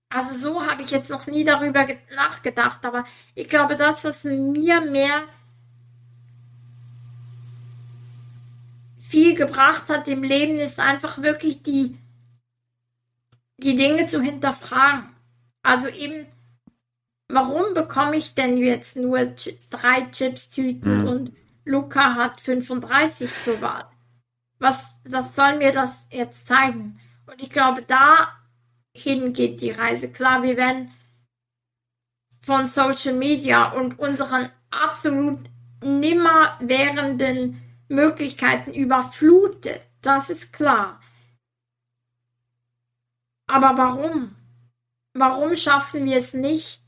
also 0.10 0.36
so 0.36 0.66
habe 0.66 0.84
ich 0.84 0.92
jetzt 0.92 1.10
noch 1.10 1.26
nie 1.26 1.44
darüber 1.44 1.88
nachgedacht, 2.16 2.86
aber 2.86 3.04
ich 3.34 3.50
glaube, 3.50 3.76
das, 3.76 4.04
was 4.06 4.24
mir 4.24 4.80
mehr 4.82 5.24
viel 9.00 9.34
gebracht 9.34 9.90
hat 9.90 10.08
im 10.08 10.22
Leben, 10.22 10.58
ist 10.58 10.80
einfach 10.80 11.22
wirklich 11.24 11.64
die, 11.64 11.98
die 13.58 13.76
Dinge 13.76 14.06
zu 14.06 14.22
hinterfragen. 14.22 15.10
Also 15.64 15.88
eben, 15.88 16.28
warum 17.28 17.74
bekomme 17.74 18.18
ich 18.18 18.36
denn 18.36 18.58
jetzt 18.58 18.98
nur 18.98 19.34
drei 19.72 20.06
Chips-Tüten 20.12 21.02
mhm. 21.02 21.08
und 21.08 21.36
Luca 21.66 22.14
hat 22.14 22.40
35 22.40 23.30
zur 23.44 23.62
Wahl? 23.62 23.90
Was, 24.60 24.94
was 25.06 25.36
soll 25.36 25.58
mir 25.58 25.72
das 25.72 25.90
jetzt 26.12 26.48
zeigen? 26.48 27.00
Und 27.28 27.42
ich 27.42 27.50
glaube, 27.50 27.84
dahin 27.84 29.34
geht 29.34 29.62
die 29.62 29.72
Reise. 29.72 30.12
Klar, 30.12 30.44
wir 30.44 30.58
werden 30.58 30.92
von 32.40 32.68
Social 32.68 33.14
Media 33.14 33.74
und 33.74 34.00
unseren 34.00 34.50
absolut 34.72 35.50
nimmer 35.84 36.58
währenden 36.62 37.62
Möglichkeiten 37.90 38.74
überflutet. 38.74 39.82
Das 40.02 40.30
ist 40.30 40.54
klar. 40.54 41.02
Aber 43.48 43.78
warum? 43.78 44.36
Warum 45.14 45.56
schaffen 45.56 46.06
wir 46.06 46.18
es 46.18 46.34
nicht, 46.34 46.82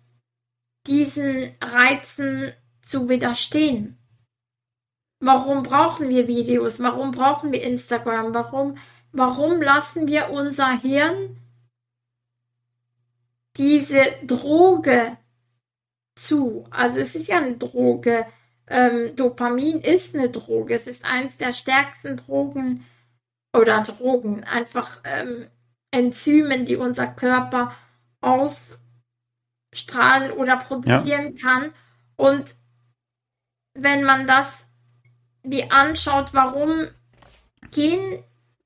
diesen 0.88 1.56
Reizen 1.62 2.54
zu 2.82 3.10
widerstehen? 3.10 3.98
Warum 5.20 5.64
brauchen 5.64 6.08
wir 6.08 6.28
Videos? 6.28 6.82
Warum 6.82 7.12
brauchen 7.12 7.52
wir 7.52 7.62
Instagram? 7.62 8.34
Warum 8.34 8.78
warum 9.12 9.62
lassen 9.62 10.08
wir 10.08 10.30
unser 10.30 10.80
Hirn 10.80 11.38
diese 13.58 14.02
Droge 14.24 15.18
zu? 16.16 16.66
Also 16.72 17.00
es 17.00 17.16
ist 17.16 17.28
ja 17.28 17.38
eine 17.38 17.58
Droge. 17.58 18.26
Ähm, 18.68 19.16
Dopamin 19.16 19.82
ist 19.82 20.16
eine 20.16 20.30
Droge. 20.30 20.76
Es 20.76 20.88
ist 20.88 21.04
eines 21.04 21.36
der 21.38 21.54
stärksten 21.54 22.18
Drogen 22.18 22.86
oder 23.54 23.82
Drogen, 23.82 24.44
einfach 24.44 25.02
ähm, 25.04 25.48
Enzymen, 25.92 26.66
die 26.66 26.76
unser 26.76 27.08
Körper 27.08 27.76
ausstrahlen 28.22 28.82
oder 30.34 30.58
produzieren 30.58 31.36
ja. 31.36 31.42
kann. 31.42 31.74
Und 32.16 32.56
wenn 33.74 34.04
man 34.04 34.28
das 34.28 34.66
wie 35.42 35.72
anschaut, 35.72 36.34
warum 36.34 36.90
gehen 37.72 38.24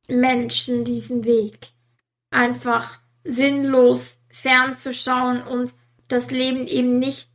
Menschen 0.07 0.85
diesen 0.85 1.23
Weg. 1.23 1.69
Einfach 2.29 2.99
sinnlos 3.23 4.17
fernzuschauen 4.29 5.43
und 5.43 5.73
das 6.07 6.31
Leben 6.31 6.67
eben 6.67 6.99
nicht 6.99 7.29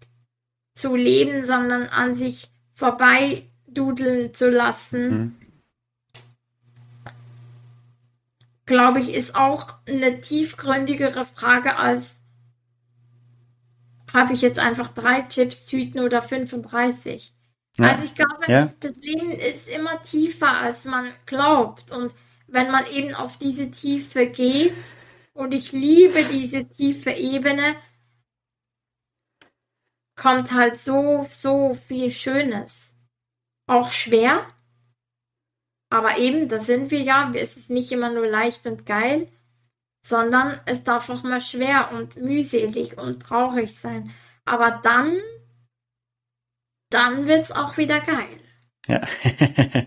zu 0.74 0.94
leben, 0.94 1.44
sondern 1.44 1.88
an 1.88 2.14
sich 2.14 2.48
vorbeidudeln 2.72 4.34
zu 4.34 4.50
lassen. 4.50 5.08
Mhm. 5.08 5.34
Glaube 8.66 9.00
ich, 9.00 9.14
ist 9.14 9.34
auch 9.34 9.66
eine 9.86 10.20
tiefgründigere 10.20 11.24
Frage 11.24 11.76
als 11.76 12.18
habe 14.12 14.32
ich 14.32 14.42
jetzt 14.42 14.58
einfach 14.58 14.88
drei 14.88 15.22
Chips-Tüten 15.22 16.00
oder 16.00 16.22
35? 16.22 17.34
Ja. 17.78 17.90
Also 17.90 18.04
ich 18.04 18.14
glaube, 18.14 18.44
ja. 18.46 18.72
das 18.80 18.96
Leben 18.96 19.30
ist 19.30 19.68
immer 19.68 20.02
tiefer, 20.02 20.50
als 20.50 20.84
man 20.84 21.12
glaubt. 21.26 21.90
Und 21.90 22.14
wenn 22.48 22.70
man 22.70 22.86
eben 22.86 23.14
auf 23.14 23.38
diese 23.38 23.70
Tiefe 23.70 24.26
geht. 24.26 24.74
Und 25.34 25.54
ich 25.54 25.72
liebe 25.72 26.24
diese 26.24 26.66
tiefe 26.68 27.10
Ebene. 27.10 27.76
Kommt 30.16 30.52
halt 30.52 30.80
so, 30.80 31.28
so 31.30 31.74
viel 31.74 32.10
Schönes. 32.10 32.92
Auch 33.66 33.92
schwer. 33.92 34.52
Aber 35.90 36.18
eben, 36.18 36.48
da 36.48 36.58
sind 36.58 36.90
wir 36.90 37.02
ja. 37.02 37.30
Es 37.34 37.56
ist 37.56 37.70
nicht 37.70 37.92
immer 37.92 38.10
nur 38.10 38.26
leicht 38.26 38.66
und 38.66 38.84
geil, 38.84 39.30
sondern 40.04 40.60
es 40.66 40.82
darf 40.82 41.08
auch 41.08 41.22
mal 41.22 41.40
schwer 41.40 41.92
und 41.92 42.16
mühselig 42.16 42.98
und 42.98 43.20
traurig 43.20 43.78
sein. 43.78 44.12
Aber 44.44 44.80
dann, 44.82 45.20
dann 46.90 47.26
wird 47.26 47.44
es 47.44 47.52
auch 47.52 47.76
wieder 47.76 48.00
geil. 48.00 48.40
Ja. 48.86 49.06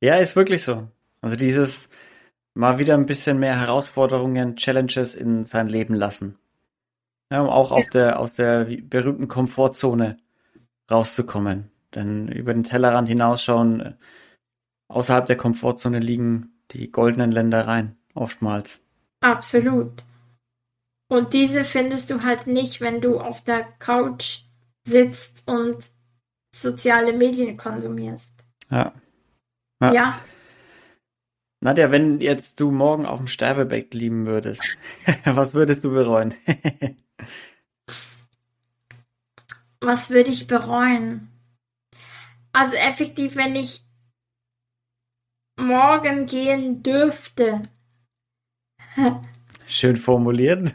ja, 0.00 0.16
ist 0.16 0.36
wirklich 0.36 0.62
so. 0.62 0.90
Also 1.24 1.36
dieses 1.36 1.88
mal 2.52 2.78
wieder 2.78 2.92
ein 2.92 3.06
bisschen 3.06 3.38
mehr 3.38 3.58
Herausforderungen, 3.58 4.56
Challenges 4.56 5.14
in 5.14 5.46
sein 5.46 5.68
Leben 5.68 5.94
lassen. 5.94 6.36
Ja, 7.32 7.40
um 7.40 7.48
auch 7.48 7.72
aus 7.72 7.88
der, 7.88 8.18
aus 8.18 8.34
der 8.34 8.66
berühmten 8.66 9.26
Komfortzone 9.26 10.18
rauszukommen. 10.90 11.70
Denn 11.94 12.28
über 12.28 12.52
den 12.52 12.64
Tellerrand 12.64 13.08
hinausschauen, 13.08 13.80
äh, 13.80 13.92
außerhalb 14.88 15.24
der 15.24 15.38
Komfortzone 15.38 15.98
liegen 15.98 16.52
die 16.72 16.92
goldenen 16.92 17.32
Ländereien, 17.32 17.96
oftmals. 18.12 18.82
Absolut. 19.22 20.04
Und 21.08 21.32
diese 21.32 21.64
findest 21.64 22.10
du 22.10 22.22
halt 22.22 22.46
nicht, 22.46 22.82
wenn 22.82 23.00
du 23.00 23.18
auf 23.18 23.42
der 23.42 23.64
Couch 23.78 24.40
sitzt 24.86 25.48
und 25.48 25.86
soziale 26.54 27.14
Medien 27.14 27.56
konsumierst. 27.56 28.30
Ja. 28.70 28.92
Ja. 29.80 29.92
ja. 29.94 30.20
Nadja, 31.64 31.90
wenn 31.90 32.20
jetzt 32.20 32.60
du 32.60 32.70
morgen 32.70 33.06
auf 33.06 33.18
dem 33.18 33.26
Sterbebett 33.26 33.94
liegen 33.94 34.26
würdest, 34.26 34.76
was 35.24 35.54
würdest 35.54 35.82
du 35.82 35.92
bereuen? 35.92 36.34
was 39.80 40.10
würde 40.10 40.28
ich 40.30 40.46
bereuen? 40.46 41.30
Also 42.52 42.76
effektiv, 42.76 43.36
wenn 43.36 43.56
ich 43.56 43.82
morgen 45.56 46.26
gehen 46.26 46.82
dürfte. 46.82 47.62
Schön 49.66 49.96
formuliert. 49.96 50.70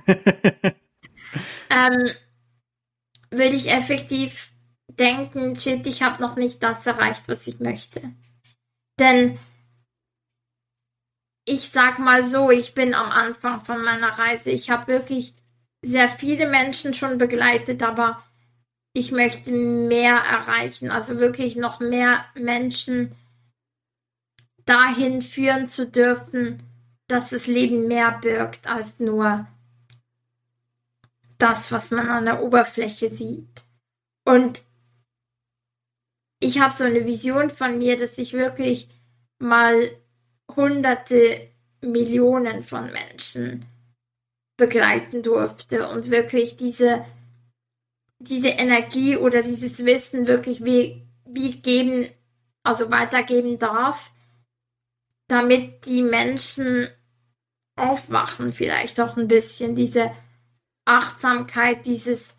ähm, 1.70 2.10
würde 3.30 3.56
ich 3.56 3.72
effektiv 3.72 4.54
denken, 4.88 5.56
shit, 5.56 5.86
ich 5.86 6.02
habe 6.02 6.20
noch 6.20 6.36
nicht 6.36 6.64
das 6.64 6.84
erreicht, 6.88 7.28
was 7.28 7.46
ich 7.46 7.60
möchte. 7.60 8.12
Denn 8.98 9.38
ich 11.50 11.70
sag 11.70 11.98
mal 11.98 12.28
so, 12.28 12.52
ich 12.52 12.76
bin 12.76 12.94
am 12.94 13.10
Anfang 13.10 13.62
von 13.66 13.84
meiner 13.84 14.20
Reise. 14.20 14.52
Ich 14.52 14.70
habe 14.70 14.88
wirklich 14.88 15.34
sehr 15.82 16.08
viele 16.08 16.48
Menschen 16.48 16.94
schon 16.94 17.18
begleitet, 17.18 17.82
aber 17.82 18.24
ich 18.94 19.12
möchte 19.12 19.52
mehr 19.52 20.16
erreichen, 20.16 20.92
also 20.92 21.18
wirklich 21.18 21.56
noch 21.56 21.80
mehr 21.80 22.24
Menschen 22.36 23.16
dahin 24.66 25.24
führen 25.24 25.70
zu 25.70 25.88
dürfen, 25.88 26.62
dass 27.08 27.32
das 27.32 27.48
Leben 27.48 27.88
mehr 27.88 28.20
birgt 28.22 28.68
als 28.68 29.00
nur 29.00 29.48
das, 31.40 31.72
was 31.72 31.90
man 31.90 32.10
an 32.10 32.26
der 32.26 32.44
Oberfläche 32.44 33.10
sieht. 33.10 33.64
Und 34.24 34.62
ich 36.40 36.60
habe 36.60 36.76
so 36.78 36.84
eine 36.84 37.06
Vision 37.06 37.50
von 37.50 37.80
mir, 37.80 37.98
dass 37.98 38.20
ich 38.20 38.34
wirklich 38.34 38.88
mal 39.40 39.90
hunderte 40.56 41.50
Millionen 41.82 42.64
von 42.64 42.92
Menschen 42.92 43.66
begleiten 44.58 45.24
durfte 45.24 45.88
und 45.88 46.12
wirklich 46.12 46.58
diese, 46.58 47.06
diese 48.20 48.50
Energie 48.50 49.16
oder 49.16 49.42
dieses 49.42 49.86
Wissen 49.86 50.28
wirklich 50.28 50.64
wie, 50.64 51.08
wie 51.26 51.62
geben, 51.62 52.10
also 52.64 52.92
weitergeben 52.92 53.58
darf, 53.58 54.12
damit 55.28 55.86
die 55.86 56.02
Menschen 56.02 56.90
aufwachen, 57.78 58.52
vielleicht 58.52 59.00
auch 59.00 59.16
ein 59.16 59.30
bisschen 59.30 59.76
diese 59.76 60.12
Achtsamkeit, 60.86 61.86
dieses 61.86 62.36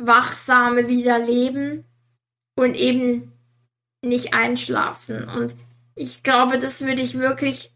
wachsame 0.00 0.86
Wiederleben 0.86 1.84
und 2.54 2.74
eben 2.74 3.32
nicht 4.02 4.34
einschlafen. 4.34 5.28
Und 5.28 5.56
ich 5.98 6.22
glaube, 6.22 6.58
das 6.58 6.80
würde 6.80 7.02
ich 7.02 7.18
wirklich 7.18 7.74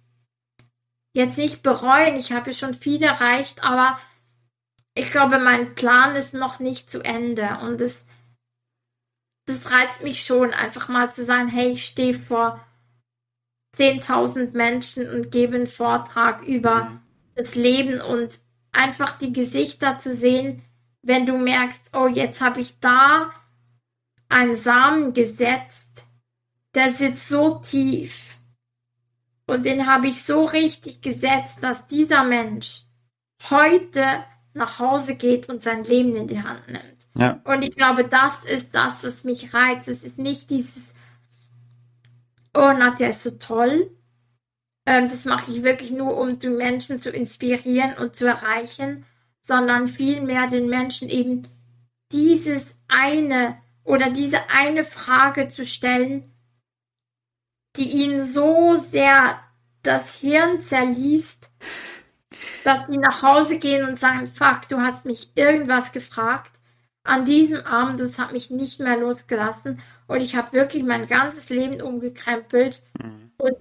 jetzt 1.12 1.38
nicht 1.38 1.62
bereuen. 1.62 2.16
Ich 2.16 2.32
habe 2.32 2.54
schon 2.54 2.72
viel 2.72 3.02
erreicht, 3.02 3.62
aber 3.62 3.98
ich 4.94 5.10
glaube, 5.10 5.38
mein 5.38 5.74
Plan 5.74 6.14
ist 6.14 6.32
noch 6.32 6.60
nicht 6.60 6.90
zu 6.90 7.02
Ende. 7.02 7.58
Und 7.62 7.80
das, 7.80 8.04
das 9.46 9.72
reizt 9.72 10.02
mich 10.02 10.24
schon, 10.24 10.52
einfach 10.52 10.88
mal 10.88 11.12
zu 11.12 11.24
sagen, 11.24 11.48
hey, 11.48 11.72
ich 11.72 11.84
stehe 11.84 12.14
vor 12.14 12.64
10.000 13.76 14.52
Menschen 14.52 15.08
und 15.08 15.32
gebe 15.32 15.56
einen 15.56 15.66
Vortrag 15.66 16.42
über 16.42 16.84
mhm. 16.84 17.00
das 17.34 17.54
Leben 17.54 18.00
und 18.00 18.38
einfach 18.70 19.18
die 19.18 19.32
Gesichter 19.32 19.98
zu 19.98 20.14
sehen, 20.14 20.62
wenn 21.02 21.26
du 21.26 21.36
merkst, 21.36 21.80
oh, 21.92 22.06
jetzt 22.06 22.40
habe 22.40 22.60
ich 22.60 22.78
da 22.78 23.32
einen 24.28 24.56
Samen 24.56 25.12
gesetzt, 25.12 25.88
der 26.74 26.92
sitzt 26.92 27.28
so 27.28 27.58
tief 27.58 28.36
und 29.46 29.64
den 29.64 29.86
habe 29.86 30.08
ich 30.08 30.22
so 30.22 30.44
richtig 30.44 31.02
gesetzt, 31.02 31.58
dass 31.60 31.86
dieser 31.86 32.24
Mensch 32.24 32.84
heute 33.50 34.24
nach 34.54 34.78
Hause 34.78 35.16
geht 35.16 35.48
und 35.48 35.62
sein 35.62 35.84
Leben 35.84 36.14
in 36.14 36.26
die 36.26 36.42
Hand 36.42 36.68
nimmt. 36.68 36.92
Ja. 37.14 37.40
Und 37.44 37.62
ich 37.62 37.74
glaube, 37.76 38.04
das 38.04 38.44
ist 38.44 38.74
das, 38.74 39.04
was 39.04 39.24
mich 39.24 39.52
reizt. 39.52 39.88
Es 39.88 40.04
ist 40.04 40.18
nicht 40.18 40.50
dieses, 40.50 40.82
oh, 42.54 42.72
Nadja 42.72 43.08
ist 43.08 43.22
so 43.22 43.32
toll. 43.32 43.90
Ähm, 44.86 45.10
das 45.10 45.24
mache 45.24 45.50
ich 45.50 45.62
wirklich 45.62 45.90
nur, 45.90 46.16
um 46.16 46.38
die 46.38 46.48
Menschen 46.48 47.00
zu 47.00 47.10
inspirieren 47.10 47.96
und 47.98 48.16
zu 48.16 48.26
erreichen, 48.26 49.04
sondern 49.42 49.88
vielmehr 49.88 50.48
den 50.48 50.68
Menschen 50.68 51.08
eben 51.08 51.48
dieses 52.12 52.64
eine 52.88 53.58
oder 53.84 54.10
diese 54.10 54.50
eine 54.50 54.84
Frage 54.84 55.48
zu 55.48 55.66
stellen, 55.66 56.31
die 57.76 57.90
ihnen 57.90 58.30
so 58.30 58.76
sehr 58.90 59.38
das 59.82 60.16
Hirn 60.16 60.62
zerliest, 60.62 61.48
dass 62.64 62.86
sie 62.86 62.98
nach 62.98 63.22
Hause 63.22 63.58
gehen 63.58 63.88
und 63.88 63.98
sagen, 63.98 64.26
fuck, 64.26 64.68
du 64.68 64.80
hast 64.80 65.04
mich 65.04 65.30
irgendwas 65.34 65.92
gefragt. 65.92 66.52
An 67.04 67.24
diesem 67.24 67.66
Abend, 67.66 68.00
das 68.00 68.18
hat 68.18 68.32
mich 68.32 68.50
nicht 68.50 68.78
mehr 68.78 68.96
losgelassen 68.96 69.80
und 70.06 70.20
ich 70.20 70.36
habe 70.36 70.52
wirklich 70.52 70.84
mein 70.84 71.06
ganzes 71.06 71.48
Leben 71.48 71.82
umgekrempelt 71.82 72.82
mhm. 73.02 73.32
und, 73.38 73.56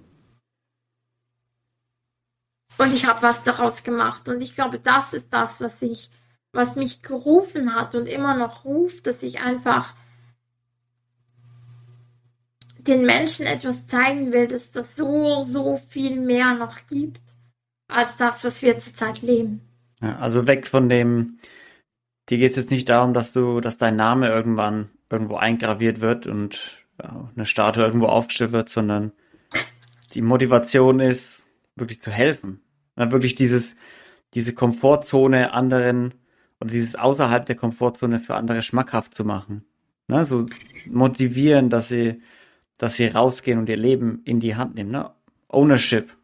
und 2.78 2.94
ich 2.94 3.06
habe 3.06 3.22
was 3.22 3.42
daraus 3.42 3.82
gemacht. 3.82 4.28
Und 4.28 4.42
ich 4.42 4.54
glaube, 4.54 4.78
das 4.78 5.12
ist 5.12 5.32
das, 5.32 5.60
was 5.60 5.82
ich, 5.82 6.10
was 6.52 6.76
mich 6.76 7.02
gerufen 7.02 7.74
hat 7.74 7.94
und 7.94 8.06
immer 8.06 8.34
noch 8.36 8.64
ruft, 8.64 9.06
dass 9.06 9.22
ich 9.22 9.40
einfach 9.40 9.94
den 12.86 13.04
Menschen 13.06 13.46
etwas 13.46 13.86
zeigen 13.86 14.32
will, 14.32 14.48
dass 14.48 14.72
das 14.72 14.96
so, 14.96 15.44
so 15.44 15.78
viel 15.88 16.20
mehr 16.20 16.54
noch 16.54 16.86
gibt, 16.88 17.20
als 17.88 18.16
das, 18.16 18.44
was 18.44 18.62
wir 18.62 18.78
zurzeit 18.78 19.22
leben. 19.22 19.60
Ja, 20.00 20.18
also 20.18 20.46
weg 20.46 20.66
von 20.66 20.88
dem, 20.88 21.38
dir 22.28 22.38
geht 22.38 22.52
es 22.52 22.56
jetzt 22.56 22.70
nicht 22.70 22.88
darum, 22.88 23.14
dass 23.14 23.32
du, 23.32 23.60
dass 23.60 23.76
dein 23.76 23.96
Name 23.96 24.28
irgendwann 24.28 24.90
irgendwo 25.10 25.36
eingraviert 25.36 26.00
wird 26.00 26.26
und 26.26 26.78
eine 26.98 27.46
Statue 27.46 27.84
irgendwo 27.84 28.06
aufgestellt 28.06 28.52
wird, 28.52 28.68
sondern 28.68 29.12
die 30.14 30.22
Motivation 30.22 31.00
ist, 31.00 31.46
wirklich 31.74 32.00
zu 32.00 32.10
helfen. 32.10 32.60
Ja, 32.96 33.10
wirklich 33.10 33.34
dieses, 33.34 33.76
diese 34.34 34.54
Komfortzone 34.54 35.52
anderen 35.52 36.14
oder 36.60 36.70
dieses 36.70 36.96
außerhalb 36.96 37.46
der 37.46 37.56
Komfortzone 37.56 38.18
für 38.18 38.34
andere 38.34 38.62
schmackhaft 38.62 39.14
zu 39.14 39.24
machen. 39.24 39.64
Ne, 40.08 40.26
so 40.26 40.46
motivieren, 40.86 41.70
dass 41.70 41.88
sie 41.88 42.20
dass 42.82 42.94
sie 42.94 43.06
rausgehen 43.06 43.60
und 43.60 43.68
ihr 43.68 43.76
Leben 43.76 44.22
in 44.24 44.40
die 44.40 44.56
Hand 44.56 44.74
nehmen, 44.74 44.90
ne? 44.90 45.12
Ownership. 45.46 46.16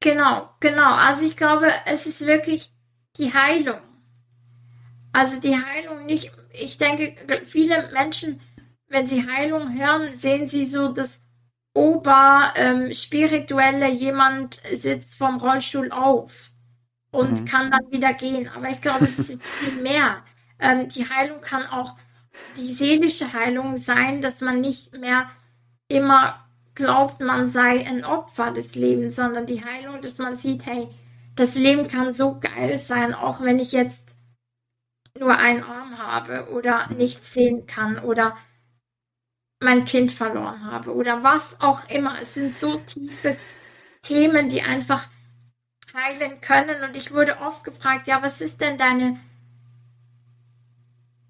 Genau, 0.00 0.50
genau. 0.60 0.92
Also 0.92 1.24
ich 1.24 1.38
glaube, 1.38 1.72
es 1.86 2.06
ist 2.06 2.26
wirklich 2.26 2.70
die 3.16 3.32
Heilung. 3.32 3.80
Also 5.14 5.40
die 5.40 5.56
Heilung 5.56 6.04
nicht, 6.04 6.32
ich 6.52 6.76
denke, 6.76 7.14
viele 7.46 7.88
Menschen, 7.94 8.42
wenn 8.88 9.06
sie 9.06 9.26
Heilung 9.26 9.74
hören, 9.74 10.14
sehen 10.16 10.48
sie 10.48 10.66
so 10.66 10.88
das 10.88 11.22
Oberspirituelle, 11.72 13.88
ähm, 13.88 13.96
jemand 13.96 14.60
sitzt 14.70 15.14
vom 15.14 15.38
Rollstuhl 15.38 15.92
auf 15.92 16.50
und 17.10 17.40
mhm. 17.40 17.46
kann 17.46 17.70
dann 17.70 17.90
wieder 17.90 18.12
gehen. 18.12 18.50
Aber 18.50 18.68
ich 18.68 18.82
glaube, 18.82 19.06
es 19.06 19.18
ist 19.18 19.42
viel 19.42 19.80
mehr. 19.80 20.22
Ähm, 20.64 20.88
die 20.90 21.08
Heilung 21.08 21.40
kann 21.40 21.66
auch 21.66 21.96
die 22.56 22.72
seelische 22.72 23.32
Heilung 23.32 23.78
sein, 23.78 24.22
dass 24.22 24.40
man 24.40 24.60
nicht 24.60 24.96
mehr 24.96 25.30
immer 25.88 26.44
glaubt, 26.74 27.20
man 27.20 27.48
sei 27.48 27.86
ein 27.86 28.04
Opfer 28.04 28.50
des 28.50 28.74
Lebens, 28.74 29.16
sondern 29.16 29.46
die 29.46 29.64
Heilung, 29.64 30.00
dass 30.00 30.18
man 30.18 30.36
sieht, 30.36 30.64
hey, 30.66 30.88
das 31.34 31.54
Leben 31.54 31.88
kann 31.88 32.12
so 32.12 32.38
geil 32.40 32.78
sein, 32.78 33.14
auch 33.14 33.40
wenn 33.40 33.58
ich 33.58 33.72
jetzt 33.72 34.14
nur 35.18 35.36
einen 35.36 35.62
Arm 35.62 35.98
habe 35.98 36.50
oder 36.50 36.88
nichts 36.88 37.34
sehen 37.34 37.66
kann 37.66 37.98
oder 37.98 38.36
mein 39.60 39.84
Kind 39.84 40.10
verloren 40.10 40.64
habe 40.64 40.94
oder 40.94 41.22
was 41.22 41.60
auch 41.60 41.88
immer. 41.88 42.20
Es 42.20 42.34
sind 42.34 42.54
so 42.54 42.78
tiefe 42.78 43.36
Themen, 44.02 44.48
die 44.48 44.62
einfach 44.62 45.06
heilen 45.94 46.40
können. 46.40 46.82
Und 46.82 46.96
ich 46.96 47.12
wurde 47.12 47.38
oft 47.38 47.64
gefragt, 47.64 48.06
ja, 48.06 48.22
was 48.22 48.40
ist 48.40 48.60
denn 48.60 48.78
deine, 48.78 49.20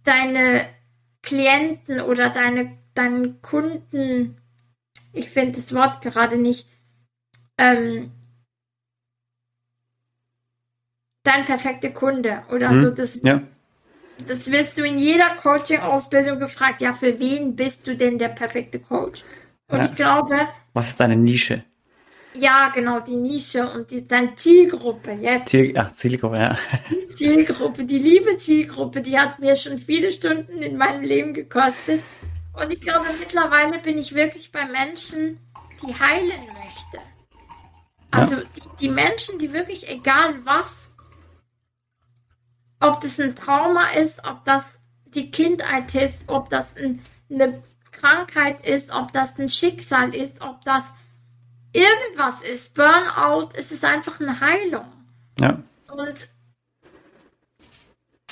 deine 0.04 0.66
Klienten 1.22 2.00
oder 2.00 2.30
deine, 2.30 2.76
deinen 2.94 3.40
Kunden, 3.42 4.36
ich 5.12 5.30
finde 5.30 5.60
das 5.60 5.74
Wort 5.74 6.02
gerade 6.02 6.36
nicht, 6.36 6.68
ähm, 7.58 8.10
dein 11.22 11.44
perfekter 11.44 11.90
Kunde 11.90 12.42
oder 12.50 12.70
hm, 12.70 12.82
so. 12.82 12.90
Das, 12.90 13.18
ja. 13.22 13.42
das 14.26 14.50
wirst 14.50 14.78
du 14.78 14.84
in 14.84 14.98
jeder 14.98 15.36
Coaching-Ausbildung 15.36 16.38
gefragt. 16.38 16.80
Ja, 16.80 16.94
für 16.94 17.18
wen 17.18 17.56
bist 17.56 17.86
du 17.86 17.96
denn 17.96 18.18
der 18.18 18.28
perfekte 18.28 18.80
Coach? 18.80 19.24
Und 19.68 19.78
ja. 19.78 19.84
ich 19.86 19.94
glaube. 19.94 20.36
Was 20.72 20.88
ist 20.88 21.00
deine 21.00 21.16
Nische? 21.16 21.64
Ja, 22.34 22.70
genau, 22.70 23.00
die 23.00 23.16
Nische 23.16 23.70
und 23.70 23.90
die, 23.90 24.06
dann 24.06 24.36
Zielgruppe 24.36 25.12
jetzt. 25.12 25.50
Ziel, 25.50 25.74
ach, 25.76 25.92
Zielgruppe, 25.92 26.36
ja. 26.36 26.58
Die 26.90 27.14
Zielgruppe, 27.14 27.84
die 27.84 27.98
liebe 27.98 28.36
Zielgruppe, 28.38 29.02
die 29.02 29.18
hat 29.18 29.38
mir 29.38 29.54
schon 29.54 29.78
viele 29.78 30.10
Stunden 30.12 30.62
in 30.62 30.76
meinem 30.76 31.02
Leben 31.02 31.34
gekostet. 31.34 32.02
Und 32.54 32.72
ich 32.72 32.80
glaube, 32.80 33.06
mittlerweile 33.18 33.78
bin 33.78 33.98
ich 33.98 34.14
wirklich 34.14 34.50
bei 34.50 34.66
Menschen, 34.66 35.38
die 35.82 35.94
heilen 35.94 36.40
möchte. 36.46 36.98
Also 38.10 38.36
ja. 38.36 38.42
die, 38.56 38.86
die 38.86 38.88
Menschen, 38.88 39.38
die 39.38 39.52
wirklich, 39.52 39.88
egal 39.88 40.34
was, 40.44 40.90
ob 42.80 43.00
das 43.00 43.18
ein 43.20 43.36
Trauma 43.36 43.90
ist, 43.92 44.24
ob 44.24 44.44
das 44.44 44.62
die 45.06 45.30
Kindheit 45.30 45.94
ist, 45.94 46.28
ob 46.28 46.50
das 46.50 46.66
ein, 46.76 47.02
eine 47.30 47.62
Krankheit 47.90 48.66
ist, 48.66 48.90
ob 48.90 49.12
das 49.12 49.38
ein 49.38 49.48
Schicksal 49.48 50.14
ist, 50.14 50.40
ob 50.40 50.64
das 50.64 50.82
irgendwas 51.72 52.42
ist, 52.42 52.74
Burnout, 52.74 53.50
es 53.54 53.70
ist 53.72 53.84
einfach 53.84 54.20
eine 54.20 54.40
Heilung. 54.40 54.90
Ja. 55.38 55.62
Und 55.90 56.28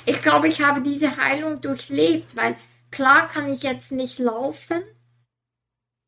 ich 0.06 0.22
glaube, 0.22 0.48
ich 0.48 0.62
habe 0.62 0.80
diese 0.82 1.16
Heilung 1.16 1.60
durchlebt, 1.60 2.34
weil 2.36 2.56
klar 2.90 3.28
kann 3.28 3.50
ich 3.50 3.62
jetzt 3.62 3.92
nicht 3.92 4.18
laufen, 4.18 4.82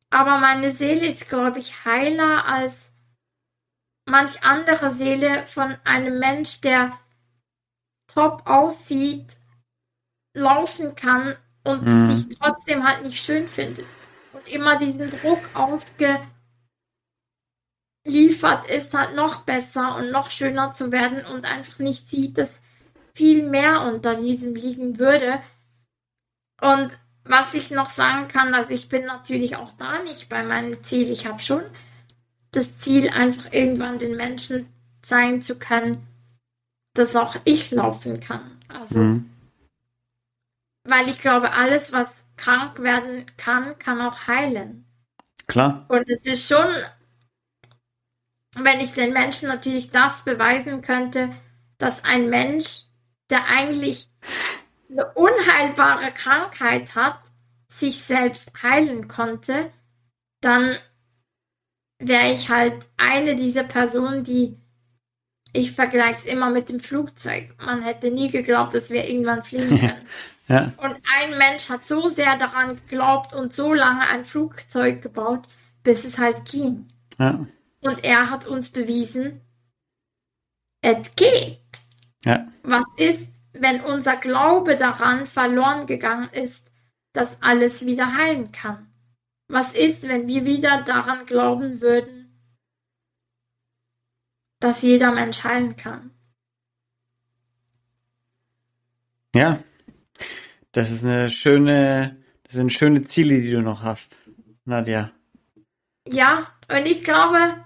aber 0.09 0.37
meine 0.39 0.71
Seele 0.71 1.07
ist, 1.07 1.27
glaube 1.27 1.59
ich, 1.59 1.85
heiler 1.85 2.45
als 2.45 2.73
manch 4.05 4.43
andere 4.43 4.93
Seele 4.95 5.45
von 5.45 5.75
einem 5.83 6.19
Mensch, 6.19 6.61
der 6.61 6.99
top 8.07 8.45
aussieht, 8.45 9.37
laufen 10.35 10.95
kann 10.95 11.35
und 11.63 11.83
mhm. 11.83 12.15
sich 12.15 12.37
trotzdem 12.37 12.83
halt 12.83 13.03
nicht 13.03 13.23
schön 13.23 13.47
findet. 13.47 13.87
Und 14.33 14.47
immer 14.47 14.77
diesen 14.77 15.09
Druck 15.09 15.39
ausgeliefert 18.05 18.69
ist, 18.69 18.93
halt 18.93 19.15
noch 19.15 19.41
besser 19.41 19.95
und 19.95 20.11
noch 20.11 20.29
schöner 20.29 20.71
zu 20.71 20.91
werden 20.91 21.25
und 21.25 21.45
einfach 21.45 21.79
nicht 21.79 22.09
sieht, 22.09 22.37
dass 22.37 22.51
viel 23.13 23.47
mehr 23.47 23.81
unter 23.81 24.15
diesem 24.15 24.55
liegen 24.55 24.99
würde. 24.99 25.41
Und 26.61 26.91
was 27.23 27.53
ich 27.53 27.71
noch 27.71 27.87
sagen 27.87 28.27
kann, 28.27 28.53
also 28.53 28.71
ich 28.71 28.89
bin 28.89 29.05
natürlich 29.05 29.55
auch 29.55 29.71
da 29.77 29.99
nicht 30.03 30.29
bei 30.29 30.43
meinem 30.43 30.83
Ziel. 30.83 31.09
Ich 31.09 31.25
habe 31.25 31.39
schon 31.39 31.63
das 32.51 32.77
Ziel, 32.77 33.09
einfach 33.09 33.51
irgendwann 33.51 33.97
den 33.97 34.15
Menschen 34.15 34.67
zeigen 35.01 35.41
zu 35.41 35.57
können, 35.57 36.05
dass 36.93 37.15
auch 37.15 37.35
ich 37.45 37.71
laufen 37.71 38.19
kann. 38.19 38.59
Also, 38.67 38.99
mhm. 38.99 39.29
weil 40.83 41.07
ich 41.09 41.19
glaube, 41.19 41.51
alles, 41.51 41.91
was 41.91 42.09
krank 42.35 42.79
werden 42.79 43.25
kann, 43.37 43.77
kann 43.79 44.01
auch 44.01 44.27
heilen. 44.27 44.85
Klar. 45.47 45.85
Und 45.87 46.09
es 46.09 46.25
ist 46.25 46.47
schon, 46.47 46.67
wenn 48.55 48.79
ich 48.79 48.93
den 48.93 49.13
Menschen 49.13 49.49
natürlich 49.49 49.91
das 49.91 50.23
beweisen 50.23 50.81
könnte, 50.81 51.35
dass 51.77 52.03
ein 52.03 52.29
Mensch, 52.29 52.83
der 53.29 53.47
eigentlich 53.47 54.07
eine 54.89 55.11
unheilbare 55.13 56.11
Krankheit 56.11 56.95
hat, 56.95 57.19
sich 57.67 58.03
selbst 58.03 58.51
heilen 58.61 59.07
konnte, 59.07 59.71
dann 60.41 60.77
wäre 61.99 62.31
ich 62.31 62.49
halt 62.49 62.87
eine 62.97 63.35
dieser 63.35 63.63
Personen, 63.63 64.23
die 64.23 64.57
ich 65.53 65.71
vergleiche 65.71 66.19
es 66.19 66.25
immer 66.25 66.49
mit 66.49 66.69
dem 66.69 66.79
Flugzeug. 66.79 67.55
Man 67.63 67.83
hätte 67.83 68.09
nie 68.09 68.29
geglaubt, 68.29 68.73
dass 68.73 68.89
wir 68.89 69.07
irgendwann 69.07 69.43
fliegen 69.43 69.69
können. 69.79 70.07
ja. 70.47 70.73
Und 70.77 70.95
ein 71.19 71.37
Mensch 71.37 71.69
hat 71.69 71.85
so 71.85 72.07
sehr 72.09 72.37
daran 72.37 72.75
geglaubt 72.75 73.33
und 73.33 73.53
so 73.53 73.73
lange 73.73 74.07
ein 74.07 74.25
Flugzeug 74.25 75.01
gebaut, 75.01 75.47
bis 75.83 76.05
es 76.05 76.17
halt 76.17 76.45
ging. 76.45 76.87
Ja. 77.19 77.45
Und 77.83 78.03
er 78.03 78.29
hat 78.29 78.47
uns 78.47 78.69
bewiesen, 78.69 79.41
es 80.81 81.15
geht. 81.15 81.59
Ja. 82.25 82.47
Was 82.63 82.85
ist, 82.97 83.27
wenn 83.53 83.81
unser 83.81 84.17
Glaube 84.17 84.77
daran 84.77 85.25
verloren 85.25 85.85
gegangen 85.87 86.29
ist, 86.29 86.65
dass 87.13 87.41
alles 87.41 87.85
wieder 87.85 88.15
heilen 88.15 88.51
kann? 88.51 88.91
Was 89.47 89.73
ist, 89.73 90.03
wenn 90.03 90.27
wir 90.27 90.45
wieder 90.45 90.83
daran 90.83 91.25
glauben 91.25 91.81
würden, 91.81 92.23
dass 94.63 94.81
jeder 94.81 95.11
Mensch 95.11 95.43
heilen 95.43 95.75
kann. 95.75 96.11
Ja, 99.35 99.59
das 100.71 100.89
ist 100.89 101.03
eine 101.03 101.27
schöne, 101.27 102.23
das 102.43 102.53
sind 102.53 102.71
schöne 102.71 103.03
Ziele, 103.03 103.41
die 103.41 103.51
du 103.51 103.61
noch 103.61 103.83
hast, 103.83 104.19
Nadja. 104.63 105.11
Ja, 106.07 106.47
und 106.69 106.85
ich 106.85 107.03
glaube, 107.03 107.65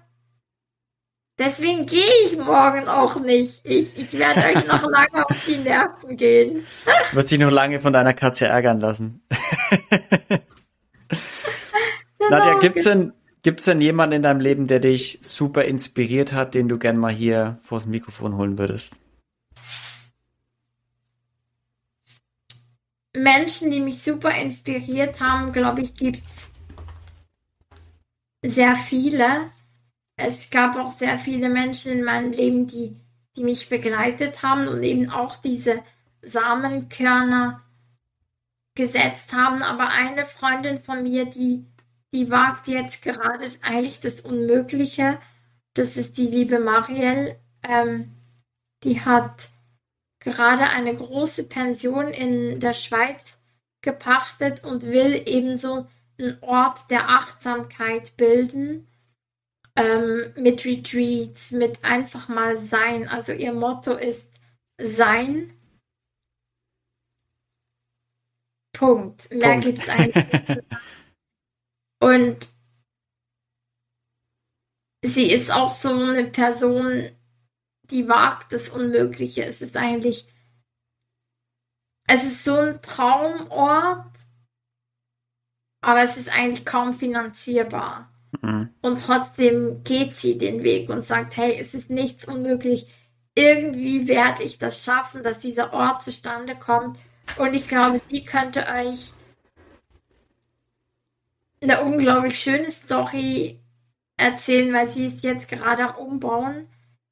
deswegen 1.38 1.86
gehe 1.86 2.04
ich 2.26 2.38
morgen 2.38 2.88
auch 2.88 3.20
nicht. 3.20 3.62
Ich, 3.64 3.98
ich 3.98 4.14
werde 4.18 4.42
euch 4.46 4.68
noch 4.68 4.84
lange 4.90 5.26
auf 5.26 5.46
die 5.48 5.58
Nerven 5.58 6.18
gehen. 6.18 6.66
Du 7.12 7.18
wirst 7.18 7.32
dich 7.32 7.40
noch 7.40 7.52
lange 7.52 7.80
von 7.80 7.94
deiner 7.94 8.14
Katze 8.14 8.48
ärgern 8.48 8.80
lassen. 8.80 9.22
genau, 12.20 12.30
Nadja, 12.30 12.60
gibt's 12.60 12.84
denn, 12.84 13.14
Gibt 13.48 13.60
es 13.60 13.66
denn 13.66 13.80
jemanden 13.80 14.18
in 14.18 14.24
deinem 14.24 14.42
Leben, 14.42 14.68
der 14.68 14.82
dich 14.82 15.20
super 15.22 15.64
inspiriert 15.64 16.34
hat, 16.34 16.54
den 16.54 16.68
du 16.68 16.78
gern 16.78 16.98
mal 16.98 17.14
hier 17.14 17.60
vors 17.62 17.86
Mikrofon 17.86 18.36
holen 18.36 18.58
würdest? 18.58 18.98
Menschen, 23.16 23.72
die 23.72 23.80
mich 23.80 24.04
super 24.04 24.36
inspiriert 24.38 25.22
haben, 25.22 25.54
glaube 25.54 25.82
ich, 25.82 25.96
gibt 25.96 26.22
es 28.42 28.54
sehr 28.54 28.76
viele. 28.76 29.50
Es 30.18 30.49
gab 30.49 30.76
auch 30.76 30.91
sehr 30.97 31.18
viele 31.20 31.47
Menschen 31.47 31.93
in 31.93 32.03
meinem 32.03 32.32
Leben, 32.32 32.68
die, 32.68 32.97
die 33.36 33.43
mich 33.43 33.70
begleitet 33.70 34.43
haben 34.43 34.68
und 34.68 34.84
eben 34.84 35.09
auch 35.09 35.38
diese 35.38 35.82
Samenkörner 36.22 37.61
gesetzt 38.76 39.32
haben. 39.32 39.63
Aber 39.63 39.89
eine 39.89 40.26
Freundin 40.26 40.82
von 40.82 41.03
mir, 41.03 41.26
die 41.26 41.65
die 42.13 42.32
wagt 42.32 42.68
jetzt 42.68 43.03
gerade 43.03 43.49
eigentlich 43.61 43.99
das 43.99 44.22
Unmögliche. 44.22 45.20
Das 45.74 45.97
ist 45.97 46.18
die 46.18 46.28
liebe 46.28 46.59
Marielle. 46.59 47.39
Ähm, 47.63 48.13
die 48.84 49.01
hat 49.01 49.49
gerade 50.20 50.63
eine 50.70 50.95
große 50.95 51.43
Pension 51.43 52.07
in 52.07 52.59
der 52.59 52.74
Schweiz 52.74 53.38
gepachtet 53.82 54.63
und 54.63 54.84
will 54.84 55.22
ebenso 55.26 55.88
einen 56.18 56.38
Ort 56.41 56.89
der 56.89 57.09
Achtsamkeit 57.09 58.15
bilden. 58.18 58.88
Ähm, 59.78 60.34
mit 60.36 60.65
Retreats, 60.65 61.51
mit 61.51 61.84
einfach 61.84 62.28
mal 62.28 62.57
sein. 62.57 63.07
Also 63.07 63.32
ihr 63.32 63.53
Motto 63.53 63.93
ist 63.93 64.28
sein. 64.82 65.53
Punkt. 68.75 69.30
Mehr 69.32 69.51
Punkt. 69.51 69.65
gibt 69.65 69.80
es 69.80 69.89
eigentlich 69.89 70.63
Und 71.99 72.47
sie 75.03 75.32
ist 75.32 75.51
auch 75.51 75.71
so 75.71 75.89
eine 75.89 76.25
Person, 76.25 77.09
die 77.84 78.07
wagt 78.07 78.53
das 78.53 78.69
Unmögliche. 78.69 79.45
Es 79.45 79.61
ist 79.61 79.78
eigentlich, 79.78 80.28
es 82.07 82.23
ist 82.23 82.43
so 82.43 82.55
ein 82.55 82.82
Traumort, 82.82 84.11
aber 85.82 86.03
es 86.03 86.17
ist 86.17 86.30
eigentlich 86.30 86.65
kaum 86.65 86.93
finanzierbar. 86.93 88.13
Mhm. 88.41 88.69
Und 88.82 89.01
trotzdem 89.01 89.84
geht 89.84 90.15
sie 90.15 90.38
den 90.38 90.63
Weg 90.63 90.89
und 90.89 91.05
sagt, 91.05 91.38
hey, 91.38 91.57
es 91.59 91.73
ist 91.73 91.89
nichts 91.89 92.25
unmöglich. 92.25 92.88
Irgendwie 93.36 94.07
werde 94.07 94.43
ich 94.43 94.57
das 94.57 94.84
schaffen, 94.84 95.23
dass 95.23 95.39
dieser 95.39 95.73
Ort 95.73 96.03
zustande 96.03 96.55
kommt. 96.55 96.97
Und 97.38 97.53
ich 97.53 97.67
glaube, 97.67 98.01
sie 98.09 98.25
könnte 98.25 98.65
euch 98.67 99.11
eine 101.61 101.82
unglaublich 101.82 102.39
schöne 102.39 102.69
Story 102.69 103.59
erzählen, 104.15 104.73
weil 104.73 104.89
sie 104.89 105.05
ist 105.05 105.23
jetzt 105.23 105.47
gerade 105.47 105.89
am 105.89 105.95
Umbauen. 105.95 106.67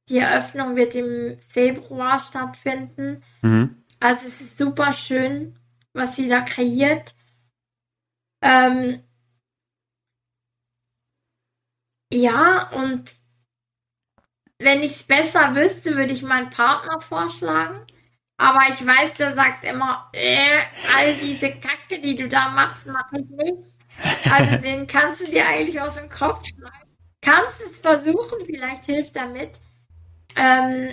Die 0.09 0.17
Eröffnung 0.17 0.75
wird 0.75 0.95
im 0.95 1.37
Februar 1.49 2.19
stattfinden. 2.19 3.23
Mhm. 3.41 3.83
Also 3.99 4.27
es 4.27 4.41
ist 4.41 4.57
super 4.57 4.93
schön, 4.93 5.57
was 5.93 6.15
sie 6.15 6.27
da 6.27 6.41
kreiert. 6.41 7.15
Ähm, 8.41 9.01
ja, 12.15 12.69
und 12.71 13.13
wenn 14.57 14.81
ich 14.81 14.91
es 14.91 15.03
besser 15.03 15.53
wüsste, 15.55 15.95
würde 15.95 16.13
ich 16.13 16.23
meinen 16.23 16.49
Partner 16.49 17.01
vorschlagen. 17.01 17.85
Aber 18.37 18.61
ich 18.69 18.85
weiß, 18.85 19.13
der 19.13 19.35
sagt 19.35 19.65
immer, 19.65 20.09
äh, 20.13 20.59
all 20.95 21.15
diese 21.15 21.51
Kacke, 21.51 21.99
die 22.01 22.15
du 22.15 22.27
da 22.27 22.49
machst, 22.49 22.85
mache 22.85 23.19
ich 23.19 23.29
nicht. 23.29 23.75
Also 24.29 24.57
den 24.63 24.87
kannst 24.87 25.21
du 25.21 25.25
dir 25.25 25.45
eigentlich 25.47 25.79
aus 25.79 25.95
dem 25.95 26.09
Kopf 26.09 26.45
schneiden. 26.47 26.95
Kannst 27.21 27.61
es 27.61 27.79
versuchen, 27.79 28.45
vielleicht 28.45 28.85
hilft 28.85 29.15
damit. 29.15 29.59
Ähm, 30.35 30.91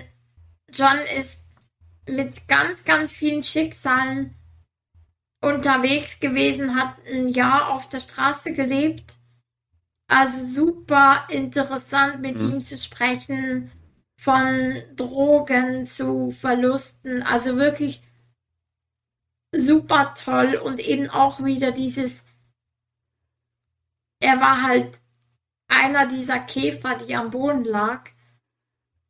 John 0.72 0.98
ist 1.18 1.40
mit 2.08 2.48
ganz, 2.48 2.84
ganz 2.84 3.12
vielen 3.12 3.42
Schicksalen 3.42 4.34
unterwegs 5.40 6.20
gewesen, 6.20 6.76
hat 6.76 6.96
ein 7.06 7.28
Jahr 7.28 7.70
auf 7.70 7.88
der 7.88 8.00
Straße 8.00 8.52
gelebt. 8.52 9.16
Also 10.12 10.46
super 10.46 11.26
interessant 11.30 12.20
mit 12.20 12.36
mhm. 12.36 12.52
ihm 12.52 12.60
zu 12.60 12.76
sprechen, 12.76 13.72
von 14.14 14.74
Drogen 14.94 15.86
zu 15.86 16.30
Verlusten. 16.30 17.22
Also 17.22 17.56
wirklich 17.56 18.02
super 19.56 20.14
toll 20.14 20.56
und 20.56 20.80
eben 20.80 21.08
auch 21.08 21.42
wieder 21.42 21.72
dieses 21.72 22.22
er 24.20 24.38
war 24.38 24.62
halt 24.62 25.00
einer 25.66 26.06
dieser 26.06 26.40
Käfer, 26.40 26.98
die 26.98 27.16
am 27.16 27.30
Boden 27.30 27.64
lag 27.64 28.10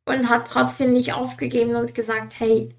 und 0.05 0.29
hat 0.29 0.47
trotzdem 0.47 0.93
nicht 0.93 1.11
aufgegeben 1.11 1.75
und 1.75 1.93
gesagt, 1.93 2.39
hey, 2.39 2.73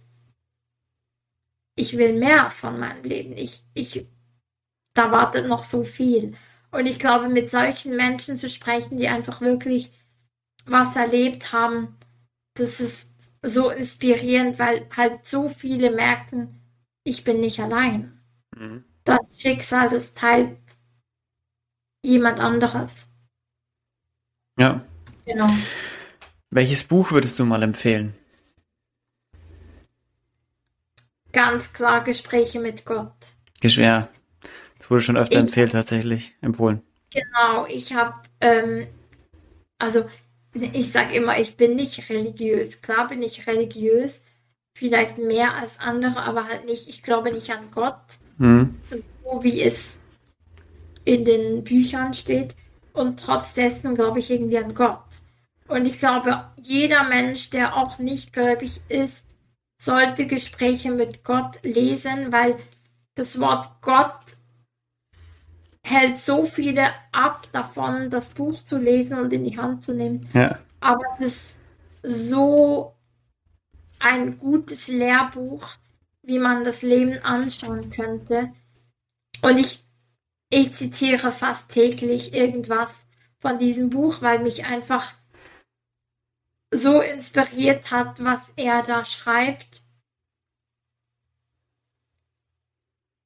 ich 1.76 1.98
will 1.98 2.18
mehr 2.18 2.48
von 2.48 2.80
meinem 2.80 3.04
Leben. 3.04 3.36
Ich, 3.36 3.64
ich, 3.74 4.08
da 4.94 5.12
wartet 5.12 5.46
noch 5.46 5.62
so 5.62 5.84
viel. 5.84 6.38
Und 6.74 6.86
ich 6.86 6.98
glaube, 6.98 7.28
mit 7.28 7.52
solchen 7.52 7.94
Menschen 7.94 8.36
zu 8.36 8.50
sprechen, 8.50 8.96
die 8.98 9.06
einfach 9.06 9.40
wirklich 9.40 9.92
was 10.66 10.96
erlebt 10.96 11.52
haben, 11.52 11.96
das 12.54 12.80
ist 12.80 13.08
so 13.42 13.70
inspirierend, 13.70 14.58
weil 14.58 14.88
halt 14.90 15.24
so 15.24 15.48
viele 15.48 15.92
merken, 15.92 16.60
ich 17.04 17.22
bin 17.22 17.40
nicht 17.40 17.60
allein. 17.60 18.20
Mhm. 18.56 18.84
Das 19.04 19.20
Schicksal, 19.36 19.88
das 19.88 20.14
teilt 20.14 20.58
jemand 22.02 22.40
anderes. 22.40 22.90
Ja. 24.58 24.84
Genau. 25.26 25.50
Welches 26.50 26.82
Buch 26.82 27.12
würdest 27.12 27.38
du 27.38 27.44
mal 27.44 27.62
empfehlen? 27.62 28.14
Ganz 31.32 31.72
klar 31.72 32.02
Gespräche 32.02 32.58
mit 32.58 32.84
Gott. 32.84 33.14
Geschwer. 33.60 34.08
Das 34.84 34.90
wurde 34.90 35.00
schon 35.00 35.16
öfter 35.16 35.36
ich, 35.36 35.40
empfehlt, 35.40 35.72
tatsächlich, 35.72 36.34
empfohlen. 36.42 36.82
Genau, 37.10 37.64
ich 37.64 37.94
habe, 37.94 38.16
ähm, 38.42 38.86
also 39.78 40.04
ich 40.52 40.92
sage 40.92 41.14
immer, 41.14 41.40
ich 41.40 41.56
bin 41.56 41.74
nicht 41.74 42.10
religiös. 42.10 42.82
Klar 42.82 43.08
bin 43.08 43.22
ich 43.22 43.46
religiös, 43.46 44.20
vielleicht 44.76 45.16
mehr 45.16 45.54
als 45.54 45.80
andere, 45.80 46.20
aber 46.24 46.44
halt 46.44 46.66
nicht, 46.66 46.86
ich 46.86 47.02
glaube 47.02 47.32
nicht 47.32 47.50
an 47.50 47.70
Gott, 47.70 47.96
mhm. 48.36 48.78
so 48.90 49.42
wie 49.42 49.62
es 49.62 49.96
in 51.06 51.24
den 51.24 51.64
Büchern 51.64 52.12
steht. 52.12 52.54
Und 52.92 53.20
trotz 53.20 53.54
dessen 53.54 53.94
glaube 53.94 54.18
ich 54.18 54.30
irgendwie 54.30 54.58
an 54.58 54.74
Gott. 54.74 55.00
Und 55.66 55.86
ich 55.86 55.98
glaube, 55.98 56.44
jeder 56.60 57.04
Mensch, 57.04 57.48
der 57.48 57.74
auch 57.74 57.98
nicht 57.98 58.34
gläubig 58.34 58.82
ist, 58.90 59.24
sollte 59.80 60.26
Gespräche 60.26 60.90
mit 60.90 61.24
Gott 61.24 61.58
lesen, 61.62 62.32
weil 62.32 62.58
das 63.14 63.40
Wort 63.40 63.80
Gott 63.80 64.20
hält 65.84 66.18
so 66.18 66.46
viele 66.46 66.88
ab 67.12 67.46
davon, 67.52 68.10
das 68.10 68.30
Buch 68.30 68.56
zu 68.64 68.78
lesen 68.78 69.18
und 69.18 69.32
in 69.32 69.44
die 69.44 69.58
Hand 69.58 69.84
zu 69.84 69.92
nehmen. 69.92 70.26
Ja. 70.32 70.58
Aber 70.80 71.04
es 71.18 71.26
ist 71.26 71.58
so 72.02 72.94
ein 73.98 74.38
gutes 74.38 74.88
Lehrbuch, 74.88 75.68
wie 76.22 76.38
man 76.38 76.64
das 76.64 76.82
Leben 76.82 77.22
anschauen 77.22 77.90
könnte. 77.90 78.50
Und 79.42 79.58
ich, 79.58 79.84
ich 80.48 80.74
zitiere 80.74 81.32
fast 81.32 81.68
täglich 81.68 82.32
irgendwas 82.32 82.90
von 83.38 83.58
diesem 83.58 83.90
Buch, 83.90 84.22
weil 84.22 84.38
mich 84.38 84.64
einfach 84.64 85.14
so 86.70 87.00
inspiriert 87.00 87.90
hat, 87.90 88.24
was 88.24 88.40
er 88.56 88.82
da 88.82 89.04
schreibt. 89.04 89.83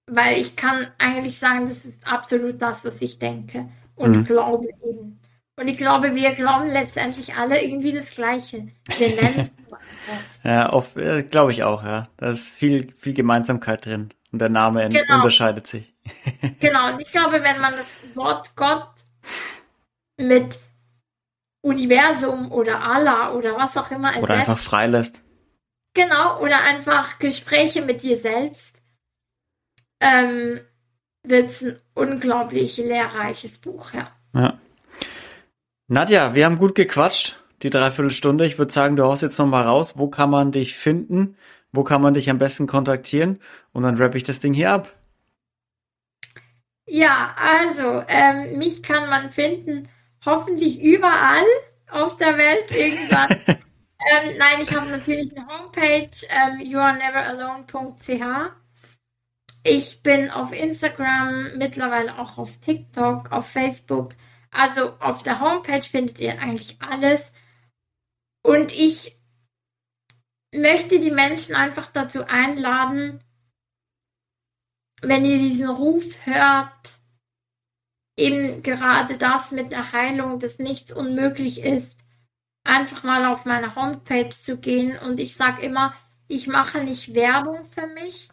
Weil 0.09 0.39
ich 0.39 0.57
kann 0.57 0.89
eigentlich 0.99 1.39
sagen, 1.39 1.69
das 1.69 1.85
ist 1.85 1.95
absolut 2.05 2.61
das, 2.61 2.85
was 2.85 2.95
ich 3.01 3.19
denke 3.19 3.69
und 3.97 4.17
mhm. 4.17 4.25
glaube 4.25 4.67
eben. 4.85 5.21
Und 5.57 5.67
ich 5.67 5.77
glaube, 5.77 6.15
wir 6.15 6.33
glauben 6.33 6.69
letztendlich 6.69 7.35
alle 7.35 7.61
irgendwie 7.63 7.93
das 7.93 8.15
Gleiche. 8.15 8.69
Wir 8.97 9.09
nennen 9.17 9.41
es 9.41 9.53
Ja, 10.45 10.73
oft, 10.73 10.97
äh, 10.97 11.25
glaube 11.25 11.53
ich 11.53 11.65
auch, 11.65 11.83
ja. 11.85 12.09
Da 12.17 12.31
ist 12.31 12.49
viel, 12.49 12.93
viel 12.93 13.13
Gemeinsamkeit 13.13 13.85
drin. 13.85 14.11
Und 14.31 14.41
der 14.41 14.49
Name 14.49 14.89
genau. 14.89 15.17
unterscheidet 15.17 15.67
sich. 15.67 15.95
genau. 16.61 16.93
Und 16.93 17.03
ich 17.03 17.11
glaube, 17.11 17.43
wenn 17.43 17.61
man 17.61 17.75
das 17.77 17.97
Wort 18.15 18.55
Gott 18.57 18.89
mit 20.17 20.61
Universum 21.61 22.53
oder 22.53 22.81
Allah 22.81 23.33
oder 23.33 23.57
was 23.57 23.77
auch 23.77 23.91
immer 23.91 24.09
ersetzt. 24.09 24.25
Oder 24.25 24.35
einfach 24.35 24.59
freilässt. 24.59 25.25
Genau. 25.95 26.41
Oder 26.41 26.63
einfach 26.63 27.19
Gespräche 27.19 27.83
mit 27.83 28.03
dir 28.03 28.17
selbst 28.17 28.78
ähm, 30.01 30.61
wird 31.23 31.51
es 31.51 31.63
ein 31.63 31.79
unglaublich 31.95 32.77
lehrreiches 32.77 33.59
Buch, 33.59 33.93
ja. 33.93 34.11
ja. 34.35 34.59
Nadja, 35.89 36.35
wir 36.35 36.45
haben 36.45 36.59
gut 36.59 36.75
gequatscht, 36.75 37.41
die 37.63 37.71
Dreiviertelstunde. 37.71 38.47
Ich 38.47 38.59
würde 38.59 38.73
sagen, 38.73 38.97
du 38.97 39.05
haust 39.05 39.23
jetzt 39.23 39.39
nochmal 39.39 39.65
raus. 39.65 39.95
Wo 39.97 40.09
kann 40.09 40.31
man 40.31 40.53
dich 40.53 40.77
finden? 40.77 41.37
Wo 41.73 41.85
kann 41.85 42.01
man 42.01 42.15
dich 42.15 42.31
am 42.31 42.39
besten 42.39 42.67
kontaktieren? 42.67 43.41
Und 43.73 43.83
dann 43.83 43.97
rappe 43.97 44.17
ich 44.17 44.25
das 44.25 44.41
Ding 44.41 44.55
hier 44.55 44.73
ab. 44.73 44.95
Ja, 46.87 47.35
also, 47.37 48.03
ähm, 48.09 48.59
mich 48.59 48.83
kann 48.83 49.11
man 49.11 49.31
finden, 49.33 49.89
hoffentlich 50.25 50.81
überall 50.81 51.45
auf 51.91 52.17
der 52.17 52.39
Welt 52.39 52.71
irgendwann. 52.71 53.31
ähm, 53.49 54.37
nein, 54.39 54.61
ich 54.63 54.75
habe 54.75 54.89
natürlich 54.89 55.37
eine 55.37 55.47
Homepage, 55.47 56.11
ähm, 56.31 56.61
youareneveralone.ch. 56.61 58.53
Ich 59.63 60.03
bin 60.03 60.31
auf 60.31 60.53
Instagram, 60.53 61.57
mittlerweile 61.57 62.19
auch 62.19 62.39
auf 62.39 62.59
TikTok, 62.61 63.33
auf 63.33 63.49
Facebook. 63.49 64.11
Also 64.51 64.93
auf 65.01 65.23
der 65.23 65.41
Homepage 65.41 65.83
findet 65.83 66.21
ihr 66.21 66.41
eigentlich 66.41 66.81
alles. 66.81 67.33
Und 68.43 68.73
ich 68.73 69.19
möchte 70.55 71.01
die 71.01 71.11
Menschen 71.11 71.55
einfach 71.55 71.89
dazu 71.89 72.25
einladen, 72.27 73.23
wenn 75.03 75.25
ihr 75.25 75.39
diesen 75.39 75.69
Ruf 75.69 76.05
hört, 76.25 76.99
eben 78.17 78.63
gerade 78.63 79.17
das 79.17 79.53
mit 79.53 79.71
der 79.71 79.93
Heilung, 79.93 80.41
dass 80.41 80.59
nichts 80.59 80.93
unmöglich 80.93 81.61
ist, 81.61 81.95
einfach 82.65 83.05
mal 83.05 83.27
auf 83.27 83.45
meine 83.45 83.77
Homepage 83.77 84.31
zu 84.31 84.59
gehen. 84.59 84.99
Und 84.99 85.21
ich 85.21 85.35
sage 85.35 85.63
immer, 85.63 85.95
ich 86.27 86.47
mache 86.47 86.83
nicht 86.83 87.15
Werbung 87.15 87.71
für 87.71 87.87
mich, 87.87 88.29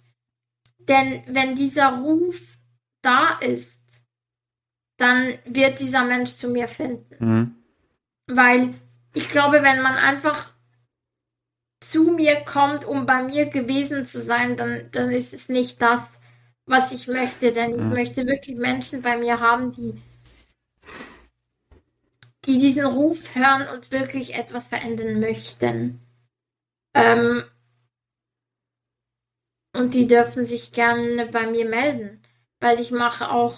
denn 0.87 1.23
wenn 1.27 1.55
dieser 1.55 1.99
Ruf 1.99 2.41
da 3.01 3.37
ist, 3.39 3.71
dann 4.97 5.33
wird 5.45 5.79
dieser 5.79 6.03
Mensch 6.03 6.35
zu 6.35 6.49
mir 6.49 6.67
finden. 6.67 7.15
Mhm. 7.19 7.55
Weil 8.27 8.73
ich 9.13 9.29
glaube, 9.29 9.63
wenn 9.63 9.81
man 9.81 9.95
einfach 9.95 10.51
zu 11.81 12.11
mir 12.11 12.41
kommt, 12.41 12.85
um 12.85 13.05
bei 13.05 13.23
mir 13.23 13.47
gewesen 13.47 14.05
zu 14.05 14.21
sein, 14.23 14.55
dann, 14.57 14.89
dann 14.91 15.11
ist 15.11 15.33
es 15.33 15.49
nicht 15.49 15.81
das, 15.81 16.01
was 16.65 16.91
ich 16.91 17.07
möchte. 17.07 17.51
Denn 17.51 17.71
mhm. 17.71 17.79
ich 17.79 17.97
möchte 17.97 18.25
wirklich 18.25 18.55
Menschen 18.55 19.01
bei 19.01 19.17
mir 19.17 19.39
haben, 19.39 19.71
die, 19.71 20.01
die 22.45 22.59
diesen 22.59 22.85
Ruf 22.85 23.35
hören 23.35 23.67
und 23.73 23.91
wirklich 23.91 24.35
etwas 24.35 24.69
verändern 24.69 25.19
möchten. 25.19 25.99
Ähm, 26.93 27.43
und 29.75 29.93
die 29.93 30.07
dürfen 30.07 30.45
sich 30.45 30.71
gerne 30.71 31.27
bei 31.27 31.47
mir 31.47 31.67
melden, 31.67 32.21
weil 32.59 32.79
ich 32.79 32.91
mache 32.91 33.29
auch 33.29 33.57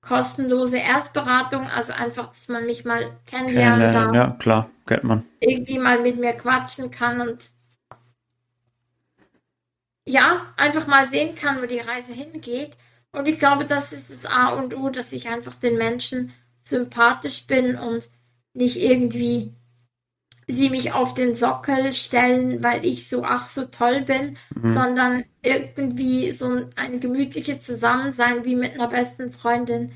kostenlose 0.00 0.78
Erstberatung, 0.78 1.66
also 1.66 1.92
einfach, 1.92 2.28
dass 2.28 2.48
man 2.48 2.66
mich 2.66 2.84
mal 2.84 3.18
kennenlernen 3.26 3.92
darf. 3.92 4.14
Ja, 4.14 4.36
klar, 4.38 4.70
kennt 4.86 5.04
man. 5.04 5.24
Irgendwie 5.40 5.78
mal 5.78 6.00
mit 6.00 6.18
mir 6.18 6.34
quatschen 6.34 6.90
kann 6.90 7.20
und 7.20 7.50
ja, 10.08 10.54
einfach 10.56 10.86
mal 10.86 11.08
sehen 11.08 11.34
kann, 11.34 11.60
wo 11.60 11.66
die 11.66 11.80
Reise 11.80 12.12
hingeht. 12.12 12.76
Und 13.10 13.26
ich 13.26 13.38
glaube, 13.38 13.64
das 13.64 13.92
ist 13.92 14.10
das 14.10 14.30
A 14.30 14.50
und 14.50 14.76
O, 14.76 14.90
dass 14.90 15.12
ich 15.12 15.28
einfach 15.28 15.56
den 15.56 15.76
Menschen 15.76 16.32
sympathisch 16.64 17.46
bin 17.46 17.76
und 17.76 18.08
nicht 18.52 18.76
irgendwie 18.76 19.52
sie 20.46 20.70
mich 20.70 20.92
auf 20.92 21.14
den 21.14 21.34
Sockel 21.34 21.92
stellen, 21.92 22.62
weil 22.62 22.84
ich 22.84 23.08
so 23.08 23.24
ach 23.24 23.48
so 23.48 23.64
toll 23.64 24.02
bin, 24.02 24.36
mhm. 24.54 24.72
sondern 24.72 25.24
irgendwie 25.42 26.30
so 26.32 26.68
ein 26.76 27.00
gemütliches 27.00 27.60
Zusammensein 27.60 28.44
wie 28.44 28.54
mit 28.54 28.74
einer 28.74 28.88
besten 28.88 29.30
Freundin. 29.30 29.92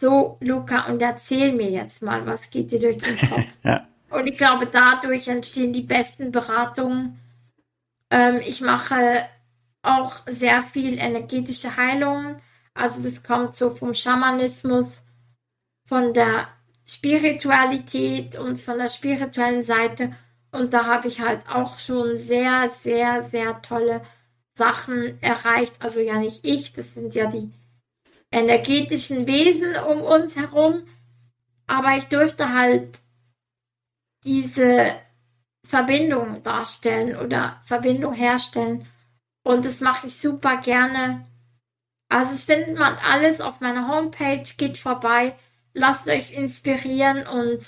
So, 0.00 0.38
Luca, 0.40 0.86
und 0.86 1.00
erzähl 1.00 1.52
mir 1.52 1.70
jetzt 1.70 2.02
mal, 2.02 2.26
was 2.26 2.50
geht 2.50 2.70
dir 2.70 2.80
durch 2.80 2.98
den 2.98 3.18
Kopf? 3.30 3.58
ja. 3.64 3.86
Und 4.10 4.26
ich 4.26 4.36
glaube, 4.36 4.66
dadurch 4.66 5.28
entstehen 5.28 5.72
die 5.72 5.82
besten 5.82 6.32
Beratungen. 6.32 7.18
Ähm, 8.10 8.40
ich 8.46 8.60
mache 8.60 9.26
auch 9.82 10.16
sehr 10.26 10.62
viel 10.62 10.98
energetische 10.98 11.76
Heilung. 11.76 12.40
Also 12.74 13.02
das 13.02 13.22
kommt 13.22 13.56
so 13.56 13.70
vom 13.70 13.94
Schamanismus, 13.94 15.02
von 15.86 16.14
der 16.14 16.48
Spiritualität 16.88 18.38
und 18.38 18.60
von 18.60 18.78
der 18.78 18.88
spirituellen 18.88 19.62
Seite. 19.62 20.16
Und 20.50 20.72
da 20.72 20.86
habe 20.86 21.08
ich 21.08 21.20
halt 21.20 21.46
auch 21.48 21.78
schon 21.78 22.18
sehr, 22.18 22.70
sehr, 22.82 23.28
sehr 23.30 23.60
tolle 23.60 24.02
Sachen 24.54 25.22
erreicht. 25.22 25.74
Also 25.80 26.00
ja 26.00 26.18
nicht 26.18 26.44
ich, 26.44 26.72
das 26.72 26.94
sind 26.94 27.14
ja 27.14 27.30
die 27.30 27.52
energetischen 28.30 29.26
Wesen 29.26 29.76
um 29.76 30.00
uns 30.00 30.36
herum. 30.36 30.86
Aber 31.66 31.96
ich 31.96 32.04
durfte 32.04 32.54
halt 32.54 32.98
diese 34.24 34.96
Verbindung 35.64 36.42
darstellen 36.42 37.16
oder 37.18 37.60
Verbindung 37.64 38.14
herstellen. 38.14 38.86
Und 39.42 39.66
das 39.66 39.80
mache 39.80 40.06
ich 40.06 40.18
super 40.18 40.56
gerne. 40.62 41.26
Also 42.08 42.32
es 42.32 42.44
findet 42.44 42.78
man 42.78 42.96
alles 42.96 43.42
auf 43.42 43.60
meiner 43.60 43.88
Homepage, 43.88 44.42
geht 44.56 44.78
vorbei 44.78 45.36
lasst 45.74 46.08
euch 46.08 46.32
inspirieren 46.32 47.26
und 47.26 47.60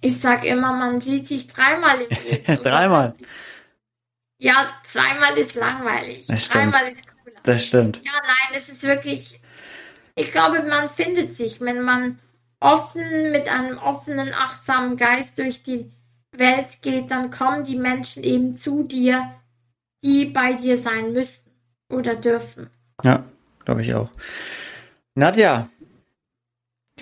ich 0.00 0.20
sag 0.20 0.44
immer, 0.44 0.72
man 0.72 1.00
sieht 1.00 1.28
sich 1.28 1.48
dreimal 1.48 2.00
im 2.02 2.08
Leben. 2.30 2.62
dreimal? 2.62 3.14
Ja, 4.38 4.70
zweimal 4.84 5.36
ist 5.36 5.54
langweilig. 5.54 6.26
Das 6.26 6.46
stimmt. 6.46 6.74
Dreimal 6.74 6.88
ist 6.92 7.06
cooler. 7.06 7.40
Das 7.42 7.66
stimmt. 7.66 8.02
Ja, 8.04 8.12
nein, 8.22 8.56
es 8.56 8.68
ist 8.70 8.82
wirklich, 8.82 9.40
ich 10.14 10.32
glaube, 10.32 10.62
man 10.62 10.88
findet 10.88 11.36
sich, 11.36 11.60
wenn 11.60 11.82
man 11.82 12.18
offen, 12.60 13.30
mit 13.32 13.48
einem 13.48 13.78
offenen, 13.78 14.32
achtsamen 14.32 14.96
Geist 14.96 15.38
durch 15.38 15.62
die 15.62 15.90
Welt 16.32 16.80
geht, 16.82 17.10
dann 17.10 17.30
kommen 17.30 17.64
die 17.64 17.76
Menschen 17.76 18.22
eben 18.22 18.56
zu 18.56 18.84
dir, 18.84 19.34
die 20.02 20.26
bei 20.26 20.54
dir 20.54 20.82
sein 20.82 21.12
müssten 21.12 21.50
oder 21.90 22.14
dürfen. 22.14 22.70
Ja, 23.02 23.24
glaube 23.64 23.82
ich 23.82 23.94
auch. 23.94 24.10
Nadja, 25.14 25.68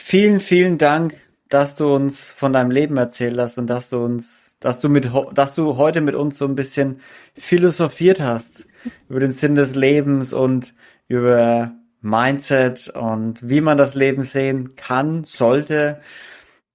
vielen, 0.08 0.40
vielen 0.40 0.78
Dank, 0.78 1.16
dass 1.50 1.76
du 1.76 1.94
uns 1.94 2.24
von 2.24 2.54
deinem 2.54 2.70
Leben 2.70 2.96
erzählt 2.96 3.38
hast 3.38 3.58
und 3.58 3.66
dass 3.66 3.90
du 3.90 4.02
uns, 4.02 4.54
dass 4.58 4.80
du 4.80 4.88
mit, 4.88 5.10
dass 5.34 5.54
du 5.54 5.76
heute 5.76 6.00
mit 6.00 6.14
uns 6.14 6.38
so 6.38 6.46
ein 6.46 6.54
bisschen 6.54 7.02
philosophiert 7.36 8.18
hast 8.18 8.66
über 9.10 9.20
den 9.20 9.32
Sinn 9.32 9.54
des 9.54 9.74
Lebens 9.74 10.32
und 10.32 10.74
über 11.08 11.72
Mindset 12.00 12.88
und 12.88 13.46
wie 13.46 13.60
man 13.60 13.76
das 13.76 13.94
Leben 13.94 14.24
sehen 14.24 14.76
kann, 14.76 15.24
sollte 15.24 16.00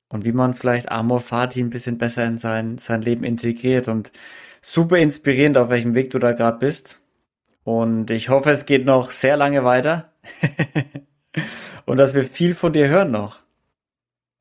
und 0.10 0.26
wie 0.26 0.32
man 0.32 0.54
vielleicht 0.54 0.92
Amor 0.92 1.20
Fati 1.20 1.60
ein 1.60 1.72
bisschen 1.72 1.98
besser 1.98 2.26
in 2.26 2.38
sein, 2.38 2.78
sein 2.78 3.02
Leben 3.02 3.24
integriert 3.24 3.88
und 3.88 4.12
super 4.62 4.98
inspirierend, 4.98 5.58
auf 5.58 5.70
welchem 5.70 5.96
Weg 5.96 6.12
du 6.12 6.20
da 6.20 6.34
gerade 6.34 6.60
bist. 6.60 7.00
Und 7.64 8.12
ich 8.12 8.30
hoffe, 8.30 8.52
es 8.52 8.68
geht 8.68 8.86
noch 8.86 9.10
sehr 9.10 9.38
lange 9.38 9.64
weiter 9.64 10.14
und 11.86 11.98
dass 11.98 12.14
wir 12.14 12.24
viel 12.24 12.56
von 12.56 12.74
dir 12.74 12.88
hören 12.88 13.12
noch. 13.12 13.42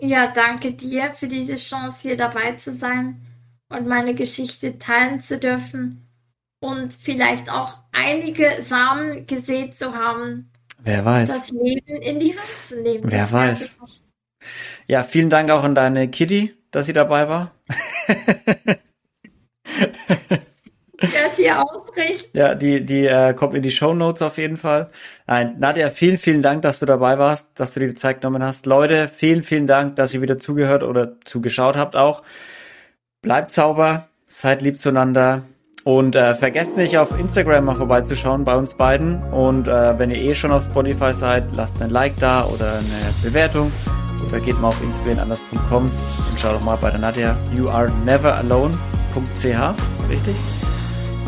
Ja, 0.01 0.33
danke 0.33 0.73
dir 0.73 1.15
für 1.15 1.29
diese 1.29 1.57
Chance, 1.57 2.03
hier 2.03 2.17
dabei 2.17 2.57
zu 2.57 2.75
sein 2.75 3.21
und 3.69 3.87
meine 3.87 4.15
Geschichte 4.15 4.79
teilen 4.79 5.21
zu 5.21 5.39
dürfen 5.39 6.09
und 6.61 6.95
vielleicht 6.95 7.51
auch 7.51 7.79
einige 7.93 8.63
Samen 8.63 9.27
gesät 9.27 9.79
zu 9.79 9.95
haben, 9.95 10.49
Wer 10.85 11.05
weiß. 11.05 11.29
Das 11.29 11.51
Leben 11.51 12.03
in 12.03 12.19
die 12.19 12.33
Hand 12.33 12.63
zu 12.63 12.83
nehmen. 12.83 13.05
Wer 13.05 13.23
das 13.23 13.33
weiß. 13.33 13.79
Ja, 14.89 15.05
vielen 15.05 15.31
Dank 15.31 15.49
auch 15.51 15.63
an 15.63 15.77
deine 15.77 16.11
Kitty, 16.11 16.57
dass 16.73 16.87
sie 16.87 16.93
dabei 16.93 17.29
war. 17.29 17.55
Ja, 21.13 21.29
die 21.37 21.51
ausrichten. 21.51 22.39
Ja, 22.39 22.55
die, 22.55 22.85
die 22.85 23.07
äh, 23.07 23.35
kommt 23.35 23.55
in 23.55 23.63
die 23.63 23.71
Show 23.71 23.93
Notes 23.93 24.23
auf 24.23 24.39
jeden 24.39 24.57
Fall. 24.57 24.91
Nein, 25.27 25.57
Nadja, 25.59 25.91
vielen, 25.91 26.19
vielen 26.19 26.43
Dank, 26.43 26.63
dass 26.63 26.79
du 26.79 26.87
dabei 26.87 27.19
warst, 27.19 27.49
dass 27.57 27.75
du 27.75 27.81
dir 27.81 27.89
die 27.89 27.97
Zeit 27.97 28.21
genommen 28.21 28.43
hast. 28.43 28.67
Leute, 28.67 29.09
vielen, 29.09 29.43
vielen 29.43 29.67
Dank, 29.67 29.97
dass 29.97 30.15
ihr 30.15 30.23
wieder 30.23 30.39
zugehört 30.39 30.83
oder 30.83 31.21
zugeschaut 31.25 31.77
habt 31.77 31.97
auch. 31.97 32.23
Bleibt 33.21 33.53
sauber, 33.53 34.09
seid 34.27 34.63
lieb 34.63 34.81
zueinander. 34.81 35.43
Und 35.85 36.15
äh, 36.15 36.35
vergesst 36.35 36.77
nicht 36.77 36.97
auf 36.97 37.09
Instagram 37.19 37.65
mal 37.65 37.75
vorbeizuschauen 37.75 38.45
bei 38.45 38.55
uns 38.55 38.75
beiden. 38.75 39.21
Und 39.33 39.67
äh, 39.67 39.99
wenn 39.99 40.13
ihr 40.13 40.19
eh 40.19 40.35
schon 40.35 40.53
auf 40.53 40.65
Spotify 40.65 41.13
seid, 41.13 41.45
lasst 41.57 41.83
ein 41.83 41.91
Like 41.91 42.17
da 42.21 42.45
oder 42.45 42.75
eine 42.75 43.13
Bewertung. 43.25 43.73
Oder 44.25 44.39
geht 44.39 44.61
mal 44.61 44.69
auf 44.69 44.81
inspirirenanders.com 44.83 45.87
und 45.87 46.41
schaut 46.41 46.55
doch 46.55 46.65
mal 46.65 46.77
bei 46.77 46.91
der 46.91 47.01
Nadja 47.01 47.37
youareneveralone.ch. 47.57 50.09
Richtig? 50.09 50.37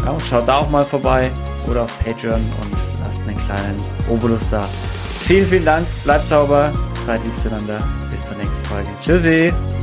Ja, 0.04 0.20
schaut 0.20 0.46
da 0.46 0.58
auch 0.58 0.70
mal 0.70 0.84
vorbei 0.84 1.30
oder 1.66 1.84
auf 1.84 2.04
Patreon 2.04 2.40
und 2.40 2.76
lasst 3.02 3.20
einen 3.26 3.38
kleinen 3.38 3.76
Obolus 4.10 4.48
da. 4.50 4.62
Vielen, 5.20 5.48
vielen 5.48 5.64
Dank, 5.64 5.86
bleibt 6.04 6.28
sauber, 6.28 6.72
seid 7.06 7.22
lieb 7.24 7.32
zueinander. 7.42 7.78
Bis 8.10 8.26
zur 8.26 8.36
nächsten 8.36 8.64
Folge. 8.66 8.90
Tschüssi! 9.00 9.73